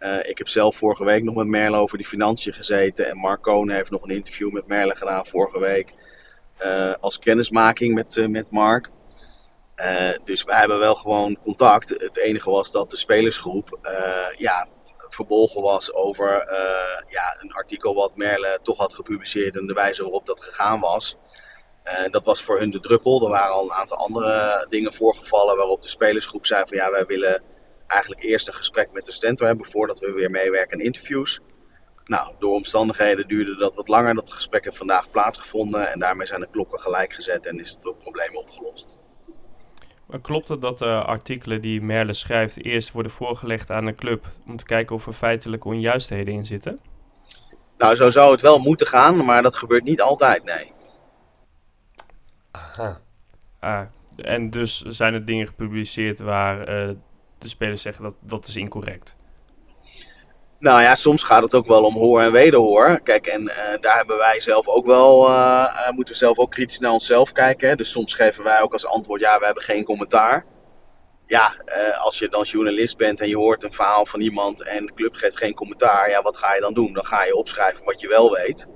Uh, 0.00 0.28
ik 0.28 0.38
heb 0.38 0.48
zelf 0.48 0.76
vorige 0.76 1.04
week 1.04 1.22
nog 1.22 1.34
met 1.34 1.46
Merle 1.46 1.76
over 1.76 1.98
die 1.98 2.06
financiën 2.06 2.52
gezeten 2.52 3.08
en 3.08 3.16
Mark 3.16 3.42
Konen 3.42 3.74
heeft 3.74 3.90
nog 3.90 4.02
een 4.02 4.10
interview 4.10 4.52
met 4.52 4.66
Merle 4.66 4.96
gedaan 4.96 5.26
vorige 5.26 5.58
week. 5.58 5.94
Uh, 6.64 6.92
als 7.00 7.18
kennismaking 7.18 7.94
met, 7.94 8.16
uh, 8.16 8.26
met 8.26 8.50
Mark. 8.50 8.90
Dus 10.24 10.44
we 10.44 10.54
hebben 10.54 10.78
wel 10.78 10.94
gewoon 10.94 11.38
contact. 11.42 11.88
Het 11.88 12.16
enige 12.16 12.50
was 12.50 12.70
dat 12.70 12.90
de 12.90 12.96
spelersgroep 12.96 13.78
ja, 14.36 14.68
verbolgen 15.08 15.62
was 15.62 15.92
over 15.92 16.26
ja, 17.08 17.36
een 17.40 17.52
artikel 17.52 17.94
wat 17.94 18.16
Merle 18.16 18.58
toch 18.62 18.78
had 18.78 18.94
gepubliceerd 18.94 19.56
en 19.56 19.66
de 19.66 19.72
wijze 19.72 20.02
waarop 20.02 20.26
dat 20.26 20.44
gegaan 20.44 20.80
was. 20.80 21.16
Dat 22.10 22.24
was 22.24 22.42
voor 22.42 22.58
hun 22.58 22.70
de 22.70 22.80
druppel. 22.80 23.24
Er 23.24 23.30
waren 23.30 23.54
al 23.54 23.64
een 23.64 23.72
aantal 23.72 23.96
andere 23.96 24.66
dingen 24.68 24.92
voorgevallen 24.92 25.56
waarop 25.56 25.82
de 25.82 25.88
spelersgroep 25.88 26.46
zei 26.46 26.64
van 26.66 26.76
ja, 26.76 26.90
wij 26.90 27.06
willen 27.06 27.42
eigenlijk 27.90 28.22
eerst 28.22 28.46
een 28.46 28.54
gesprek 28.54 28.92
met 28.92 29.04
de 29.04 29.12
stentor 29.12 29.46
hebben 29.46 29.66
voordat 29.66 29.98
we 29.98 30.12
weer 30.12 30.30
meewerken 30.30 30.78
aan 30.78 30.84
interviews. 30.84 31.40
Nou, 32.04 32.34
door 32.38 32.54
omstandigheden 32.54 33.28
duurde 33.28 33.56
dat 33.56 33.74
wat 33.74 33.88
langer. 33.88 34.14
Dat 34.14 34.32
gesprek 34.32 34.64
heeft 34.64 34.76
vandaag 34.76 35.10
plaatsgevonden 35.10 35.92
en 35.92 35.98
daarmee 35.98 36.26
zijn 36.26 36.40
de 36.40 36.48
klokken 36.50 36.80
gelijk 36.80 37.12
gezet 37.12 37.46
en 37.46 37.60
is 37.60 37.70
het 37.70 37.98
probleem 37.98 38.36
opgelost. 38.36 38.96
Maar 40.06 40.20
klopt 40.20 40.48
het 40.48 40.60
dat 40.60 40.78
de 40.78 41.02
artikelen 41.02 41.60
die 41.60 41.82
Merle 41.82 42.12
schrijft 42.12 42.64
eerst 42.64 42.92
worden 42.92 43.12
voorgelegd 43.12 43.70
aan 43.70 43.84
de 43.84 43.94
club 43.94 44.26
om 44.46 44.56
te 44.56 44.64
kijken 44.64 44.96
of 44.96 45.06
er 45.06 45.12
feitelijke 45.12 45.68
onjuistheden 45.68 46.34
in 46.34 46.46
zitten? 46.46 46.80
Nou, 47.78 47.94
zo 47.94 48.10
zou 48.10 48.32
het 48.32 48.40
wel 48.40 48.58
moeten 48.58 48.86
gaan, 48.86 49.24
maar 49.24 49.42
dat 49.42 49.56
gebeurt 49.56 49.84
niet 49.84 50.00
altijd, 50.00 50.44
nee. 50.44 50.72
Aha. 52.50 53.00
Ah, 53.60 53.82
en 54.16 54.50
dus 54.50 54.80
zijn 54.80 55.14
er 55.14 55.24
dingen 55.24 55.46
gepubliceerd 55.46 56.18
waar 56.18 56.88
uh, 56.88 56.96
de 57.40 57.48
spelers 57.48 57.82
zeggen 57.82 58.02
dat 58.02 58.14
dat 58.20 58.46
is 58.46 58.56
incorrect? 58.56 59.14
Nou 60.58 60.82
ja, 60.82 60.94
soms 60.94 61.22
gaat 61.22 61.42
het 61.42 61.54
ook 61.54 61.66
wel 61.66 61.84
om 61.84 61.94
hoor 61.94 62.20
en 62.20 62.32
wederhoor. 62.32 63.00
Kijk, 63.00 63.26
en 63.26 63.42
uh, 63.42 63.56
daar 63.80 63.96
hebben 63.96 64.16
wij 64.16 64.40
zelf 64.40 64.68
ook 64.68 64.86
wel, 64.86 65.28
uh, 65.28 65.90
moeten 65.90 66.14
we 66.14 66.20
zelf 66.20 66.38
ook 66.38 66.50
kritisch 66.50 66.78
naar 66.78 66.92
onszelf 66.92 67.32
kijken. 67.32 67.68
Hè? 67.68 67.76
Dus 67.76 67.90
soms 67.90 68.14
geven 68.14 68.44
wij 68.44 68.60
ook 68.60 68.72
als 68.72 68.86
antwoord, 68.86 69.20
ja, 69.20 69.38
we 69.38 69.44
hebben 69.44 69.62
geen 69.62 69.84
commentaar. 69.84 70.44
Ja, 71.26 71.54
als 71.98 72.18
je 72.18 72.28
dan 72.28 72.42
journalist 72.42 72.96
bent 72.96 73.20
en 73.20 73.28
je 73.28 73.36
hoort 73.36 73.64
een 73.64 73.72
verhaal 73.72 74.06
van 74.06 74.20
iemand 74.20 74.62
en 74.62 74.86
de 74.86 74.94
club 74.94 75.14
geeft 75.14 75.36
geen 75.36 75.54
commentaar, 75.54 76.10
ja, 76.10 76.22
wat 76.22 76.36
ga 76.36 76.54
je 76.54 76.60
dan 76.60 76.74
doen? 76.74 76.92
Dan 76.92 77.04
ga 77.04 77.24
je 77.24 77.36
opschrijven 77.36 77.84
wat 77.84 78.00
je 78.00 78.08
wel 78.08 78.30
weet. 78.30 78.68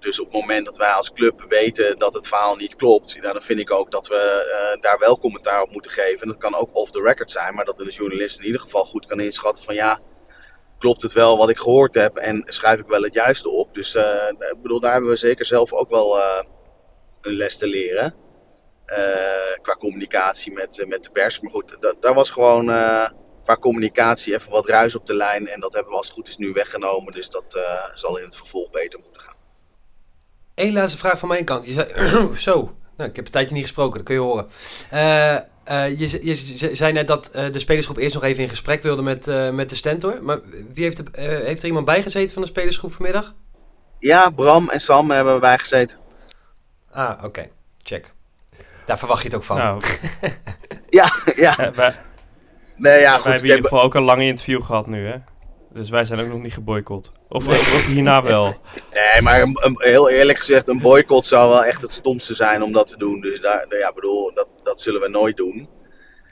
Dus 0.00 0.20
op 0.20 0.32
het 0.32 0.40
moment 0.40 0.64
dat 0.64 0.76
wij 0.76 0.92
als 0.92 1.12
club 1.12 1.44
weten 1.48 1.98
dat 1.98 2.12
het 2.12 2.28
verhaal 2.28 2.56
niet 2.56 2.76
klopt, 2.76 3.22
dan 3.22 3.42
vind 3.42 3.60
ik 3.60 3.70
ook 3.70 3.90
dat 3.90 4.08
we 4.08 4.78
daar 4.80 4.98
wel 4.98 5.18
commentaar 5.18 5.62
op 5.62 5.70
moeten 5.70 5.90
geven. 5.90 6.20
En 6.20 6.28
dat 6.28 6.38
kan 6.38 6.54
ook 6.54 6.76
off 6.76 6.90
the 6.90 7.02
record 7.02 7.30
zijn, 7.30 7.54
maar 7.54 7.64
dat 7.64 7.76
de 7.76 7.90
journalist 7.90 8.38
in 8.38 8.44
ieder 8.44 8.60
geval 8.60 8.84
goed 8.84 9.06
kan 9.06 9.20
inschatten 9.20 9.64
van 9.64 9.74
ja, 9.74 9.98
klopt 10.78 11.02
het 11.02 11.12
wel 11.12 11.36
wat 11.36 11.50
ik 11.50 11.58
gehoord 11.58 11.94
heb 11.94 12.16
en 12.16 12.42
schrijf 12.46 12.80
ik 12.80 12.86
wel 12.86 13.02
het 13.02 13.14
juiste 13.14 13.48
op. 13.48 13.74
Dus 13.74 13.94
uh, 13.94 14.28
ik 14.28 14.62
bedoel, 14.62 14.80
daar 14.80 14.92
hebben 14.92 15.10
we 15.10 15.16
zeker 15.16 15.44
zelf 15.44 15.72
ook 15.72 15.90
wel 15.90 16.16
uh, 16.16 16.42
een 17.20 17.34
les 17.34 17.58
te 17.58 17.66
leren. 17.66 18.14
Qua 19.62 19.74
communicatie 19.78 20.52
met, 20.52 20.84
met 20.86 21.04
de 21.04 21.10
pers. 21.10 21.40
Maar 21.40 21.50
goed, 21.50 21.76
daar 22.00 22.14
was 22.14 22.30
gewoon 22.30 22.64
qua 23.44 23.56
communicatie 23.60 24.34
even 24.34 24.50
wat 24.50 24.66
ruis 24.66 24.94
op 24.94 25.06
de 25.06 25.14
lijn. 25.14 25.48
En 25.48 25.60
dat 25.60 25.72
hebben 25.72 25.90
we 25.92 25.98
als 25.98 26.06
het 26.06 26.16
goed 26.16 26.28
is 26.28 26.36
nu 26.36 26.52
weggenomen. 26.52 27.12
Dus 27.12 27.30
dat 27.30 27.58
zal 27.94 28.16
in 28.18 28.24
het 28.24 28.36
vervolg 28.36 28.70
beter 28.70 29.00
moeten 29.00 29.22
gaan. 29.22 29.39
Eén 30.60 30.72
laatste 30.72 30.98
vraag 30.98 31.18
van 31.18 31.28
mijn 31.28 31.44
kant. 31.44 31.66
Je 31.66 31.72
zei, 31.72 31.86
zo, 32.36 32.74
nou, 32.96 33.10
ik 33.10 33.16
heb 33.16 33.24
een 33.24 33.32
tijdje 33.32 33.54
niet 33.54 33.64
gesproken, 33.64 33.96
dat 33.96 34.06
kun 34.06 34.14
je 34.14 34.20
horen. 34.20 34.48
Uh, 34.92 35.98
je, 35.98 36.18
je, 36.22 36.74
zei 36.74 36.92
net 36.92 37.06
dat 37.06 37.30
uh, 37.34 37.52
de 37.52 37.58
spelersgroep 37.58 37.96
eerst 37.96 38.14
nog 38.14 38.22
even 38.22 38.42
in 38.42 38.48
gesprek 38.48 38.82
wilde 38.82 39.02
met, 39.02 39.26
uh, 39.26 39.50
met 39.50 39.68
de 39.68 39.74
Stentor. 39.74 40.18
Maar 40.22 40.40
wie 40.72 40.84
heeft, 40.84 41.00
heeft 41.12 41.60
er 41.60 41.68
iemand 41.68 41.84
bijgezeten 41.84 42.32
van 42.32 42.42
de 42.42 42.48
spelersgroep 42.48 42.92
vanmiddag? 42.92 43.34
Ja, 43.98 44.30
Bram 44.30 44.68
en 44.68 44.80
Sam 44.80 45.10
hebben 45.10 45.40
bijgezeten. 45.40 45.98
Ah, 46.90 47.24
oké. 47.24 47.48
Check. 47.82 48.12
Daar 48.84 48.98
verwacht 48.98 49.22
je 49.22 49.28
het 49.28 49.36
ook 49.36 49.44
van. 49.44 49.56
Nou, 49.56 49.82
ja, 50.88 51.08
ja. 51.36 51.72
wij, 51.74 51.94
nee, 52.76 53.00
ja, 53.00 53.14
goed. 53.14 53.22
Wij 53.24 53.32
hebben 53.32 53.50
in 53.50 53.56
ieder 53.56 53.70
geval 53.70 53.82
ook 53.82 53.94
een 53.94 54.02
lange 54.02 54.24
interview 54.24 54.62
gehad 54.62 54.86
nu, 54.86 55.06
hè? 55.06 55.16
Dus 55.72 55.90
wij 55.90 56.04
zijn 56.04 56.20
ook 56.20 56.28
nog 56.28 56.42
niet 56.42 56.52
geboycott. 56.52 57.10
Of, 57.28 57.46
nee. 57.46 57.58
of 57.58 57.86
hierna 57.86 58.22
wel. 58.22 58.46
Nee, 58.92 59.22
maar 59.22 59.40
een, 59.40 59.56
een, 59.60 59.76
heel 59.78 60.10
eerlijk 60.10 60.38
gezegd, 60.38 60.68
een 60.68 60.80
boycott 60.80 61.26
zou 61.26 61.48
wel 61.48 61.64
echt 61.64 61.82
het 61.82 61.92
stomste 61.92 62.34
zijn 62.34 62.62
om 62.62 62.72
dat 62.72 62.86
te 62.86 62.96
doen. 62.96 63.20
Dus 63.20 63.40
daar, 63.40 63.66
ja, 63.78 63.92
bedoel, 63.92 64.34
dat, 64.34 64.48
dat 64.62 64.80
zullen 64.80 65.00
we 65.00 65.08
nooit 65.08 65.36
doen. 65.36 65.68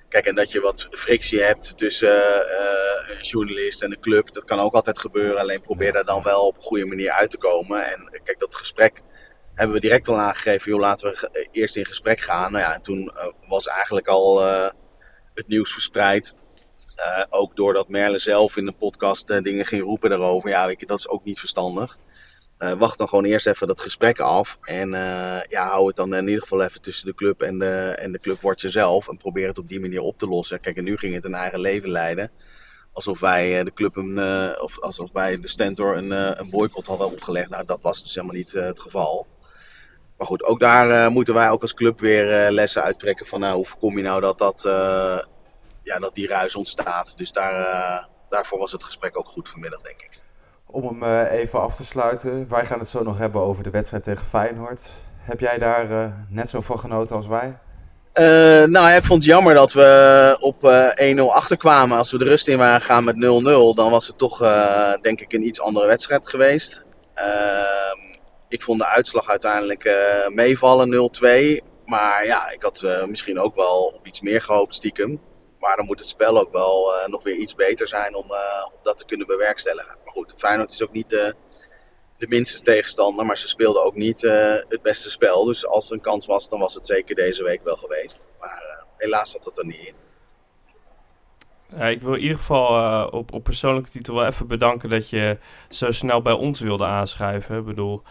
Kijk, 0.09 0.26
en 0.26 0.34
dat 0.34 0.53
je 0.53 0.61
wat 0.61 0.89
frictie 0.91 1.43
hebt 1.43 1.78
tussen 1.78 2.09
uh, 2.09 3.16
een 3.16 3.22
journalist 3.22 3.82
en 3.82 3.91
de 3.91 3.99
club, 4.01 4.32
dat 4.32 4.45
kan 4.45 4.59
ook 4.59 4.74
altijd 4.74 4.99
gebeuren. 4.99 5.41
Alleen 5.41 5.61
probeer 5.61 5.93
daar 5.93 6.05
dan 6.05 6.22
wel 6.22 6.47
op 6.47 6.57
een 6.57 6.62
goede 6.62 6.86
manier 6.86 7.11
uit 7.11 7.30
te 7.30 7.36
komen. 7.36 7.93
En 7.93 8.20
kijk, 8.24 8.39
dat 8.39 8.55
gesprek 8.55 9.01
hebben 9.55 9.76
we 9.76 9.82
direct 9.82 10.09
al 10.09 10.18
aangegeven. 10.18 10.70
Joh, 10.70 10.80
laten 10.80 11.11
we 11.11 11.49
eerst 11.51 11.76
in 11.76 11.86
gesprek 11.86 12.20
gaan. 12.20 12.53
Nou 12.53 12.64
ja, 12.64 12.74
en 12.74 12.82
toen 12.82 13.12
uh, 13.14 13.49
was 13.49 13.66
eigenlijk 13.66 14.07
al 14.09 14.43
uh, 14.43 14.68
het 15.34 15.49
nieuws 15.49 15.72
verspreid. 15.72 16.34
Uh, 16.99 17.24
ook 17.28 17.57
doordat 17.57 17.88
Merle 17.88 18.18
zelf 18.18 18.57
in 18.57 18.64
de 18.64 18.72
podcast 18.72 19.30
uh, 19.30 19.42
dingen 19.42 19.66
ging 19.66 19.82
roepen 19.82 20.11
daarover. 20.11 20.51
Ja, 20.51 20.66
weet 20.66 20.80
je, 20.80 20.86
dat 20.86 20.99
is 20.99 21.09
ook 21.09 21.24
niet 21.24 21.38
verstandig. 21.38 21.99
Uh, 22.59 22.72
wacht 22.72 22.99
dan 22.99 23.09
gewoon 23.09 23.24
eerst 23.24 23.46
even 23.46 23.66
dat 23.66 23.80
gesprek 23.80 24.20
af. 24.20 24.59
En 24.61 24.90
ja, 25.49 25.68
hou 25.68 25.86
het 25.86 25.96
dan 25.96 26.14
in 26.14 26.26
ieder 26.28 26.42
geval 26.42 26.62
even 26.62 26.80
tussen 26.80 27.07
de 27.07 27.14
club 27.14 27.42
en 27.42 27.59
de, 27.59 27.94
en 27.99 28.12
de 28.12 28.18
clubwatcher 28.18 28.70
zelf. 28.70 29.09
En 29.09 29.16
probeer 29.16 29.49
het 29.49 29.59
op 29.59 29.68
die 29.68 29.80
manier 29.80 30.01
op 30.01 30.18
te 30.18 30.26
lossen. 30.26 30.61
Kijk, 30.61 30.76
en 30.76 30.84
nu 30.84 30.96
ging 30.96 31.14
het 31.14 31.24
een 31.24 31.34
eigen 31.34 31.61
leven 31.61 31.90
leiden. 31.90 32.30
Alsof 32.92 33.20
wij 33.20 33.64
de 33.64 33.72
club 33.72 33.96
een, 33.96 34.18
of 34.61 34.80
alsof 34.80 35.12
wij 35.12 35.40
de 35.40 35.49
Stentor 35.49 35.96
een, 35.96 36.11
een 36.11 36.51
boycott 36.51 36.86
hadden 36.86 37.11
opgelegd. 37.11 37.51
Nou, 37.51 37.64
dat 37.66 37.78
was 37.82 38.03
dus 38.03 38.14
helemaal 38.14 38.36
niet 38.36 38.53
het 38.53 38.80
geval. 38.80 39.26
Maar 40.16 40.26
goed, 40.26 40.44
ook 40.44 40.61
daar 40.61 41.11
moeten 41.11 41.34
wij 41.34 41.51
ook 41.51 41.62
als 41.62 41.74
club 41.74 42.01
weer 42.01 42.51
lessen 42.51 42.82
uittrekken 42.82 43.26
van 43.26 43.40
nou, 43.40 43.57
hoe 43.57 43.66
voorkom 43.66 43.96
je 43.96 44.03
nou 44.03 44.20
dat 44.20 44.38
dat 44.38 44.68
ja, 45.89 45.99
dat 45.99 46.14
die 46.14 46.28
ruis 46.28 46.57
ontstaat. 46.57 47.18
Dus 47.18 47.32
daar, 47.32 47.61
uh, 47.61 48.05
daarvoor 48.28 48.59
was 48.59 48.72
het 48.72 48.84
gesprek 48.84 49.18
ook 49.18 49.28
goed 49.28 49.49
vanmiddag, 49.49 49.80
denk 49.80 50.03
ik. 50.03 50.11
Om 50.66 50.84
hem 50.86 51.03
uh, 51.03 51.32
even 51.32 51.61
af 51.61 51.76
te 51.76 51.84
sluiten, 51.84 52.49
wij 52.49 52.64
gaan 52.64 52.78
het 52.78 52.89
zo 52.89 53.03
nog 53.03 53.18
hebben 53.18 53.41
over 53.41 53.62
de 53.62 53.70
wedstrijd 53.70 54.03
tegen 54.03 54.26
Feyenoord. 54.26 54.91
Heb 55.18 55.41
jij 55.41 55.59
daar 55.59 55.91
uh, 55.91 56.07
net 56.28 56.51
zo 56.51 56.61
van 56.61 56.78
genoten 56.78 57.16
als 57.16 57.26
wij? 57.26 57.59
nou 58.66 58.91
ik 58.91 59.05
vond 59.05 59.22
het 59.22 59.32
jammer 59.32 59.55
dat 59.55 59.72
we 59.72 60.36
op 60.41 60.62
1-0 61.16 61.34
achterkwamen. 61.34 61.99
Als 61.99 62.11
we 62.11 62.18
de 62.18 62.24
rust 62.24 62.49
in 62.49 62.59
waren 62.59 62.80
gaan 62.80 63.05
met 63.05 63.14
0-0, 63.14 63.18
dan 63.74 63.91
was 63.91 64.07
het 64.07 64.18
toch 64.18 64.39
denk 65.01 65.20
ik 65.20 65.32
een 65.32 65.47
iets 65.47 65.61
andere 65.61 65.86
wedstrijd 65.86 66.28
geweest. 66.28 66.84
Ehm, 67.14 68.18
ik 68.49 68.62
vond 68.62 68.78
de 68.78 68.86
uitslag 68.86 69.28
uiteindelijk 69.28 69.91
meevallen 70.28 70.91
0-2. 70.91 71.61
Maar 71.84 72.26
ja, 72.26 72.51
ik 72.51 72.62
had 72.62 72.86
misschien 73.07 73.41
ook 73.41 73.55
wel 73.55 73.93
op 73.97 74.07
iets 74.07 74.20
meer 74.20 74.43
gehoopt 74.43 74.74
stiekem. 74.74 75.20
Maar 75.68 75.76
dan 75.76 75.86
moet 75.86 75.98
het 75.98 76.08
spel 76.08 76.38
ook 76.38 76.52
wel 76.52 76.92
uh, 76.94 77.06
nog 77.06 77.22
weer 77.22 77.36
iets 77.36 77.54
beter 77.54 77.86
zijn 77.86 78.14
om, 78.14 78.24
uh, 78.30 78.66
om 78.72 78.78
dat 78.82 78.98
te 78.98 79.04
kunnen 79.04 79.26
bewerkstelligen. 79.26 79.96
Maar 80.04 80.12
goed, 80.12 80.34
Feyenoord 80.36 80.72
is 80.72 80.82
ook 80.82 80.92
niet 80.92 81.12
uh, 81.12 81.26
de 82.18 82.26
minste 82.28 82.60
tegenstander, 82.60 83.26
maar 83.26 83.38
ze 83.38 83.48
speelden 83.48 83.84
ook 83.84 83.94
niet 83.94 84.20
het 84.68 84.82
beste 84.82 85.10
spel. 85.10 85.44
Dus 85.44 85.66
als 85.66 85.88
er 85.88 85.94
een 85.94 86.00
kans 86.00 86.26
was, 86.26 86.48
dan 86.48 86.58
was 86.58 86.74
het 86.74 86.86
zeker 86.86 87.14
deze 87.14 87.42
week 87.42 87.64
wel 87.64 87.76
geweest. 87.76 88.26
Maar 88.40 88.84
helaas 88.96 89.30
zat 89.30 89.44
dat 89.44 89.58
er 89.58 89.66
niet 89.66 89.86
in. 89.86 89.94
Ik 91.88 92.02
wil 92.02 92.14
in 92.14 92.20
ieder 92.20 92.36
geval 92.36 93.04
op, 93.08 93.32
op 93.32 93.44
persoonlijke 93.44 93.90
titel 93.90 94.14
wel 94.14 94.26
even 94.26 94.46
bedanken 94.46 94.88
dat 94.88 95.10
je 95.10 95.38
zo 95.70 95.92
snel 95.92 96.22
bij 96.22 96.32
ons 96.32 96.60
wilde 96.60 96.84
aanschuiven. 96.84 97.58
Ik 97.58 97.64
bedoel, 97.64 98.02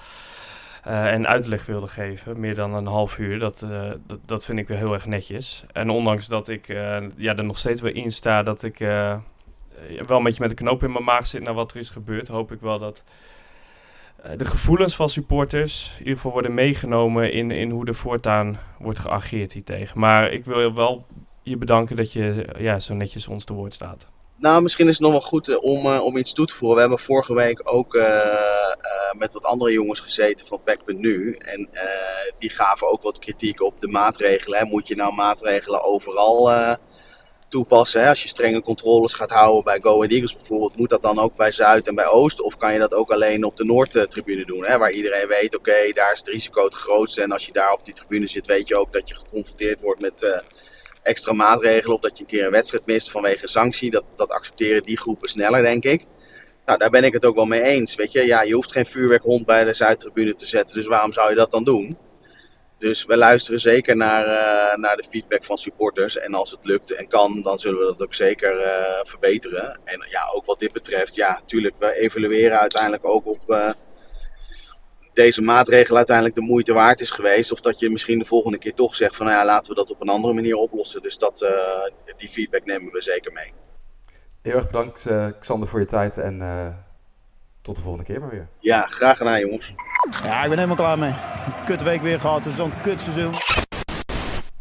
uh, 0.88 1.14
en 1.14 1.28
uitleg 1.28 1.66
wilde 1.66 1.88
geven, 1.88 2.40
meer 2.40 2.56
dan 2.56 2.74
een 2.74 2.86
half 2.86 3.18
uur. 3.18 3.40
Dat, 3.40 3.62
uh, 3.62 3.92
dat, 4.08 4.20
dat, 4.26 4.46
vind 4.46 4.60
ik 4.60 4.68
wel 4.68 4.78
heel 4.78 4.94
erg 4.94 5.06
netjes. 5.06 5.64
En 5.72 5.90
ondanks 5.90 6.28
dat 6.28 6.48
ik 6.48 6.68
uh, 6.68 6.98
ja, 7.16 7.36
er 7.36 7.44
nog 7.44 7.60
steeds 7.60 7.82
wel 7.82 7.92
in 7.92 8.12
sta 8.12 8.44
dat 8.44 8.64
ik 8.64 8.78
wel 8.78 10.18
een 10.18 10.24
beetje 10.24 10.42
met 10.42 10.50
de 10.50 10.64
knoop 10.64 10.84
in 10.84 10.92
mijn 10.92 11.04
maag 11.04 11.28
zit 11.28 11.44
naar 11.44 11.54
wat 11.54 11.72
er 11.72 11.78
is 11.78 11.90
gebeurd, 11.90 12.28
hoop 12.28 12.52
ik 12.52 12.62
wel 12.62 12.80
dat 12.80 13.04
de 14.38 14.46
gevoelens 14.46 14.96
van 14.96 15.10
supporters 15.10 15.92
in 15.94 16.00
ieder 16.00 16.16
geval 16.16 16.32
worden 16.32 16.54
meegenomen 16.54 17.32
in, 17.32 17.52
in 17.52 17.70
hoe 17.70 17.86
er 17.86 17.96
voortaan 17.96 18.60
wordt 18.80 19.00
geageerd 19.00 19.54
hiertegen. 19.54 20.00
Maar 20.00 20.32
ik 20.32 20.46
wil 20.46 20.62
je 20.62 20.74
wel 20.74 21.06
je 21.42 21.58
bedanken 21.58 21.96
dat 21.96 22.14
je 22.14 22.48
ja, 22.58 22.80
zo 22.80 22.94
netjes 22.94 23.28
ons 23.28 23.44
te 23.44 23.54
woord 23.54 23.74
staat. 23.74 24.08
Nou, 24.40 24.62
misschien 24.62 24.88
is 24.88 24.94
het 24.94 25.02
nog 25.02 25.12
wel 25.12 25.22
goed 25.22 25.48
uh, 25.48 25.64
om, 25.64 25.86
uh, 25.86 26.04
om 26.04 26.18
iets 26.18 26.34
toe 26.34 26.46
te 26.46 26.54
voegen. 26.54 26.76
We 26.76 26.82
hebben 26.82 27.00
vorige 27.00 27.34
week 27.34 27.62
ook 27.64 27.94
uh, 27.96 28.74
met 29.18 29.34
wat 29.34 29.44
andere 29.44 29.72
jongens 29.72 30.00
gezeten 30.00 30.48
van 30.48 30.64
PEC.nu. 30.64 31.34
En 31.34 31.70
die 32.38 32.50
gaven 32.50 32.92
ook 32.92 33.02
wat 33.02 33.20
kritiek 33.20 33.62
op 33.62 33.80
de 33.80 33.88
maatregelen. 33.88 34.68
Moet 34.68 34.88
je 34.88 34.96
nou 34.96 35.14
maatregelen 35.14 35.84
overal 35.84 36.52
toepassen? 37.48 38.02
Hè? 38.02 38.10
Als 38.10 38.24
je 38.24 38.28
strenge 38.30 38.62
controles 38.62 39.14
gaat 39.14 39.30
houden 39.30 39.64
bij 39.64 39.80
Go 39.82 39.96
Ahead 39.96 40.12
Eagles 40.12 40.36
bijvoorbeeld, 40.36 40.78
moet 40.78 40.90
dat 40.90 41.02
dan 41.02 41.20
ook 41.20 41.36
bij 41.36 41.52
Zuid 41.52 41.88
en 41.88 41.96
bij 41.96 42.08
Oost? 42.08 42.42
Of 42.42 42.58
kan 42.58 42.74
je 42.74 42.80
dat 42.80 42.94
ook 42.94 43.12
alleen 43.12 43.44
op 43.44 43.58
de 43.58 43.66
Noordtribune 43.66 44.46
doen? 44.46 44.66
Hè? 44.66 44.78
Waar 44.78 44.92
iedereen 44.92 45.28
weet, 45.28 45.56
oké, 45.56 45.92
daar 45.94 46.12
is 46.12 46.20
het 46.20 46.28
risico 46.28 46.64
het 46.64 46.76
grootste. 46.76 47.22
En 47.22 47.32
als 47.32 47.46
je 47.46 47.52
daar 47.52 47.74
op 47.74 47.86
die 47.86 47.94
tribune 47.94 48.28
zit, 48.28 48.48
weet 48.48 48.68
je 48.68 48.76
ook 48.76 48.94
dat 48.94 49.08
je 49.08 49.16
geconfronteerd 49.16 49.82
wordt 49.82 50.02
met 50.02 50.44
extra 51.08 51.34
maatregelen 51.34 51.96
of 51.96 52.02
dat 52.02 52.18
je 52.18 52.24
een 52.24 52.30
keer 52.30 52.46
een 52.46 52.52
wedstrijd 52.52 52.86
mist 52.86 53.12
vanwege 53.12 53.48
sanctie. 53.48 53.92
Dat, 53.92 54.14
dat 54.16 54.32
accepteren 54.32 54.84
die 54.84 54.98
groepen 54.98 55.30
sneller, 55.30 55.62
denk 55.62 55.84
ik. 55.84 56.06
Nou, 56.66 56.80
daar 56.80 56.90
ben 56.90 57.04
ik 57.04 57.14
het 57.14 57.26
ook 57.26 57.36
wel 57.36 57.46
mee 57.46 57.62
eens. 57.62 57.96
Weet 57.96 58.12
je, 58.12 58.26
ja, 58.26 58.42
je 58.42 58.54
hoeft 58.54 58.72
geen 58.72 58.86
vuurwerkhond 58.86 59.46
bij 59.46 59.64
de 59.64 59.74
Zuidtribune 59.74 60.34
te 60.34 60.46
zetten, 60.46 60.76
dus 60.76 60.88
waarom 60.88 61.14
zou 61.14 61.30
je 61.30 61.36
dat 61.36 61.52
dan 61.52 61.64
doen? 61.64 61.98
Dus 62.80 63.06
we 63.06 63.18
luisteren 63.18 63.60
zeker 63.60 63.96
naar, 63.96 64.26
uh, 64.28 64.78
naar 64.78 64.98
de 64.98 65.04
feedback 65.10 65.44
van 65.44 65.58
supporters. 65.58 66.18
En 66.18 66.34
als 66.34 66.52
het 66.52 66.60
lukt 66.66 66.92
en 66.92 67.08
kan, 67.08 67.42
dan 67.42 67.60
zullen 67.60 67.80
we 67.80 67.86
dat 67.86 68.04
ook 68.04 68.14
zeker 68.14 68.60
uh, 68.60 69.04
verbeteren. 69.04 69.80
En 69.84 70.06
ja, 70.10 70.30
ook 70.34 70.46
wat 70.46 70.60
dit 70.60 70.72
betreft, 70.72 71.16
ja, 71.16 71.32
natuurlijk, 71.32 71.78
we 71.78 72.00
evalueren 72.00 72.60
uiteindelijk 72.60 73.06
ook 73.08 73.28
op 73.28 73.40
uh, 73.48 73.70
deze 75.18 75.42
maatregel 75.42 75.96
uiteindelijk 75.96 76.36
de 76.36 76.42
moeite 76.42 76.74
waard 76.74 77.02
is 77.02 77.10
geweest. 77.10 77.52
Of 77.52 77.62
dat 77.62 77.80
je 77.80 77.90
misschien 77.90 78.20
de 78.20 78.26
volgende 78.26 78.58
keer 78.58 78.74
toch 78.74 78.96
zegt 78.96 79.16
van 79.16 79.26
nou 79.26 79.38
ja, 79.38 79.46
laten 79.46 79.70
we 79.70 79.78
dat 79.78 79.92
op 79.92 80.02
een 80.02 80.10
andere 80.10 80.34
manier 80.34 80.56
oplossen. 80.56 81.02
Dus 81.02 81.18
dat, 81.18 81.42
eh, 81.42 82.16
die 82.18 82.30
feedback 82.30 82.66
nemen 82.66 82.92
we 82.92 83.02
zeker 83.02 83.34
mee. 83.34 83.54
Heel 84.42 84.56
erg 84.56 84.66
bedankt 84.66 85.06
eh, 85.06 85.28
Xander 85.40 85.68
voor 85.68 85.80
je 85.80 85.86
tijd 85.86 86.18
en 86.18 86.42
eh, 86.42 86.68
tot 87.62 87.76
de 87.76 87.82
volgende 87.82 88.06
keer 88.06 88.20
maar 88.20 88.30
weer. 88.30 88.48
Ja, 88.60 88.82
graag 88.82 89.18
gedaan 89.18 89.40
jongens. 89.40 89.74
Ja, 90.24 90.42
ik 90.42 90.50
ben 90.50 90.58
helemaal 90.58 90.76
klaar 90.76 91.00
mee. 91.00 91.16
Een 91.46 91.66
kut 91.66 91.84
week 91.84 92.02
weer 92.02 92.20
gehad, 92.20 92.44
het 92.44 92.48
is 92.48 92.56
zo'n 92.56 92.82
kut 92.84 93.02
seizoen. 93.02 93.34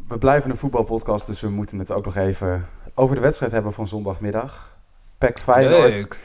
We 0.09 0.19
blijven 0.19 0.51
een 0.51 0.57
voetbalpodcast, 0.57 1.27
dus 1.27 1.41
we 1.41 1.49
moeten 1.49 1.79
het 1.79 1.93
ook 1.93 2.05
nog 2.05 2.17
even 2.17 2.69
over 2.95 3.15
de 3.15 3.21
wedstrijd 3.21 3.53
hebben 3.53 3.73
van 3.73 3.89
zondagmiddag. 3.89 4.77
PEC 5.19 5.39
Feyenoord. 5.39 5.95
Leuk. 5.95 6.17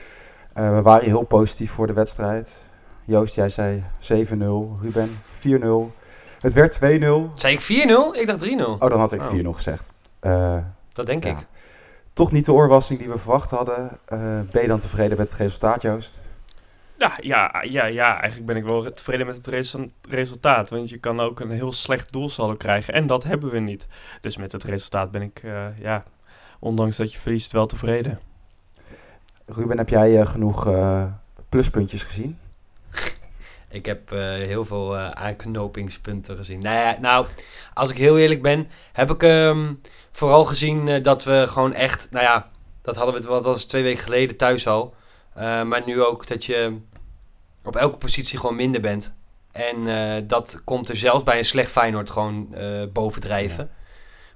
Eh, 0.54 0.76
we 0.76 0.82
waren 0.82 1.06
heel 1.06 1.24
positief 1.24 1.72
voor 1.72 1.88
de 1.88 1.94
wedstrijd. 1.94 2.62
Joost, 3.06 3.36
jij 3.36 3.50
zei 3.50 3.84
7-0. 4.00 4.80
Ruben 4.82 5.10
4-0. 5.34 5.92
Het 6.40 6.54
werd 6.54 6.80
2-0. 6.80 6.80
Zei 7.36 7.54
ik 7.54 7.62
4-0? 7.62 8.20
Ik 8.20 8.28
dacht 8.28 8.46
3-0. 8.46 8.50
Oh, 8.64 8.80
dan 8.80 9.00
had 9.00 9.12
ik 9.12 9.22
Oh. 9.22 9.30
4-0 9.32 9.50
gezegd. 9.56 9.94
Eh, 10.20 10.58
Dat 10.94 11.06
denk 11.06 11.24
ja. 11.24 11.32
ik. 11.32 11.38
Toch 12.14 12.32
niet 12.32 12.46
de 12.46 12.54
oorwassing 12.54 13.00
die 13.00 13.10
we 13.10 13.18
verwacht 13.18 13.52
hadden. 13.52 13.90
Eh, 14.06 14.20
ben 14.52 14.62
je 14.62 14.68
dan 14.68 14.80
tevreden 14.80 15.18
met 15.18 15.30
het 15.30 15.40
resultaat, 15.40 15.82
Joost? 15.82 16.22
Ja, 16.98 17.18
ja, 17.22 17.64
ja, 17.68 17.86
ja, 17.86 18.14
eigenlijk 18.20 18.46
ben 18.46 18.56
ik 18.56 18.64
wel 18.64 18.92
tevreden 18.92 19.26
met 19.26 19.36
het 19.36 19.48
resu- 19.48 19.90
resultaat. 20.10 20.70
Want 20.70 20.90
je 20.90 20.98
kan 20.98 21.20
ook 21.20 21.40
een 21.40 21.50
heel 21.50 21.72
slecht 21.72 22.12
doelsaldo 22.12 22.56
krijgen. 22.56 22.94
En 22.94 23.08
dat 23.08 23.24
hebben 23.24 23.50
we 23.52 23.60
niet. 23.60 23.88
Dus 24.22 24.38
met 24.38 24.52
het 24.52 24.64
resultaat 24.64 25.12
ben 25.12 25.22
ik, 25.22 25.40
eh, 25.44 25.66
ja, 25.80 26.04
ondanks 26.60 26.96
dat 26.96 27.14
je 27.14 27.20
verliest, 27.20 27.52
wel 27.52 27.66
tevreden. 27.66 28.20
Ruben, 29.46 29.78
heb 29.78 29.90
jij 29.90 30.26
genoeg 30.26 30.70
pluspuntjes 31.50 32.04
gezien? 32.04 32.38
Ik 33.72 33.86
heb 33.86 34.12
eh, 34.12 34.20
heel 34.20 34.66
veel 34.66 34.98
eh, 34.98 35.10
aanknopingspunten 35.10 36.38
gezien. 36.38 36.62
Nou, 36.62 36.76
ja, 36.76 36.98
nou, 37.02 37.26
als 37.74 37.90
ik 37.90 37.98
heel 37.98 38.18
eerlijk 38.18 38.42
ben, 38.42 38.70
heb 38.92 39.12
ik 39.12 39.24
ehm, 39.24 39.74
vooral 40.12 40.46
gezien 40.46 40.88
eh, 40.88 41.04
dat 41.04 41.24
we 41.24 41.46
gewoon 41.48 41.74
echt, 41.74 42.08
nou 42.12 42.26
ja, 42.26 42.50
dat 42.82 42.96
hadden 42.96 43.14
we 43.14 43.20
het 43.20 43.30
wat 43.30 43.44
was 43.44 43.66
twee 43.66 43.84
weken 43.84 44.04
geleden 44.04 44.38
thuis 44.38 44.68
al. 44.68 44.94
Maar 45.36 45.82
nu 45.86 46.04
ook 46.04 46.28
dat 46.28 46.46
je 46.46 46.78
op 47.64 47.76
elke 47.76 47.98
positie 47.98 48.40
gewoon 48.40 48.56
minder 48.56 48.82
bent. 48.82 49.14
En 49.52 50.28
dat 50.28 50.62
komt 50.64 50.90
er 50.90 50.98
zelfs 50.98 51.24
bij 51.24 51.38
een 51.38 51.46
slecht 51.46 51.72
Feyenoord 51.72 52.10
gewoon 52.10 52.56
bovendrijven. 52.94 53.72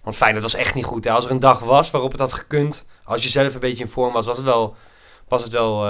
Want 0.01 0.15
Feyenoord 0.15 0.43
was 0.43 0.55
echt 0.55 0.73
niet 0.75 0.85
goed. 0.85 1.03
Hè? 1.03 1.11
Als 1.11 1.25
er 1.25 1.31
een 1.31 1.39
dag 1.39 1.59
was 1.59 1.91
waarop 1.91 2.11
het 2.11 2.19
had 2.19 2.33
gekund, 2.33 2.85
als 3.03 3.23
je 3.23 3.29
zelf 3.29 3.53
een 3.53 3.59
beetje 3.59 3.83
in 3.83 3.89
vorm 3.89 4.13
was, 4.13 4.25
was 4.25 4.37
het 4.37 4.45
wel, 4.45 4.75
was 5.27 5.43
het 5.43 5.51
wel 5.51 5.87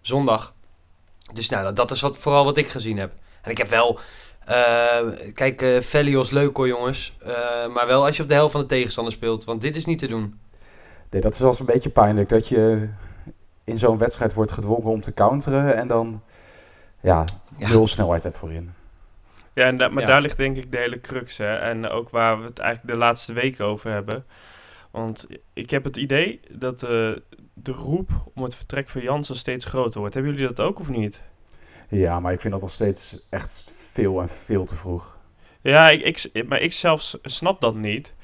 zondag. 0.00 0.54
Dus 1.32 1.48
nou, 1.48 1.72
dat, 1.72 1.90
is 1.90 2.00
wat, 2.00 2.18
vooral 2.18 2.44
wat 2.44 2.56
ik 2.56 2.68
gezien 2.68 2.98
heb. 2.98 3.12
En 3.42 3.50
ik 3.50 3.58
heb 3.58 3.68
wel... 3.68 3.98
eh, 4.44 4.98
kijk, 5.34 5.62
eh 5.62 5.80
Velios 5.80 6.30
leuk 6.30 6.56
hoor 6.56 6.66
jongens. 6.66 7.16
Eh, 7.26 7.32
maar 7.74 7.86
wel 7.86 8.04
als 8.06 8.16
je 8.16 8.22
op 8.22 8.28
de 8.28 8.34
helft 8.34 8.52
van 8.52 8.60
de 8.60 8.66
tegenstander 8.66 9.12
speelt. 9.12 9.44
Want 9.44 9.60
dit 9.60 9.76
is 9.76 9.84
niet 9.84 9.98
te 9.98 10.06
doen. 10.08 10.38
Nee, 11.10 11.20
dat 11.20 11.34
is 11.34 11.38
wel 11.40 11.48
eens 11.48 11.60
een 11.60 11.66
beetje 11.66 11.90
pijnlijk. 11.90 12.28
Dat 12.28 12.48
je 12.48 12.88
in 13.64 13.78
zo'n 13.78 13.98
wedstrijd 13.98 14.34
wordt 14.34 14.52
gedwongen 14.52 14.90
om 14.90 15.00
te 15.00 15.14
counteren. 15.14 15.76
En 15.76 15.88
dan 15.88 16.22
ja, 17.00 17.24
Ja. 17.56 17.68
nul 17.68 17.86
snelheid 17.86 18.22
hebt 18.22 18.36
voorin. 18.38 18.72
Ja, 19.54 19.64
en 19.66 19.76
da- 19.76 19.88
maar 19.88 20.02
Ja. 20.02 20.08
daar 20.08 20.20
ligt 20.20 20.36
denk 20.36 20.56
ik 20.56 20.72
de 20.72 20.78
hele 20.78 21.00
crux. 21.00 21.36
Hè? 21.38 21.56
En 21.56 21.88
ook 21.88 22.10
waar 22.10 22.38
we 22.40 22.44
het 22.46 22.58
eigenlijk 22.58 22.92
de 22.94 22.98
laatste 22.98 23.32
weken 23.32 23.64
over 23.64 23.90
hebben. 23.90 24.24
Want 24.92 25.26
ik 25.52 25.70
heb 25.70 25.84
het 25.84 25.96
idee 25.96 26.40
dat 26.50 26.82
eh, 26.82 26.88
de 27.54 27.72
roep 27.72 28.10
om 28.34 28.42
het 28.42 28.54
vertrek 28.56 28.88
van 28.88 29.00
Jansen 29.02 29.36
steeds 29.36 29.64
groter 29.64 30.00
wordt. 30.00 30.14
Hebben 30.14 30.32
jullie 30.32 30.46
dat 30.54 30.60
ook 30.66 30.78
of 30.80 30.88
niet? 30.88 31.22
Ja, 31.88 32.20
maar 32.20 32.32
ik 32.32 32.40
vind 32.40 32.52
dat 32.52 32.62
nog 32.62 32.70
steeds 32.70 33.26
echt 33.30 33.72
veel 33.90 34.20
en 34.20 34.28
veel 34.28 34.64
te 34.64 34.74
vroeg. 34.76 35.16
Ja, 35.60 35.88
ik, 35.90 36.28
ik, 36.32 36.48
maar 36.48 36.60
ik 36.60 36.72
zelf 36.72 37.02
s- 37.02 37.16
snap 37.22 37.60
dat 37.60 37.74
niet. 37.74 38.14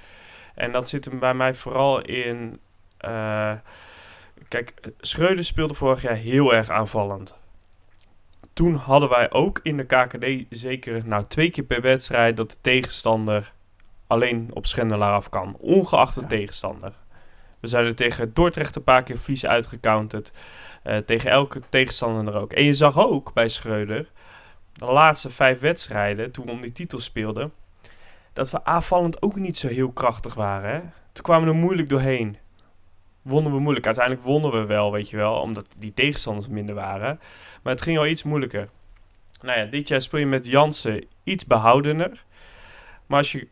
En 0.54 0.72
dat 0.72 0.88
zit 0.88 1.04
hem 1.04 1.18
bij 1.18 1.34
mij 1.34 1.54
vooral 1.54 2.00
in... 2.00 2.58
eh, 2.98 3.52
kijk, 4.48 4.74
Schreuder 5.00 5.44
speelde 5.44 5.74
vorig 5.74 6.02
jaar 6.02 6.14
heel 6.16 6.54
erg 6.54 6.70
aanvallend. 6.70 7.34
Toen 8.52 8.74
hadden 8.74 9.08
wij 9.08 9.30
ook 9.32 9.60
in 9.62 9.76
de 9.76 9.84
KKD 9.84 10.56
zeker 10.58 11.06
nou, 11.06 11.24
twee 11.28 11.50
keer 11.50 11.64
per 11.64 11.80
wedstrijd... 11.80 12.36
dat 12.36 12.50
de 12.50 12.56
tegenstander 12.60 13.52
alleen 14.09 14.50
op 14.52 14.66
Schendelaar 14.66 15.12
af 15.12 15.28
kan. 15.28 15.56
Ongeacht 15.59 16.14
de 16.14 16.20
Ja. 16.20 16.26
tegenstander. 16.26 16.92
We 17.61 17.68
zijn 17.68 17.84
er 17.84 17.94
tegen 17.94 18.34
Dordrecht 18.34 18.76
een 18.76 18.82
paar 18.82 19.02
keer 19.02 19.18
vies 19.18 19.46
uitgecounterd. 19.46 20.32
Eh, 20.82 20.96
tegen 20.96 21.30
elke 21.30 21.61
tegenstander 21.68 22.34
er 22.34 22.40
ook. 22.40 22.52
En 22.52 22.64
je 22.64 22.74
zag 22.74 22.98
ook 22.98 23.32
bij 23.32 23.48
Schreuder 23.48 24.11
de 24.72 24.84
laatste 24.84 25.30
vijf 25.30 25.61
wedstrijden, 25.61 26.30
toen 26.30 26.44
we 26.46 26.50
om 26.50 26.61
die 26.61 26.72
titel 26.72 27.00
speelden, 27.00 27.52
dat 28.32 28.50
we 28.50 28.64
aanvallend 28.64 29.22
ook 29.22 29.36
niet 29.36 29.56
zo 29.56 29.68
heel 29.68 29.90
krachtig 29.90 30.34
waren. 30.34 30.70
Hè? 30.70 30.80
Toen 31.12 31.24
kwamen 31.24 31.48
we 31.48 31.54
er 31.54 31.61
moeilijk 31.61 31.88
doorheen. 31.88 32.36
Wonnen 33.22 33.52
we 33.52 33.59
moeilijk. 33.59 33.86
Uiteindelijk 33.86 34.24
wonnen 34.26 34.52
we 34.52 34.64
wel, 34.64 34.92
weet 34.92 35.11
je 35.11 35.16
wel, 35.16 35.34
omdat 35.34 35.74
die 35.78 35.94
tegenstanders 35.94 36.48
minder 36.48 36.74
waren. 36.74 37.20
Maar 37.62 37.72
het 37.72 37.82
ging 37.82 37.98
al 37.98 38.06
iets 38.06 38.22
moeilijker. 38.22 38.68
Nou 39.40 39.59
ja, 39.59 39.64
dit 39.64 39.88
jaar 39.88 40.02
speel 40.02 40.20
je 40.20 40.26
met 40.26 40.46
Jansen 40.46 41.04
iets 41.24 41.46
behoudener. 41.46 42.24
Maar 43.06 43.18
als 43.18 43.32
je 43.32 43.48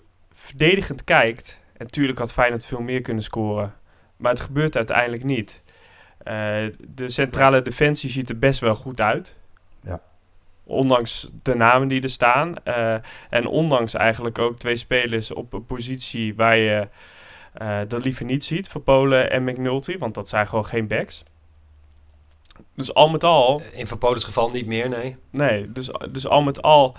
verdedigend 0.47 1.05
kijkt, 1.05 1.61
en 1.72 1.84
natuurlijk 1.84 2.18
had 2.18 2.32
Feyenoord 2.32 2.66
veel 2.66 2.80
meer 2.80 3.01
kunnen 3.01 3.22
scoren, 3.22 3.74
maar 4.16 4.30
het 4.30 4.40
gebeurt 4.40 4.76
uiteindelijk 4.76 5.24
niet. 5.24 5.62
Eh, 6.18 6.64
de 6.88 7.09
centrale 7.09 7.62
defensie 7.62 8.11
ziet 8.11 8.28
er 8.28 8.38
best 8.38 8.61
wel 8.61 8.74
goed 8.74 9.01
uit. 9.01 9.36
Ja. 9.82 10.01
Ondanks 10.64 11.30
de 11.42 11.55
namen 11.55 11.88
die 11.88 12.03
er 12.03 12.11
staan. 12.11 12.64
eh, 12.64 12.94
en 13.30 13.47
ondanks 13.47 13.94
eigenlijk 13.94 14.38
ook 14.38 14.59
twee 14.59 14.76
spelers 14.76 15.32
op 15.32 15.53
een 15.53 15.66
positie 15.66 16.34
waar 16.34 16.57
je 16.57 16.88
eh, 17.53 17.78
dat 17.88 18.05
liever 18.05 18.24
niet 18.24 18.44
ziet. 18.44 18.68
Voor 18.68 18.80
Polen 18.80 19.30
en 19.30 19.44
McNulty. 19.44 19.99
Want 19.99 20.14
dat 20.14 20.28
zijn 20.28 20.49
gewoon 20.49 20.66
geen 20.66 20.86
backs. 20.86 21.24
Dus 22.74 22.94
al 22.94 23.09
met 23.09 23.24
al... 23.24 23.62
In 23.72 23.86
Van 23.86 23.99
Polens 23.99 24.24
geval 24.24 24.51
niet 24.51 24.66
meer, 24.66 24.88
nee. 24.88 25.16
Nee, 25.30 25.72
dus, 25.72 25.90
dus 26.11 26.26
al 26.26 26.42
met 26.42 26.62
al 26.62 26.97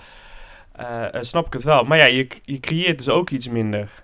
eh, 0.78 1.14
eh, 1.14 1.22
snap 1.22 1.46
ik 1.46 1.54
het 1.54 1.64
wel. 1.64 1.84
Maar 1.84 1.98
ja, 1.98 2.06
je, 2.06 2.28
je 2.44 2.60
creëert 2.60 2.98
dus 2.98 3.10
ook 3.10 3.30
iets 3.30 3.48
minder. 3.48 4.04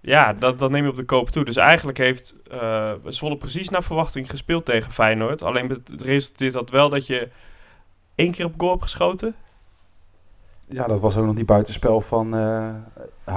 Ja, 0.00 0.32
dat, 0.32 0.58
dat 0.58 0.70
neem 0.70 0.84
je 0.84 0.90
op 0.90 0.96
de 0.96 1.04
koop 1.04 1.30
toe. 1.30 1.44
Dus 1.44 1.56
eigenlijk 1.56 1.98
heeft 1.98 2.34
eh 2.50 2.92
Zwolle 3.04 3.36
precies 3.36 3.68
naar 3.68 3.82
verwachting 3.82 4.30
gespeeld 4.30 4.64
tegen 4.64 4.92
Feyenoord. 4.92 5.42
Alleen 5.42 5.68
het 5.68 6.02
resulteert 6.02 6.52
dat 6.52 6.70
wel 6.70 6.88
dat 6.88 7.06
je 7.06 7.28
één 8.14 8.32
keer 8.32 8.44
op 8.44 8.54
goal 8.56 8.70
hebt 8.70 8.82
geschoten. 8.82 9.34
Ja, 10.68 10.86
dat 10.86 11.00
was 11.00 11.16
ook 11.16 11.26
nog 11.26 11.34
niet 11.34 11.46
buitenspel 11.46 12.00
van 12.00 12.34
eh 12.36 12.74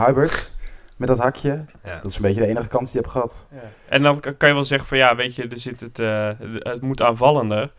Hubert. 0.05 0.55
Met 0.97 1.07
dat 1.07 1.19
hakje. 1.19 1.65
Ja. 1.83 1.95
Dat 1.95 2.03
is 2.03 2.15
een 2.15 2.21
beetje 2.21 2.41
de 2.41 2.47
enige 2.47 2.67
kans 2.67 2.91
die 2.91 2.93
je 2.93 2.99
hebt 2.99 3.11
gehad. 3.11 3.47
En 3.89 4.01
dan 4.01 4.19
kan 4.19 4.37
kan 4.37 4.47
je 4.47 4.55
wel 4.55 4.65
zeggen 4.65 4.87
van 4.87 4.97
ja, 4.97 5.15
weet 5.15 5.35
je, 5.35 5.47
er 5.47 5.59
zit 5.59 5.79
het, 5.79 5.99
eh, 5.99 6.31
het 6.59 6.81
moet 6.81 7.01
aanvallender. 7.01 7.71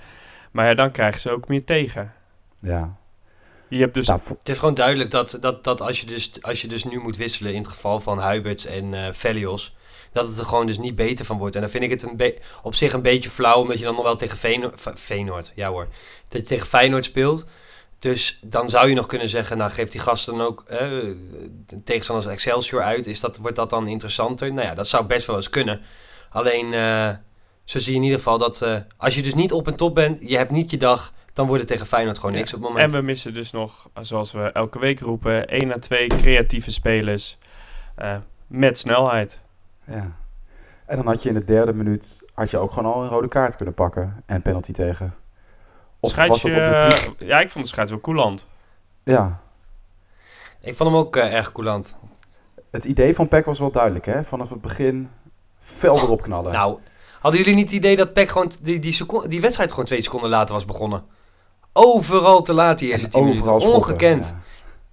Maar 0.51 0.67
ja, 0.67 0.75
dan 0.75 0.91
krijgen 0.91 1.21
ze 1.21 1.31
ook 1.31 1.49
meer 1.49 1.65
tegen. 1.65 2.13
Ja. 2.61 2.97
Je 3.69 3.81
hebt 3.81 3.95
dus 3.95 4.07
Nou, 4.07 4.21
Het 4.39 4.49
is 4.49 4.59
gewoon 4.59 4.75
duidelijk 4.75 5.11
dat, 5.11 5.39
dat, 5.41 5.65
dat 5.65 5.81
als, 5.81 6.01
je 6.01 6.07
dus, 6.07 6.31
als 6.41 6.63
je 6.63 6.69
dus 6.69 6.85
nu 6.85 6.99
moet 6.99 7.17
wisselen 7.17 7.53
in 7.53 7.59
het 7.59 7.69
geval 7.69 8.01
van 8.01 8.19
Huiberts 8.19 8.67
en 8.67 8.95
eh 8.95 9.13
Velios, 9.13 9.77
dat 10.13 10.27
het 10.27 10.39
er 10.39 10.45
gewoon 10.45 10.67
dus 10.67 10.79
niet 10.79 10.97
beter 10.97 11.25
van 11.25 11.39
wordt. 11.39 11.55
En 11.55 11.61
dan 11.61 11.71
vind 11.71 11.85
ik 11.85 11.91
het 11.91 12.03
een 12.03 12.35
op 12.63 12.75
zich 12.75 12.93
een 12.93 13.03
beetje 13.03 13.31
flauw, 13.31 13.61
omdat 13.61 13.79
je 13.79 13.85
dan 13.85 13.95
nog 13.95 14.05
wel 14.05 14.17
tegen 14.17 14.37
Feyenoord, 14.95 15.53
ja 15.55 15.69
hoor, 15.69 15.89
dat 16.29 16.41
je 16.41 16.47
tegen 16.47 16.67
Feyenoord 16.67 17.05
speelt. 17.05 17.45
Dus 17.99 18.39
dan 18.43 18.71
zou 18.71 18.89
je 18.89 18.95
nog 18.95 19.07
kunnen 19.07 19.29
zeggen, 19.29 19.59
nou 19.59 19.71
geeft 19.71 19.93
die 19.93 20.01
gasten 20.01 20.37
dan 20.37 20.47
ook 20.47 20.65
eh, 20.67 20.79
de 21.67 21.83
tegenstanders 21.85 22.27
Excelsior 22.27 22.83
uit. 22.83 23.07
Is 23.07 23.21
dat, 23.21 23.37
wordt 23.37 23.57
dat 23.57 23.71
dan 23.71 23.89
interessanter? 23.89 24.53
Nou 24.53 24.67
ja, 24.67 24.75
dat 24.75 24.89
zou 24.89 25.05
best 25.05 25.27
wel 25.27 25.37
eens 25.37 25.51
kunnen. 25.51 25.81
Alleen, 26.31 26.75
eh, 26.75 27.11
zo 27.65 27.79
zie 27.79 27.91
je 27.93 27.99
in 27.99 28.05
ieder 28.05 28.19
geval 28.19 28.39
dat 28.39 28.63
eh, 28.63 28.77
als 28.97 29.15
je 29.15 29.23
dus 29.23 29.35
niet 29.35 29.53
op 29.53 29.67
en 29.67 29.77
top 29.77 29.95
bent, 29.95 30.19
je 30.21 30.37
hebt 30.37 30.51
niet 30.51 30.71
je 30.71 30.77
dag, 30.77 31.13
dan 31.39 31.47
wordt 31.47 31.63
het 31.63 31.71
tegen 31.73 31.87
Feyenoord 31.87 32.17
gewoon 32.19 32.33
Ja. 32.33 32.39
niks 32.39 32.55
op 32.55 32.61
het 32.61 32.69
moment. 32.69 32.93
En 32.93 32.99
we 32.99 33.05
missen 33.05 33.35
dus 33.35 33.51
nog, 33.51 33.89
zoals 34.01 34.33
we 34.33 34.43
elke 34.53 34.79
week 34.79 35.01
roepen, 35.01 35.47
1 35.49 35.73
à 35.73 35.79
2 35.79 36.07
creatieve 36.07 36.73
spelers 36.73 37.39
eh, 37.95 38.17
met 38.47 38.79
snelheid. 38.79 39.41
ja. 39.85 40.17
En 40.87 40.97
dan 40.97 41.07
had 41.07 41.23
je 41.23 41.29
in 41.29 41.35
de 41.35 41.45
derde 41.45 41.73
minuut 41.73 42.23
had 42.35 42.51
je 42.51 42.59
ook 42.59 42.73
gewoon 42.73 42.93
al 42.93 43.03
een 43.03 43.09
rode 43.09 43.29
kaart 43.29 43.57
kunnen 43.57 43.75
pakken. 43.75 44.23
En 44.27 44.43
penalty 44.43 44.73
tegen. 44.73 45.07
Of 45.07 45.15
was 46.01 46.11
Scheidsje, 46.41 46.51
dat 46.51 47.09
op 47.09 47.19
de 47.19 47.25
eh, 47.25 47.29
Ja, 47.29 47.41
ik 47.41 47.51
vond 47.51 47.65
de 47.65 47.71
scheids 47.71 47.91
wel 47.91 48.01
coulant. 48.01 48.47
Ja. 49.05 49.41
Ik 50.61 50.77
vond 50.77 50.91
hem 50.91 50.99
ook 50.99 51.17
eh, 51.17 51.35
erg 51.35 51.53
coulant. 51.53 51.97
Het 52.71 52.85
idee 52.85 53.15
van 53.15 53.29
PEC 53.29 53.45
was 53.45 53.59
wel 53.59 53.71
duidelijk, 53.71 54.07
hè? 54.07 54.25
Vanaf 54.25 54.51
het 54.51 54.61
begin 54.61 55.11
fel 55.59 55.97
erop 55.97 56.23
knallen. 56.23 56.53
Nou, 56.53 56.79
hadden 57.21 57.41
jullie 57.41 57.55
niet 57.57 57.65
het 57.67 57.75
idee 57.75 57.97
dat 57.97 58.13
Peck 58.13 58.29
gewoon 58.29 58.49
t- 58.49 58.65
die, 58.65 58.79
die, 58.79 58.93
seco- 58.93 59.27
die 59.29 59.41
wedstrijd 59.41 59.71
gewoon 59.71 59.85
twee 59.85 60.01
seconden 60.01 60.31
later 60.31 60.55
was 60.55 60.65
begonnen? 60.65 61.05
Overal 61.79 62.43
te 62.43 62.53
laat 62.53 62.79
die 62.79 62.89
eerste 62.91 63.07
En 63.07 63.13
tien 63.13 63.21
minuten. 63.25 63.43
overal 63.43 63.61
schoppen, 63.61 63.81
Ongekend. 63.91 64.25
ja. 64.27 64.47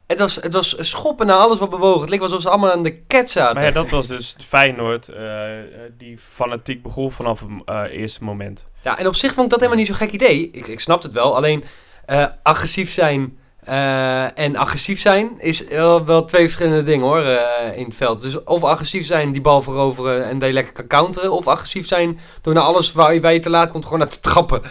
Het, 0.07 0.19
was, 0.19 0.35
het 0.35 0.53
was 0.53 0.75
schoppen 0.89 1.25
naar 1.27 1.37
alles 1.37 1.59
wat 1.59 1.69
bewogen. 1.69 2.01
Het 2.01 2.09
leek 2.09 2.19
wel 2.19 2.27
alsof 2.27 2.41
ze 2.43 2.49
allemaal 2.49 2.71
aan 2.71 2.83
de 2.83 2.97
ket 3.07 3.29
zaten. 3.29 3.55
Maar 3.55 3.63
ja, 3.65 3.71
dat 3.71 3.89
was 3.89 4.07
dus 4.07 4.35
Feyenoord, 4.47 5.09
eh, 5.09 5.59
eh, 5.59 5.65
die 5.97 6.17
fanatiek 6.31 6.83
begon 6.83 7.11
vanaf 7.11 7.39
het 7.39 7.49
eh, 7.65 7.99
eerste 7.99 8.23
moment. 8.23 8.65
Ja, 8.81 8.97
en 8.97 9.07
op 9.07 9.15
zich 9.15 9.33
vond 9.33 9.45
ik 9.45 9.49
dat 9.51 9.59
helemaal 9.59 9.79
niet 9.79 9.87
zo'n 9.87 9.95
gek 10.07 10.11
idee. 10.11 10.49
Ik, 10.51 10.67
ik 10.67 10.79
snap 10.79 11.03
het 11.03 11.11
wel. 11.11 11.35
Alleen, 11.35 11.63
Eh, 12.05 12.25
agressief 12.43 12.91
zijn 12.91 13.37
eh, 13.63 14.39
en 14.39 14.55
agressief 14.55 14.99
zijn 14.99 15.29
is 15.37 15.67
wel, 15.67 16.05
wel 16.05 16.25
twee 16.25 16.41
verschillende 16.43 16.83
dingen 16.83 17.05
hoor 17.05 17.21
eh, 17.23 17.77
in 17.77 17.83
het 17.83 17.95
veld. 17.95 18.21
Dus 18.21 18.43
of 18.43 18.63
agressief 18.63 19.05
zijn, 19.05 19.31
die 19.31 19.41
bal 19.41 19.61
veroveren 19.61 20.25
en 20.25 20.39
dat 20.39 20.47
je 20.47 20.53
lekker 20.53 20.73
kan 20.73 20.87
counteren. 20.87 21.31
Of 21.31 21.47
agressief 21.47 21.87
zijn 21.87 22.19
door 22.41 22.53
naar 22.53 22.63
alles 22.63 22.91
waar 22.91 23.13
je, 23.13 23.21
waar 23.21 23.33
je 23.33 23.39
te 23.39 23.49
laat 23.49 23.71
komt 23.71 23.83
gewoon 23.83 23.99
naar 23.99 24.07
te 24.09 24.19
trappen. 24.19 24.61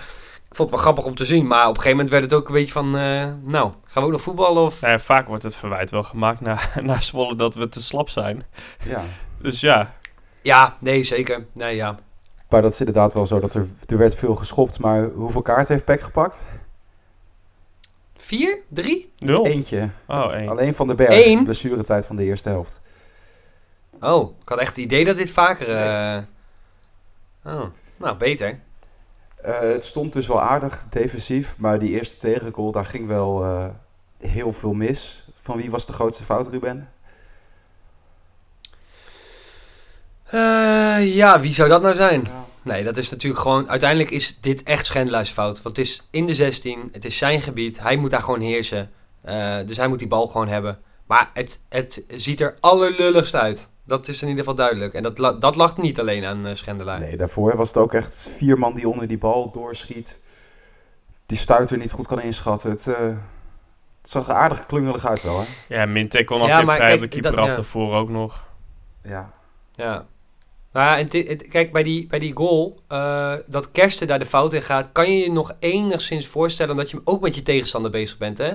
Ik 0.54 0.60
vond 0.60 0.70
het 0.72 0.78
wel 0.80 0.88
grappig 0.88 1.10
om 1.12 1.16
te 1.18 1.24
zien, 1.24 1.46
maar 1.46 1.62
op 1.62 1.68
een 1.68 1.82
gegeven 1.82 1.90
moment 1.96 2.10
werd 2.10 2.22
het 2.22 2.32
ook 2.32 2.48
een 2.48 2.54
beetje 2.54 2.72
van... 2.72 2.96
eh, 2.96 3.26
nou, 3.42 3.70
gaan 3.84 4.02
we 4.02 4.08
ook 4.08 4.10
nog 4.10 4.20
voetballen 4.20 4.62
of... 4.62 4.80
Nou 4.80 4.92
ja, 4.92 4.98
vaak 4.98 5.26
wordt 5.26 5.42
het 5.42 5.56
verwijt 5.56 5.90
wel 5.90 6.02
gemaakt 6.02 6.40
naar, 6.40 6.72
naar 6.82 7.02
Zwolle 7.02 7.36
dat 7.36 7.54
we 7.54 7.68
te 7.68 7.82
slap 7.82 8.08
zijn. 8.08 8.44
Ja. 8.84 9.02
Dus 9.38 9.60
ja, 9.60 9.94
Ja, 10.42 10.76
nee 10.80 11.02
zeker. 11.02 11.46
Nee, 11.52 11.76
ja. 11.76 11.98
Maar 12.48 12.62
dat 12.62 12.72
is 12.72 12.78
inderdaad 12.78 13.12
wel 13.14 13.26
zo 13.26 13.40
dat 13.40 13.54
er, 13.54 13.66
er 13.86 13.98
werd 13.98 14.14
veel 14.14 14.34
geschopt. 14.34 14.78
Maar 14.78 15.04
hoeveel 15.04 15.42
kaarten 15.42 15.72
heeft 15.72 15.84
Peck 15.86 16.00
gepakt? 16.00 16.44
Vier? 18.16 18.58
Drie? 18.68 19.12
nul. 19.18 19.46
Eentje. 19.46 19.90
Oh, 20.06 20.32
één. 20.34 20.48
Alleen 20.48 20.74
van 20.74 20.86
de 20.86 20.94
berg. 20.94 21.26
Eén? 21.26 21.44
Blessuretijd 21.44 22.06
van 22.06 22.16
de 22.16 22.24
eerste 22.24 22.48
helft. 22.48 22.80
Oh, 24.00 24.36
ik 24.42 24.48
had 24.48 24.58
echt 24.58 24.76
het 24.76 24.84
idee 24.84 25.04
dat 25.04 25.16
dit 25.16 25.30
vaker... 25.30 25.68
eh, 25.76 26.22
Oh, 27.44 27.64
nou 27.96 28.16
beter. 28.16 28.60
Eh, 29.44 29.60
het 29.60 29.84
stond 29.84 30.12
dus 30.12 30.26
wel 30.26 30.40
aardig 30.40 30.86
defensief. 30.90 31.54
Maar 31.58 31.78
die 31.78 31.90
eerste 31.90 32.16
tegengoal, 32.16 32.72
daar 32.72 32.86
ging 32.86 33.06
wel 33.06 33.44
eh, 33.44 33.66
heel 34.18 34.52
veel 34.52 34.72
mis. 34.72 35.28
Van 35.40 35.56
wie 35.56 35.70
was 35.70 35.86
de 35.86 35.92
grootste 35.92 36.24
fout, 36.24 36.48
Ruben? 36.48 36.88
Eh, 40.24 41.14
ja, 41.14 41.40
wie 41.40 41.54
zou 41.54 41.68
dat 41.68 41.82
nou 41.82 41.94
zijn? 41.94 42.26
Nee, 42.62 42.84
dat 42.84 42.96
is 42.96 43.10
natuurlijk 43.10 43.40
gewoon... 43.40 43.70
Uiteindelijk 43.70 44.10
is 44.10 44.38
dit 44.40 44.62
echt 44.62 44.86
Schendelaars 44.86 45.34
Want 45.34 45.62
het 45.62 45.78
is 45.78 46.06
in 46.10 46.26
de 46.26 46.34
16, 46.34 46.88
het 46.92 47.04
is 47.04 47.18
zijn 47.18 47.42
gebied. 47.42 47.80
Hij 47.80 47.96
moet 47.96 48.10
daar 48.10 48.22
gewoon 48.22 48.40
heersen. 48.40 48.90
Eh, 49.20 49.56
dus 49.66 49.76
hij 49.76 49.88
moet 49.88 49.98
die 49.98 50.08
bal 50.08 50.26
gewoon 50.26 50.48
hebben. 50.48 50.78
Maar 51.06 51.30
het, 51.34 51.60
het 51.68 52.04
ziet 52.08 52.40
er 52.40 52.54
allerlulligst 52.60 53.34
uit. 53.34 53.68
Dat 53.86 54.08
is 54.08 54.22
in 54.22 54.28
ieder 54.28 54.44
geval 54.44 54.58
duidelijk. 54.58 54.94
En 54.94 55.02
dat, 55.02 55.40
dat 55.40 55.56
lag 55.56 55.76
niet 55.76 56.00
alleen 56.00 56.24
aan 56.24 56.46
eh, 56.46 56.54
Schendelaar. 56.54 57.00
Nee, 57.00 57.16
daarvoor 57.16 57.56
was 57.56 57.68
het 57.68 57.76
ook 57.76 57.92
echt 57.92 58.28
vier 58.36 58.58
man 58.58 58.74
die 58.74 58.88
onder 58.88 59.06
die 59.06 59.18
bal 59.18 59.50
doorschiet. 59.50 60.20
Die 61.26 61.38
stuiter 61.38 61.78
niet 61.78 61.92
goed 61.92 62.06
kan 62.06 62.20
inschatten. 62.20 62.70
Het, 62.70 62.86
eh, 62.86 62.94
het 64.00 64.10
zag 64.10 64.28
er 64.28 64.34
aardig 64.34 64.66
klungelig 64.66 65.06
uit 65.06 65.22
wel, 65.22 65.40
hè? 65.40 65.44
Ja, 65.68 65.86
Mintek 65.86 66.26
kon 66.26 66.40
ook 66.40 66.48
Ja, 66.48 66.58
ja, 66.58 66.64
maar 66.64 66.76
vrij 66.76 66.94
op 66.94 67.00
de 67.00 67.08
keeper 67.08 67.30
dat- 67.30 67.40
af 67.40 67.46
ja. 67.48 67.54
daarvoor 67.54 67.94
ook 67.94 68.08
nog. 68.08 68.48
Ja. 69.02 69.32
Ja. 69.74 70.06
Nou 70.72 70.86
ja, 70.86 70.98
en 70.98 71.08
ti- 71.08 71.26
het- 71.28 71.48
kijk, 71.48 71.72
bij 71.72 71.82
die, 71.82 72.06
bij 72.06 72.18
die 72.18 72.36
goal, 72.36 72.78
eh, 72.88 73.34
dat 73.46 73.70
Kersten 73.70 74.06
daar 74.06 74.18
de 74.18 74.26
fout 74.26 74.52
in 74.52 74.62
gaat, 74.62 74.88
kan 74.92 75.12
je 75.12 75.18
je 75.24 75.32
nog 75.32 75.54
enigszins 75.58 76.26
voorstellen 76.26 76.76
dat 76.76 76.90
je 76.90 77.00
ook 77.04 77.20
met 77.20 77.34
je 77.34 77.42
tegenstander 77.42 77.90
bezig 77.90 78.18
bent, 78.18 78.38
hè? 78.38 78.52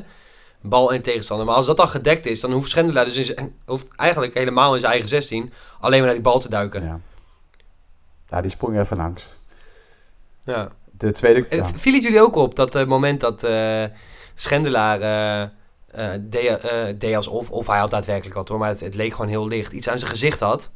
Bal 0.62 0.94
en 0.94 1.02
tegenstander. 1.02 1.46
Maar 1.46 1.56
als 1.56 1.66
dat 1.66 1.78
dan 1.78 1.90
gedekt 1.90 2.26
is, 2.26 2.40
dan 2.40 2.52
hoeft 2.52 2.70
Schendelaar 2.70 3.06
dus 3.06 3.16
in 3.18 3.24
zijn, 3.26 3.56
hoeft 3.66 3.88
eigenlijk 3.96 4.34
helemaal 4.34 4.74
in 4.74 4.80
zijn 4.80 4.92
eigen 4.92 5.10
16 5.10 5.54
alleen 5.80 5.98
maar 5.98 6.06
naar 6.06 6.14
die 6.16 6.24
bal 6.24 6.40
te 6.40 6.50
duiken. 6.50 6.82
Ja. 6.84 6.88
ja. 6.88 7.00
Ja, 8.30 8.42
die 8.42 8.52
sprong 8.52 8.80
even 8.80 8.98
langs. 8.98 9.28
De 10.92 11.12
tweede... 11.12 11.46
Ja. 11.50 11.66
v- 11.66 11.72
Viel 11.82 11.94
het 11.94 12.04
jullie 12.04 12.22
ook 12.22 12.36
op 12.36 12.56
dat 12.56 12.74
het 12.74 12.88
moment 12.88 13.20
dat 13.20 13.44
eh, 13.44 13.84
Schendelaar 14.36 15.02
eh, 15.02 15.42
eh, 16.14 16.20
deed, 16.22 16.58
eh, 16.60 16.86
deed 16.98 17.16
alsof, 17.16 17.52
of 17.52 17.68
hij 17.68 17.80
had 17.80 17.90
daadwerkelijk 17.90 18.36
wat 18.36 18.48
hoor, 18.48 18.58
maar 18.60 18.70
het, 18.70 18.80
het 18.80 18.96
leek 18.96 19.12
gewoon 19.12 19.28
heel 19.28 19.48
licht, 19.48 19.74
iets 19.74 19.90
aan 19.90 19.98
zijn 20.00 20.12
gezicht 20.12 20.40
had, 20.40 20.72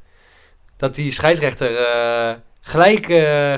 dat 0.77 0.95
die 0.95 1.11
scheidsrechter 1.11 1.77
eh, 1.77 2.33
gelijk, 2.65 3.09
eh 3.09 3.53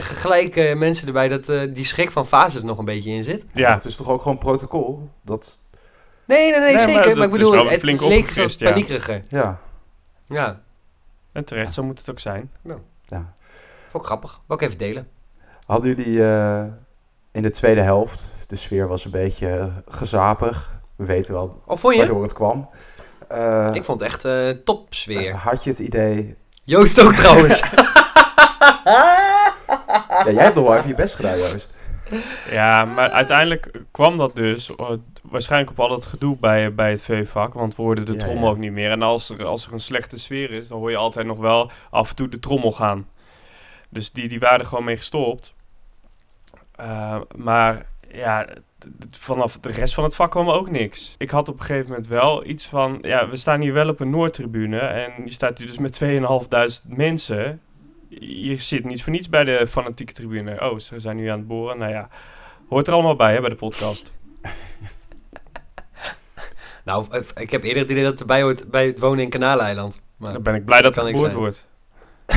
gelijk 0.00 0.56
eh, 0.56 0.76
mensen 0.76 1.06
erbij, 1.06 1.28
dat 1.28 1.48
eh, 1.48 1.62
die 1.70 1.84
schrik 1.84 2.10
van 2.10 2.26
fase 2.26 2.58
er 2.58 2.64
nog 2.64 2.78
een 2.78 2.84
beetje 2.84 3.10
in 3.10 3.22
zit. 3.22 3.46
Ja, 3.52 3.74
Het 3.74 3.84
is 3.84 3.96
toch 3.96 4.08
ook 4.08 4.22
gewoon 4.22 4.38
protocol? 4.38 5.08
Dat, 5.22 5.58
Nee, 6.24 6.50
nee, 6.50 6.50
nee, 6.50 6.60
Nee, 6.60 6.72
maar 6.74 6.80
zeker. 6.84 7.02
dat 7.04 7.14
Maar, 7.14 7.26
ik 7.26 7.32
is 7.32 7.38
bedoel, 7.38 7.68
het 7.68 7.82
leek 8.00 8.30
zo 8.32 8.46
ja. 8.48 8.68
paniekeriger. 8.70 9.22
ja. 9.28 9.60
Ja, 10.28 10.60
en 11.32 11.44
terecht, 11.44 11.74
zo 11.74 11.82
moet 11.82 11.98
het 11.98 12.10
ook 12.10 12.18
zijn. 12.18 12.50
ja. 13.08 13.32
vond 13.90 14.02
ik 14.02 14.08
grappig. 14.08 14.40
Wil 14.46 14.56
ik 14.56 14.62
even 14.62 14.78
delen. 14.78 15.08
Hadden 15.66 15.94
jullie 15.94 16.20
in 17.32 17.42
de 17.42 17.50
tweede 17.50 17.80
helft... 17.80 18.28
De 18.46 18.56
sfeer 18.56 18.88
was 18.88 19.04
een 19.04 19.10
beetje 19.10 19.70
gezapig. 19.88 20.80
We 20.96 21.04
weten 21.04 21.34
wel 21.34 21.62
Of 21.66 21.80
vond 21.80 21.94
je? 21.94 22.00
waardoor 22.00 22.22
het 22.22 22.32
kwam. 22.32 22.68
Ik 23.72 23.84
vond 23.84 24.00
het 24.00 24.24
echt 24.24 24.64
topsfeer. 24.64 25.34
Had 25.34 25.64
je 25.64 25.70
het 25.70 25.78
idee... 25.78 26.36
Joost 26.64 27.00
ook 27.00 27.12
trouwens. 27.12 27.62
Ja, 30.08 30.30
jij 30.32 30.42
hebt 30.42 30.54
nog 30.54 30.64
wel 30.64 30.76
even 30.76 30.88
je 30.88 30.94
best 30.94 31.14
gedaan, 31.14 31.38
Joost. 31.38 31.80
Ja, 32.50 32.84
maar 32.84 33.10
uiteindelijk 33.10 33.70
kwam 33.90 34.18
dat 34.18 34.34
dus 34.34 34.76
eh, 34.76 34.90
waarschijnlijk 35.22 35.70
op 35.70 35.80
al 35.80 35.88
dat 35.88 36.06
gedoe 36.06 36.36
bij, 36.36 36.74
bij 36.74 36.90
het 36.90 37.02
V-vak. 37.02 37.54
Want 37.54 37.76
we 37.76 37.82
hoorden 37.82 38.04
de 38.06 38.12
Ja, 38.12 38.18
trommel 38.18 38.44
ja. 38.44 38.50
ook 38.50 38.58
niet 38.58 38.72
meer. 38.72 38.90
En 38.90 39.02
als 39.02 39.30
er, 39.30 39.44
als 39.44 39.66
er 39.66 39.72
een 39.72 39.80
slechte 39.80 40.18
sfeer 40.18 40.50
is, 40.50 40.68
dan 40.68 40.78
hoor 40.78 40.90
je 40.90 40.96
altijd 40.96 41.26
nog 41.26 41.38
wel 41.38 41.70
af 41.90 42.08
en 42.08 42.16
toe 42.16 42.28
de 42.28 42.38
trommel 42.38 42.72
gaan. 42.72 43.08
Dus 43.88 44.12
die, 44.12 44.28
die 44.28 44.38
waren 44.38 44.60
er 44.60 44.66
gewoon 44.66 44.84
mee 44.84 44.96
gestopt. 44.96 45.54
Eh, 46.76 47.20
maar 47.36 47.86
ja, 48.08 48.46
vanaf 49.10 49.58
de 49.58 49.70
rest 49.70 49.94
van 49.94 50.04
het 50.04 50.16
vak 50.16 50.30
kwam 50.30 50.48
ook 50.48 50.70
niks. 50.70 51.14
Ik 51.18 51.30
had 51.30 51.48
op 51.48 51.58
een 51.58 51.64
gegeven 51.64 51.88
moment 51.88 52.06
wel 52.06 52.44
iets 52.44 52.66
van... 52.66 52.98
Ja, 53.02 53.28
we 53.28 53.36
staan 53.36 53.60
hier 53.60 53.72
wel 53.72 53.88
op 53.88 54.00
een 54.00 54.10
Noordtribune. 54.10 54.78
En 54.78 55.12
je 55.24 55.32
staat 55.32 55.58
hier 55.58 55.66
dus 55.66 55.78
met 55.78 56.00
2.500 56.84 56.88
mensen. 56.96 57.60
Je 58.08 58.56
zit 58.56 58.84
niet 58.84 59.02
voor 59.02 59.12
niets 59.12 59.28
bij 59.28 59.44
de 59.44 59.66
fanatieke 59.68 60.12
tribune. 60.12 60.70
Oh, 60.70 60.78
ze 60.78 61.00
zijn 61.00 61.16
nu 61.16 61.28
aan 61.28 61.38
het 61.38 61.46
boren. 61.46 61.78
Nou 61.78 61.92
ja, 61.92 62.08
hoort 62.68 62.86
er 62.86 62.92
allemaal 62.92 63.16
bij 63.16 63.34
hè, 63.34 63.40
bij 63.40 63.48
de 63.48 63.54
podcast. 63.54 64.12
nou, 66.84 67.06
eh, 67.10 67.20
ik 67.34 67.50
heb 67.50 67.62
eerder 67.62 67.82
het 67.82 67.90
idee 67.90 68.02
dat 68.02 68.12
het 68.12 68.20
erbij 68.20 68.42
hoort 68.42 68.70
bij 68.70 68.86
het 68.86 68.98
wonen 68.98 69.24
in 69.24 69.30
Kanaaleiland. 69.30 70.00
Maar... 70.16 70.32
Dan 70.32 70.42
ben 70.42 70.54
ik 70.54 70.64
blij 70.64 70.82
dat 70.82 70.94
het 70.94 71.04
geboord 71.04 71.30
zijn. 71.30 71.36
wordt. 71.36 71.66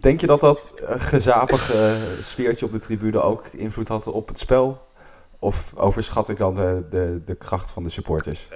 Denk 0.00 0.20
je 0.20 0.26
dat 0.26 0.40
dat 0.40 0.72
eh, 0.86 1.00
gezapige 1.00 1.72
eh, 1.72 2.22
sfeertje 2.22 2.66
op 2.66 2.72
de 2.72 2.78
tribune 2.78 3.20
ook 3.20 3.46
invloed 3.46 3.88
had 3.88 4.06
op 4.06 4.28
het 4.28 4.38
spel? 4.38 4.82
Of 5.38 5.72
overschat 5.74 6.28
ik 6.28 6.36
dan 6.36 6.54
de, 6.54 6.86
de, 6.90 7.22
de 7.24 7.34
kracht 7.34 7.70
van 7.70 7.82
de 7.82 7.88
supporters? 7.88 8.48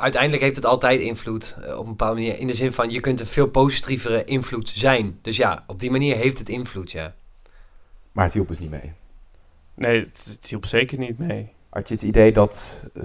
Uiteindelijk 0.00 0.42
heeft 0.42 0.56
het 0.56 0.66
altijd 0.66 1.00
invloed 1.00 1.56
eh, 1.62 1.78
op 1.78 1.84
een 1.84 1.90
bepaalde 1.90 2.14
manier. 2.14 2.38
In 2.38 2.46
de 2.46 2.54
zin 2.54 2.72
van, 2.72 2.90
je 2.90 3.00
kunt 3.00 3.20
een 3.20 3.26
veel 3.26 3.46
positievere 3.46 4.24
invloed 4.24 4.68
zijn. 4.68 5.18
Dus 5.22 5.36
ja, 5.36 5.64
op 5.66 5.80
die 5.80 5.90
manier 5.90 6.16
heeft 6.16 6.38
het 6.38 6.48
invloed, 6.48 6.90
ja. 6.90 7.14
Maar 8.12 8.24
het 8.24 8.34
hielp 8.34 8.48
dus 8.48 8.58
niet 8.58 8.70
mee. 8.70 8.92
Nee, 9.74 10.00
het, 10.00 10.24
het 10.24 10.46
hielp 10.46 10.66
zeker 10.66 10.98
niet 10.98 11.18
mee. 11.18 11.52
Had 11.68 11.88
je 11.88 11.94
het 11.94 12.02
idee 12.02 12.32
dat 12.32 12.84
eh, 12.94 13.02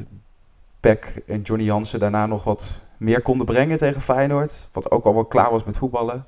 Peck 0.79 1.21
en 1.27 1.41
Johnny 1.41 1.65
Jansen 1.65 1.99
daarna 1.99 2.25
nog 2.25 2.43
wat 2.43 2.81
meer 2.97 3.21
konden 3.21 3.45
brengen 3.45 3.77
tegen 3.77 4.01
Feyenoord? 4.01 4.69
Wat 4.71 4.91
ook 4.91 5.05
al 5.05 5.13
wel 5.13 5.25
klaar 5.25 5.51
was 5.51 5.63
met 5.63 5.77
voetballen? 5.77 6.25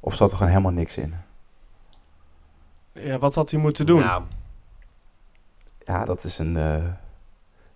Of 0.00 0.14
zat 0.14 0.30
er 0.30 0.36
gewoon 0.36 0.52
helemaal 0.52 0.72
niks 0.72 0.96
in? 0.96 1.14
Ja, 2.92 3.18
wat 3.18 3.34
had 3.34 3.50
hij 3.50 3.60
moeten 3.60 3.86
doen? 3.86 4.00
Nou, 4.00 4.22
Ja, 5.84 6.04
dat 6.04 6.24
is 6.24 6.38
een 6.38 6.56
eh, 6.56 6.84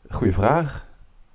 goede 0.08 0.32
vraag. 0.32 0.88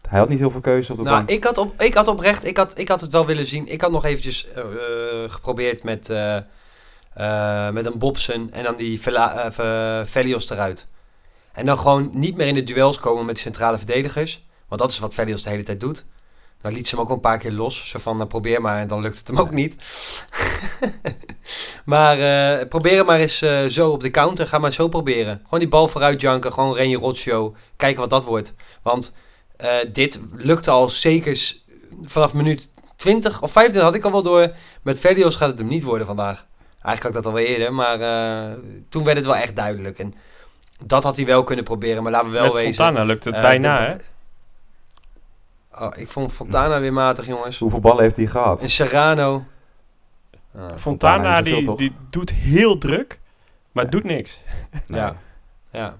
Hij 0.07 0.19
had 0.19 0.29
niet 0.29 0.39
heel 0.39 0.51
veel 0.51 0.61
keuze 0.61 0.91
op 0.91 0.97
de 0.97 1.03
nou 1.03 1.15
bank. 1.15 1.29
ik, 1.29 1.43
had 1.43 1.57
op, 1.57 1.81
ik 1.81 1.93
had 1.93 2.07
oprecht, 2.07 2.45
ik 2.45 2.57
had, 2.57 2.77
ik 2.77 2.87
had 2.87 3.01
het 3.01 3.11
wel 3.11 3.25
willen 3.25 3.45
zien. 3.45 3.67
Ik 3.67 3.81
had 3.81 3.91
nog 3.91 4.05
eventjes 4.05 4.47
eh, 4.51 4.61
eh, 4.61 5.31
geprobeerd 5.31 5.83
met, 5.83 6.09
eh, 6.09 7.69
met 7.69 7.85
een 7.85 7.97
Bobsen 7.97 8.49
en 8.51 8.63
dan 8.63 8.75
die 8.75 9.01
Vela, 9.01 9.51
Velios 10.05 10.49
eruit. 10.49 10.87
En 11.53 11.65
dan 11.65 11.77
gewoon 11.77 12.09
niet 12.13 12.35
meer 12.35 12.47
in 12.47 12.53
de 12.53 12.63
duels 12.63 12.99
komen 12.99 13.25
met 13.25 13.35
de 13.35 13.41
centrale 13.41 13.77
verdedigers. 13.77 14.45
Want 14.67 14.81
dat 14.81 14.91
is 14.91 14.99
wat 14.99 15.13
Velios 15.13 15.43
de 15.43 15.49
hele 15.49 15.63
tijd 15.63 15.79
doet. 15.79 16.05
Dan 16.61 16.73
liet 16.73 16.87
ze 16.87 16.95
hem 16.95 17.03
ook 17.03 17.09
een 17.11 17.19
paar 17.19 17.37
keer 17.37 17.51
los. 17.51 17.89
Zo 17.89 17.99
van, 17.99 18.17
nou, 18.17 18.29
probeer 18.29 18.61
maar. 18.61 18.79
En 18.79 18.87
dan 18.87 19.01
lukt 19.01 19.17
het 19.17 19.27
hem 19.27 19.39
ook 19.39 19.51
niet. 19.51 19.77
maar 21.85 22.19
eh, 22.19 22.67
probeer 22.67 23.05
maar 23.05 23.19
eens 23.19 23.37
zo 23.67 23.89
op 23.89 24.01
de 24.01 24.11
counter. 24.11 24.47
Ga 24.47 24.57
maar 24.57 24.73
zo 24.73 24.87
proberen. 24.87 25.39
Gewoon 25.43 25.59
die 25.59 25.67
bal 25.69 25.87
vooruit 25.87 26.21
janken. 26.21 26.53
Gewoon 26.53 26.75
Renje 26.75 26.97
Rotshow. 26.97 27.55
Kijken 27.75 28.01
wat 28.01 28.09
dat 28.09 28.23
wordt. 28.23 28.53
Want 28.81 29.15
eh, 29.57 29.69
dit 29.91 30.21
lukte 30.35 30.71
al 30.71 30.89
zeker 30.89 31.53
vanaf 32.03 32.33
minuut 32.33 32.69
20 32.95 33.41
of 33.41 33.51
15 33.51 33.81
had 33.81 33.93
ik 33.93 34.03
al 34.03 34.11
wel 34.11 34.23
door. 34.23 34.51
Met 34.81 34.99
Velios 34.99 35.35
gaat 35.35 35.49
het 35.49 35.57
hem 35.57 35.67
niet 35.67 35.83
worden 35.83 36.07
vandaag. 36.07 36.45
Eigenlijk 36.81 37.01
had 37.01 37.07
ik 37.07 37.13
dat 37.13 37.25
alweer 37.25 37.47
eerder. 37.47 37.73
Maar 37.73 37.99
eh, 38.01 38.57
toen 38.89 39.03
werd 39.03 39.17
het 39.17 39.25
wel 39.25 39.35
echt 39.35 39.55
duidelijk. 39.55 39.99
En 39.99 40.13
dat 40.85 41.03
had 41.03 41.15
hij 41.15 41.25
wel 41.25 41.43
kunnen 41.43 41.65
proberen. 41.65 42.03
Maar 42.03 42.11
laten 42.11 42.27
we 42.27 42.33
wel 42.33 42.43
Met 42.43 42.53
wezen. 42.53 42.73
Fontana 42.73 43.03
lukt 43.03 43.23
het 43.23 43.35
eh, 43.35 43.41
bijna, 43.41 43.77
de- 43.77 43.83
hè? 43.85 43.95
Oh, 45.85 45.91
ik 45.97 46.07
vond 46.07 46.33
Fontana 46.33 46.79
weer 46.79 46.93
matig, 46.93 47.25
jongens. 47.25 47.59
Hoeveel 47.59 47.79
ballen 47.79 48.03
heeft 48.03 48.15
hij 48.15 48.25
gehad? 48.27 48.61
En 48.61 48.69
Serrano. 48.69 49.33
Ah, 50.55 50.61
Fontana 50.61 50.77
Fontana, 50.79 51.37
is 51.37 51.47
veel, 51.47 51.75
die, 51.75 51.89
die 51.89 51.97
doet 52.09 52.29
heel 52.31 52.77
druk, 52.77 53.19
maar 53.71 53.83
Ja. 53.83 53.89
doet 53.89 54.03
niks. 54.03 54.39
Ja. 54.85 55.15
ja. 55.71 55.97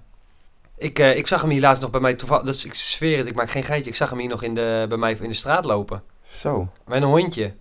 Ik, 0.78 0.98
eh, 0.98 1.16
ik 1.16 1.26
zag 1.26 1.40
hem 1.40 1.50
hier 1.50 1.60
laatst 1.60 1.82
nog 1.82 1.90
bij 1.90 2.00
mij 2.00 2.14
toevallig. 2.14 2.44
Dat 2.44 2.54
is, 2.54 2.64
ik 2.64 2.74
zweer 2.74 3.18
het, 3.18 3.26
ik 3.26 3.34
maak 3.34 3.50
geen 3.50 3.62
geintje. 3.62 3.90
Ik 3.90 3.96
zag 3.96 4.10
hem 4.10 4.18
hier 4.18 4.28
nog 4.28 4.42
in 4.42 4.54
de, 4.54 4.86
bij 4.88 4.98
mij 4.98 5.16
in 5.20 5.28
de 5.28 5.34
straat 5.34 5.64
lopen. 5.64 6.02
Zo. 6.28 6.68
Met 6.86 7.02
een 7.02 7.08
hondje. 7.08 7.54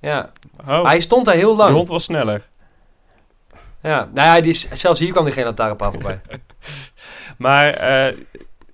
Ja. 0.00 0.30
Oh, 0.68 0.84
Hij 0.84 1.00
stond 1.00 1.26
daar 1.26 1.34
heel 1.34 1.50
de 1.50 1.62
lang. 1.62 1.74
hond 1.74 1.88
was 1.88 2.04
sneller. 2.04 2.48
Ja, 3.82 4.08
nou 4.14 4.36
ja, 4.36 4.40
die 4.40 4.50
is, 4.52 4.68
zelfs 4.72 5.00
hier 5.00 5.12
kwam 5.12 5.26
er 5.26 5.32
geen 5.32 5.44
lantaarnpaal 5.44 5.92
voorbij. 5.92 6.20
Maar 7.38 7.68
eh, 7.68 8.14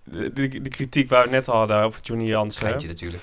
de, 0.05 0.32
de, 0.32 0.49
de 0.62 0.68
kritiek 0.68 1.09
waar 1.11 1.18
we 1.18 1.24
het 1.24 1.47
net 1.47 1.47
hadden 1.55 1.82
over 1.82 2.01
Johnny 2.03 2.26
Jansen. 2.26 2.61
Kleintje 2.66 2.88
natuurlijk. 2.88 3.22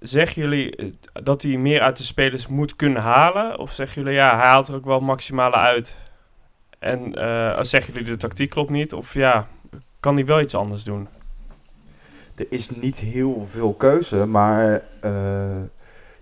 Zeggen 0.00 0.42
jullie 0.42 0.76
eh, 0.76 0.86
dat 1.12 1.42
hij 1.42 1.56
meer 1.56 1.80
uit 1.80 1.96
de 1.96 2.04
spelers 2.04 2.46
moet 2.46 2.76
kunnen 2.76 3.02
halen? 3.02 3.58
Of 3.58 3.72
zeggen 3.72 4.02
jullie, 4.02 4.16
ja, 4.18 4.36
hij 4.36 4.46
haalt 4.46 4.68
er 4.68 4.74
ook 4.74 4.84
wel 4.84 5.00
maximale 5.00 5.56
uit? 5.56 5.94
En 6.78 7.14
eh 7.14 7.58
zeggen 7.60 7.92
jullie, 7.92 8.08
de 8.08 8.16
tactiek 8.16 8.50
klopt 8.50 8.70
niet? 8.70 8.92
Of 8.92 9.14
ja, 9.14 9.48
kan 10.00 10.14
hij 10.14 10.24
wel 10.24 10.40
iets 10.40 10.54
anders 10.54 10.84
doen? 10.84 11.08
Er 12.34 12.46
is 12.48 12.70
niet 12.70 12.98
heel 12.98 13.40
veel 13.40 13.74
keuze, 13.74 14.26
maar 14.26 14.82
eh, 15.00 15.60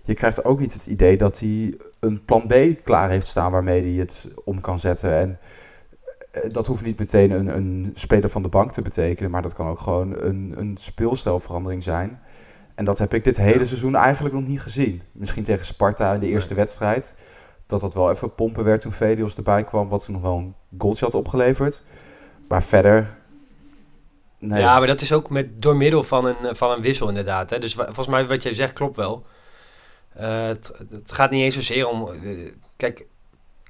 je 0.03 0.13
krijgt 0.13 0.45
ook 0.45 0.59
niet 0.59 0.73
het 0.73 0.85
idee 0.85 1.17
dat 1.17 1.39
hij 1.39 1.77
een 1.99 2.25
plan 2.25 2.47
B 2.47 2.53
klaar 2.83 3.09
heeft 3.09 3.27
staan 3.27 3.51
waarmee 3.51 3.81
hij 3.81 3.91
het 3.91 4.29
om 4.43 4.61
kan 4.61 4.79
zetten. 4.79 5.13
En 5.13 5.39
eh, 6.31 6.49
dat 6.51 6.67
hoeft 6.67 6.83
niet 6.83 6.99
meteen 6.99 7.31
een, 7.31 7.47
een 7.47 7.91
speler 7.93 8.29
van 8.29 8.41
de 8.41 8.47
bank 8.47 8.71
te 8.71 8.81
betekenen, 8.81 9.31
maar 9.31 9.41
dat 9.41 9.53
kan 9.53 9.67
ook 9.67 9.79
gewoon 9.79 10.15
een, 10.17 10.53
een 10.55 10.77
speelstijlverandering 10.77 11.83
zijn. 11.83 12.19
En 12.75 12.85
dat 12.85 12.97
heb 12.97 13.13
ik 13.13 13.23
dit 13.23 13.37
hele 13.37 13.65
seizoen 13.65 13.95
eigenlijk 13.95 14.35
nog 14.35 14.47
niet 14.47 14.61
gezien. 14.61 15.01
Misschien 15.11 15.43
tegen 15.43 15.65
Sparta 15.65 16.13
in 16.13 16.19
de 16.19 16.27
eerste 16.27 16.53
wedstrijd. 16.53 17.15
Dat 17.65 17.81
dat 17.81 17.93
wel 17.93 18.11
even 18.11 18.35
pompen 18.35 18.63
werd 18.63 18.81
toen 18.81 18.91
Velios 18.91 19.35
erbij 19.35 19.63
kwam, 19.63 19.89
wat 19.89 20.05
toen 20.05 20.13
nog 20.13 20.23
wel 20.23 20.37
een 20.37 20.55
goaltje 20.77 21.05
had 21.05 21.13
opgeleverd. 21.13 21.83
Maar 22.47 22.63
verder... 22.63 23.23
Nee. 24.39 24.61
Ja, 24.61 24.77
maar 24.77 24.87
dat 24.87 25.01
is 25.01 25.11
ook 25.11 25.29
met, 25.29 25.61
door 25.61 25.75
middel 25.75 26.03
van 26.03 26.25
een, 26.25 26.45
eh, 26.45 26.53
van 26.53 26.71
een 26.71 26.81
wissel 26.81 27.07
inderdaad. 27.07 27.49
Hè. 27.49 27.59
Dus 27.59 27.73
volgens 27.73 28.07
mij 28.07 28.27
wat 28.27 28.43
jij 28.43 28.53
zegt 28.53 28.73
klopt 28.73 28.95
wel. 28.95 29.25
Eh, 30.13 30.45
het, 30.45 30.71
het 30.89 31.11
gaat 31.11 31.31
niet 31.31 31.43
eens 31.43 31.55
zozeer 31.55 31.87
om... 31.87 32.07
eh, 32.07 32.51
kijk, 32.75 33.05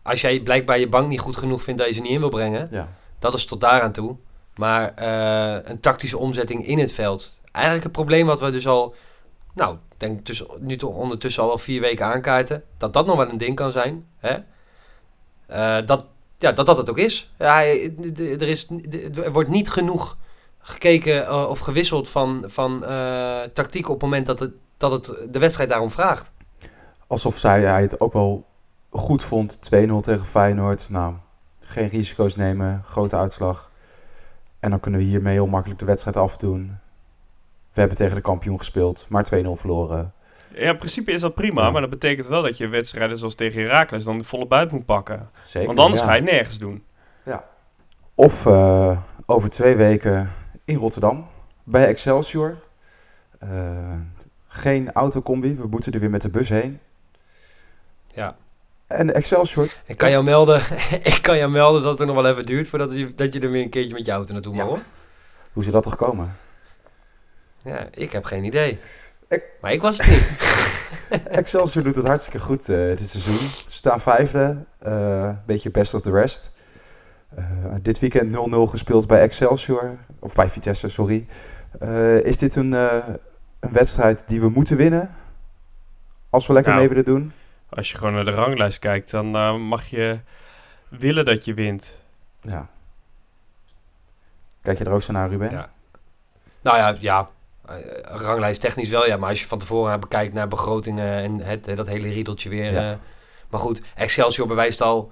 als 0.03 0.21
jij 0.21 0.39
blijkbaar 0.39 0.79
je 0.79 0.89
bank 0.89 1.07
niet 1.07 1.19
goed 1.19 1.37
genoeg 1.37 1.63
vindt 1.63 1.79
dat 1.79 1.89
je 1.89 1.95
ze 1.95 2.01
niet 2.01 2.11
in 2.11 2.19
wil 2.19 2.29
brengen... 2.29 2.67
Ja. 2.71 2.93
Dat 3.19 3.33
is 3.33 3.45
tot 3.45 3.61
daaraan 3.61 3.91
toe. 3.91 4.15
Maar 4.55 4.93
een 5.65 5.79
tactische 5.79 6.17
omzetting 6.17 6.67
in 6.67 6.79
het 6.79 6.93
veld. 6.93 7.39
Eigenlijk 7.51 7.83
het 7.83 7.93
probleem 7.93 8.25
wat 8.25 8.39
we 8.39 8.49
dus 8.49 8.67
al... 8.67 8.95
Nou, 9.53 9.73
ik 9.73 9.99
denk 9.99 10.25
dus 10.25 10.43
nu 10.59 10.77
toch 10.77 10.95
ondertussen 10.95 11.41
al 11.41 11.47
wel 11.47 11.57
vier 11.57 11.81
weken 11.81 12.05
aankaarten. 12.05 12.63
Dat 12.77 12.93
dat 12.93 13.05
nog 13.05 13.15
wel 13.15 13.29
een 13.29 13.37
ding 13.37 13.55
kan 13.55 13.71
zijn. 13.71 14.07
Hè? 14.17 14.37
Dat, 15.85 16.05
ja, 16.37 16.51
dat 16.51 16.65
dat 16.65 16.77
het 16.77 16.89
ook 16.89 16.97
is. 16.97 17.33
Ja, 17.37 17.63
er, 17.63 18.41
is 18.41 18.67
er 19.23 19.31
wordt 19.31 19.49
niet 19.49 19.69
genoeg 19.69 20.17
gekeken 20.67 21.27
eh, 21.27 21.49
of 21.49 21.59
gewisseld 21.59 22.09
van, 22.09 22.43
van 22.47 22.85
eh, 22.85 23.41
tactiek 23.53 23.85
op 23.85 23.93
het 23.93 24.01
moment 24.01 24.25
dat 24.25 24.39
het, 24.39 24.51
dat 24.77 24.91
het 24.91 25.33
de 25.33 25.39
wedstrijd 25.39 25.69
daarom 25.69 25.91
vraagt. 25.91 26.31
Alsof 27.07 27.37
zij, 27.37 27.61
hij 27.61 27.81
het 27.81 27.99
ook 27.99 28.13
wel 28.13 28.45
goed 28.89 29.23
vond. 29.23 29.57
2-0 29.57 29.59
tegen 30.01 30.25
Feyenoord. 30.25 30.89
Nou, 30.89 31.13
geen 31.59 31.87
risico's 31.87 32.35
nemen. 32.35 32.81
Grote 32.85 33.15
uitslag. 33.15 33.71
En 34.59 34.69
dan 34.69 34.79
kunnen 34.79 34.99
we 34.99 35.05
hiermee 35.05 35.33
heel 35.33 35.47
makkelijk 35.47 35.79
de 35.79 35.85
wedstrijd 35.85 36.17
afdoen. 36.17 36.77
We 37.73 37.79
hebben 37.79 37.97
tegen 37.97 38.15
de 38.15 38.21
kampioen 38.21 38.57
gespeeld, 38.57 39.05
maar 39.09 39.25
2-0 39.35 39.51
verloren. 39.51 40.13
Ja, 40.53 40.71
in 40.71 40.77
principe 40.77 41.11
is 41.11 41.21
dat 41.21 41.35
prima, 41.35 41.61
Ja. 41.61 41.71
maar 41.71 41.81
dat 41.81 41.89
betekent 41.89 42.27
wel 42.27 42.41
dat 42.41 42.57
je 42.57 42.67
wedstrijden 42.67 43.17
zoals 43.17 43.35
tegen 43.35 43.61
Heracles 43.61 44.03
dan 44.03 44.23
volle 44.23 44.47
buit 44.47 44.71
moet 44.71 44.85
pakken. 44.85 45.29
Zeker, 45.43 45.67
Want 45.67 45.79
anders 45.79 45.99
ja. 45.99 46.05
ga 46.05 46.13
je 46.13 46.21
nergens 46.21 46.57
doen. 46.57 46.83
Of 48.17 48.45
eh, 48.45 48.97
over 49.25 49.49
twee 49.49 49.75
weken 49.75 50.29
in 50.65 50.75
Rotterdam 50.77 51.27
bij 51.63 51.87
Excelsior. 51.87 52.57
Eh, 53.39 53.49
geen 54.47 54.91
autocombi, 54.91 55.55
we 55.55 55.67
moeten 55.67 55.91
er 55.91 55.99
weer 55.99 56.09
met 56.09 56.21
de 56.21 56.29
bus 56.29 56.49
heen. 56.49 56.79
Ja. 58.13 58.35
En 58.87 59.13
Excelsior, 59.13 59.73
Ik 59.85 59.97
kan 59.97 60.09
jou 60.09 60.23
melden, 60.23 60.61
ik 61.13 61.19
kan 61.21 61.37
jou 61.37 61.51
melden 61.51 61.81
dat 61.81 61.97
het 61.99 62.07
nog 62.07 62.15
wel 62.15 62.27
even 62.31 62.45
duurt 62.45 62.67
voordat 62.67 62.93
je, 62.93 63.15
dat 63.15 63.33
je 63.33 63.39
er 63.39 63.51
weer 63.51 63.63
een 63.63 63.69
keertje 63.69 63.93
met 63.93 64.05
je 64.05 64.11
auto 64.11 64.33
naartoe 64.33 64.55
mag 64.55 64.65
hoor. 64.65 64.79
hoe 65.53 65.63
zou 65.63 65.75
dat 65.75 65.83
toch 65.83 65.95
komen? 65.95 66.35
Ja, 67.63 67.87
ik 67.91 68.11
heb 68.11 68.25
geen 68.25 68.43
idee. 68.43 68.79
Ik- 69.29 69.43
Maar 69.61 69.73
ik 69.73 69.81
was 69.81 69.97
het 69.97 70.07
niet. 70.07 70.23
Excelsior 71.39 71.83
doet 71.83 71.95
het 71.95 72.05
hartstikke 72.05 72.39
goed 72.39 72.69
eh, 72.69 72.77
dit 72.77 73.09
seizoen. 73.09 73.37
Ze 73.47 73.63
staan 73.75 73.99
vijfde, 73.99 74.65
eh, 74.79 75.29
beetje 75.45 75.71
best 75.71 75.93
of 75.93 76.01
the 76.01 76.11
rest. 76.11 76.51
Eh, 77.35 77.43
dit 77.81 77.99
weekend 77.99 78.31
0-0 78.31 78.67
gespeeld 78.67 79.07
bij 79.07 79.21
Excelsior, 79.21 79.97
of 80.19 80.35
bij 80.35 80.49
Vitesse, 80.49 80.87
sorry. 80.87 81.27
Eh, 81.79 82.19
is 82.25 82.37
dit 82.37 82.55
een, 82.55 82.73
eh, 82.73 83.07
een 83.59 83.71
wedstrijd 83.71 84.27
die 84.27 84.39
we 84.39 84.49
moeten 84.49 84.77
winnen? 84.77 85.15
Als 86.29 86.47
we 86.47 86.53
lekker 86.53 86.71
Nou. 86.71 86.83
mee 86.85 86.95
willen 86.95 87.13
doen? 87.13 87.33
Als 87.69 87.91
je 87.91 87.97
gewoon 87.97 88.13
naar 88.13 88.25
de 88.25 88.31
ranglijst 88.31 88.79
kijkt, 88.79 89.11
dan 89.11 89.27
mag 89.61 89.85
je 89.85 90.19
willen 90.89 91.25
dat 91.25 91.45
je 91.45 91.53
wint. 91.53 91.99
Ja. 92.41 92.67
Kijk 94.61 94.77
je 94.77 94.83
er 94.83 94.91
ook 94.91 95.01
zo 95.01 95.11
naar, 95.13 95.29
Ruben? 95.29 95.51
Ja. 95.51 95.69
Nou 96.61 96.77
ja, 96.77 96.95
ja. 96.99 97.29
ranglijst 98.03 98.61
technisch 98.61 98.89
wel, 98.89 99.05
ja. 99.05 99.17
Maar 99.17 99.29
als 99.29 99.41
je 99.41 99.47
van 99.47 99.59
tevoren 99.59 99.99
bekijkt 99.99 100.33
naar 100.33 100.47
begrotingen 100.47 101.23
en 101.23 101.39
het, 101.39 101.75
dat 101.75 101.87
hele 101.87 102.09
riedeltje 102.09 102.49
weer. 102.49 102.71
Ja. 102.71 102.91
eh, 102.91 102.97
maar 103.49 103.59
goed, 103.59 103.81
Excelsior 103.95 104.47
bewijst 104.47 104.81
al... 104.81 105.11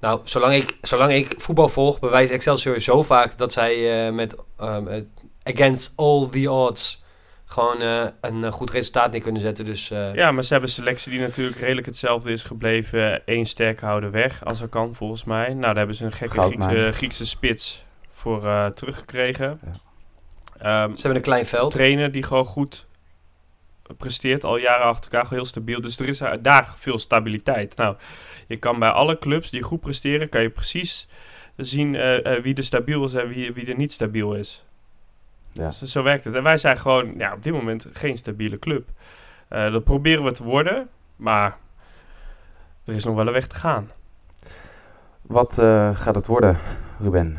Nou, 0.00 0.20
zolang 0.24 0.54
ik, 0.54 0.78
zolang 0.82 1.12
ik 1.12 1.34
voetbal 1.36 1.68
volg, 1.68 1.98
bewijst 1.98 2.30
Excelsior 2.30 2.80
zo 2.80 3.02
vaak 3.02 3.38
dat 3.38 3.52
zij 3.52 4.06
eh, 4.06 4.12
met 4.12 4.36
ehm, 4.58 4.88
eh, 4.88 5.02
against 5.42 5.92
all 5.96 6.28
the 6.30 6.50
odds 6.50 7.04
gewoon 7.46 7.80
eh, 7.80 8.06
een 8.20 8.52
goed 8.52 8.70
resultaat 8.70 9.12
neer 9.12 9.20
kunnen 9.20 9.40
zetten. 9.40 9.64
Dus 9.64 9.90
eh, 9.90 10.14
Ja, 10.14 10.32
maar 10.32 10.44
ze 10.44 10.52
hebben 10.52 10.68
een 10.70 10.76
selectie 10.76 11.10
die 11.10 11.20
natuurlijk 11.20 11.58
redelijk 11.60 11.86
hetzelfde 11.86 12.32
is 12.32 12.42
gebleven. 12.42 13.22
Eén 13.24 13.46
sterk 13.46 13.80
houden 13.80 14.10
weg, 14.10 14.44
als 14.44 14.60
er 14.60 14.68
kan, 14.68 14.94
volgens 14.94 15.24
mij. 15.24 15.48
Nou, 15.48 15.60
daar 15.60 15.76
hebben 15.76 15.96
ze 15.96 16.04
een 16.04 16.12
gekke. 16.12 16.40
Griekse, 16.40 16.90
Griekse 16.92 17.26
spits 17.26 17.84
voor 18.10 18.46
eh, 18.46 18.66
teruggekregen. 18.66 19.60
Ehm, 20.58 20.90
ze 20.90 21.00
hebben 21.00 21.16
een 21.16 21.22
klein 21.22 21.46
veld. 21.46 21.70
trainer 21.72 22.12
die 22.12 22.22
gewoon 22.22 22.44
goed 22.44 22.85
presteert, 23.96 24.44
al 24.44 24.56
jaren 24.56 24.86
achter 24.86 25.12
elkaar, 25.12 25.30
heel 25.30 25.44
stabiel. 25.44 25.80
Dus 25.80 25.98
er 25.98 26.08
is 26.08 26.22
daar- 26.40 26.74
veel 26.76 26.98
stabiliteit. 26.98 27.76
Nou, 27.76 27.96
je 28.46 28.56
kan 28.56 28.78
bij 28.78 28.88
alle 28.90 29.18
clubs 29.18 29.50
die 29.50 29.62
goed 29.62 29.80
presteren, 29.80 30.28
kan 30.28 30.42
je 30.42 30.50
precies 30.50 31.08
zien 31.56 31.94
eh, 31.94 32.36
eh, 32.36 32.42
wie 32.42 32.54
er 32.54 32.62
stabiel 32.62 33.04
is 33.04 33.12
en 33.14 33.28
wie, 33.28 33.52
wie 33.52 33.66
er 33.66 33.76
niet 33.76 33.92
stabiel 33.92 34.34
is. 34.34 34.64
Ja. 35.50 35.72
Dus 35.80 35.90
zo 35.92 36.02
werkt 36.02 36.24
het. 36.24 36.34
En 36.34 36.42
wij 36.42 36.56
zijn 36.56 36.78
gewoon 36.78 37.14
ja, 37.18 37.32
op 37.32 37.42
dit 37.42 37.52
moment 37.52 37.86
geen 37.92 38.16
stabiele 38.16 38.58
club. 38.58 38.88
Eh, 39.48 39.72
dat 39.72 39.84
proberen 39.84 40.24
we 40.24 40.32
te 40.32 40.44
worden, 40.44 40.88
maar 41.16 41.56
er 42.84 42.94
is 42.94 43.04
nog 43.04 43.14
wel 43.14 43.26
een 43.26 43.32
weg 43.32 43.46
te 43.46 43.56
gaan. 43.56 43.90
Wat 45.22 45.54
gaat 45.94 46.14
het 46.14 46.26
worden, 46.26 46.58
Ruben? 47.00 47.38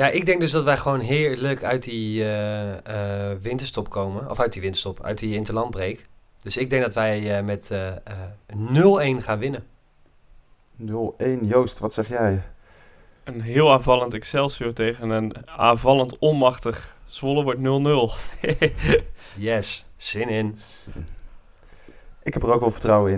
Ja, 0.00 0.08
ik 0.08 0.26
denk 0.26 0.40
dus 0.40 0.50
dat 0.50 0.64
wij 0.64 0.76
gewoon 0.76 1.00
heerlijk 1.00 1.62
uit 1.62 1.82
die 1.82 2.22
eh, 2.24 3.30
eh, 3.30 3.38
winterstop 3.40 3.90
komen. 3.90 4.30
Of 4.30 4.40
uit 4.40 4.52
die 4.52 4.62
winterstop, 4.62 5.02
uit 5.02 5.18
die 5.18 5.34
interlandbreek. 5.34 6.06
Dus 6.42 6.56
ik 6.56 6.70
denk 6.70 6.82
dat 6.82 6.94
wij 6.94 7.36
eh, 7.36 7.44
met 7.44 7.70
eh, 7.70 7.88
eh, 7.88 9.16
0-1 9.18 9.22
gaan 9.22 9.38
winnen. 9.38 9.64
0-1. 10.76 10.84
Joost, 11.42 11.78
wat 11.78 11.92
zeg 11.92 12.08
jij? 12.08 12.42
Een 13.24 13.40
heel 13.40 13.72
aanvallend 13.72 14.14
Excelsior 14.14 14.72
tegen 14.72 15.10
een 15.10 15.48
aanvallend 15.48 16.18
onmachtig 16.18 16.96
Zwolle 17.04 17.42
wordt 17.42 17.60
0-0. 17.60 18.14
Yes, 19.36 19.90
zin 19.96 20.28
in. 20.28 20.58
Ik 22.22 22.34
heb 22.34 22.42
er 22.42 22.52
ook 22.52 22.60
wel 22.60 22.70
vertrouwen 22.70 23.12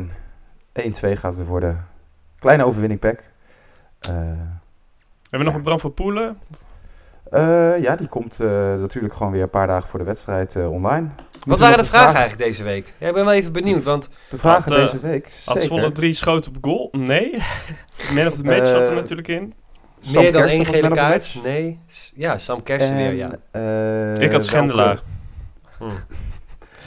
in. 0.74 0.95
1-2 0.95 1.18
gaat 1.18 1.37
het 1.37 1.47
worden. 1.47 1.89
Kleine 2.39 2.64
overwinning, 2.64 3.01
Pek. 3.01 3.30
Eh, 4.01 4.11
We 4.11 5.28
hebben 5.30 5.45
nog 5.49 5.55
een 5.55 5.62
Bram 5.62 5.80
van 5.80 5.95
Poelen. 5.95 6.39
Eh, 7.33 7.83
ja, 7.83 7.97
die 7.97 8.09
komt 8.09 8.41
eh, 8.41 8.49
natuurlijk 8.74 9.14
gewoon 9.14 9.33
weer 9.33 9.43
een 9.43 9.51
paar 9.51 9.66
dagen 9.66 9.89
voor 9.89 9.99
de 9.99 10.05
wedstrijd 10.05 10.57
eh, 10.57 10.72
online. 10.72 11.09
Wat 11.45 11.59
waren 11.59 11.78
de 11.78 11.85
vragen 11.85 12.14
eigenlijk 12.14 12.39
deze 12.39 12.62
week? 12.62 12.93
Ja, 12.99 13.09
ik 13.09 13.14
ben 13.14 13.24
wel 13.24 13.35
even 13.35 13.53
benieuwd, 13.53 13.85
want 13.85 14.09
De 14.28 14.39
vragen 14.39 14.72
Had, 14.72 14.80
deze 14.80 15.01
week? 15.01 15.24
Had 15.24 15.33
Zeker. 15.43 15.61
Zwolle 15.62 15.93
drie 15.93 16.14
schoten 16.14 16.53
op 16.57 16.64
goal? 16.64 16.89
Nee. 16.93 17.30
Man 18.14 18.26
of 18.26 18.35
the 18.35 18.43
match 18.43 18.66
zat 18.66 18.89
er 18.89 18.95
natuurlijk 18.95 19.28
in. 19.28 19.55
Sam 19.99 20.22
meer 20.22 20.33
dan 20.33 20.43
Kersten 20.43 20.64
één 20.64 20.74
gele 20.74 20.95
kaart? 20.95 21.39
Nee. 21.43 21.78
Ja, 22.14 22.39
Sam 22.39 22.62
Kersten 22.62 22.97
weer, 22.97 23.12
ja. 23.12 23.30
Ik 24.20 24.33
had 24.33 24.45
Schendelaar. 24.45 25.03
Welke, 25.78 25.95
Hm. 25.95 26.01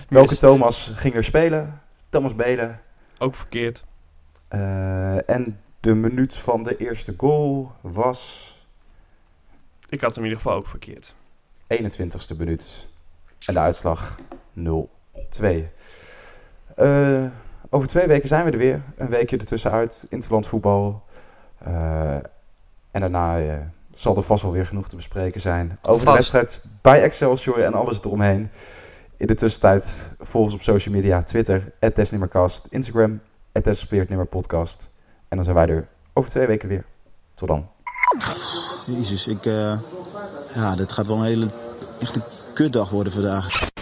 welke. 0.15 0.37
Thomas 0.37 0.91
ging 0.95 1.15
er 1.15 1.23
spelen? 1.23 1.81
Thomas 2.09 2.35
Belen. 2.35 2.79
Ook 3.17 3.35
verkeerd. 3.35 3.83
En 5.25 5.59
de 5.79 5.93
minuut 5.93 6.35
van 6.35 6.63
de 6.63 6.77
eerste 6.77 7.13
goal 7.17 7.71
was 7.81 8.54
Ik 9.95 10.01
had 10.01 10.15
hem 10.15 10.23
in 10.23 10.29
ieder 10.29 10.43
geval 10.43 10.57
ook 10.57 10.67
verkeerd. 10.67 11.15
21ste 11.73 12.37
minuut. 12.37 12.87
En 13.47 13.53
de 13.53 13.59
uitslag 13.59 14.19
0-2. 14.53 15.69
Eh, 16.75 17.23
over 17.69 17.87
twee 17.87 18.07
weken 18.07 18.27
zijn 18.27 18.45
we 18.45 18.51
er 18.51 18.57
weer. 18.57 18.81
Een 18.97 19.09
weekje 19.09 19.37
ertussenuit. 19.37 20.05
Interland 20.09 20.47
voetbal. 20.47 21.03
Eh, 21.57 22.15
en 22.91 23.01
daarna 23.01 23.39
eh, 23.39 23.57
zal 23.93 24.15
er 24.15 24.23
vast 24.23 24.43
wel 24.43 24.51
weer 24.51 24.65
genoeg 24.65 24.89
te 24.89 24.95
bespreken 24.95 25.41
zijn. 25.41 25.77
Over 25.81 26.05
de 26.05 26.11
wedstrijd 26.11 26.61
bij 26.81 27.03
Excelsior 27.03 27.63
en 27.63 27.73
alles 27.73 27.99
eromheen. 27.99 28.49
In 29.17 29.27
de 29.27 29.35
tussentijd 29.35 30.15
volg 30.19 30.43
ons 30.43 30.53
op 30.53 30.61
social 30.61 30.95
media. 30.95 31.23
Twitter, 31.23 31.73
@desnimmercast. 31.93 32.67
Instagram, 32.69 33.21
@despeertnimmerpodcast. 33.51 34.89
En 35.27 35.35
dan 35.35 35.43
zijn 35.43 35.55
wij 35.55 35.67
er 35.67 35.87
over 36.13 36.29
twee 36.29 36.47
weken 36.47 36.69
weer. 36.69 36.85
Tot 37.33 37.47
dan. 37.47 37.69
Jezus, 38.85 39.27
ik, 39.27 39.45
uh, 39.45 39.73
ja, 40.55 40.75
dit 40.75 40.91
gaat 40.91 41.05
wel 41.05 41.17
een 41.17 41.23
hele, 41.23 41.47
echt 41.99 42.15
een 42.15 42.23
kutdag 42.53 42.89
worden 42.89 43.13
vandaag. 43.13 43.73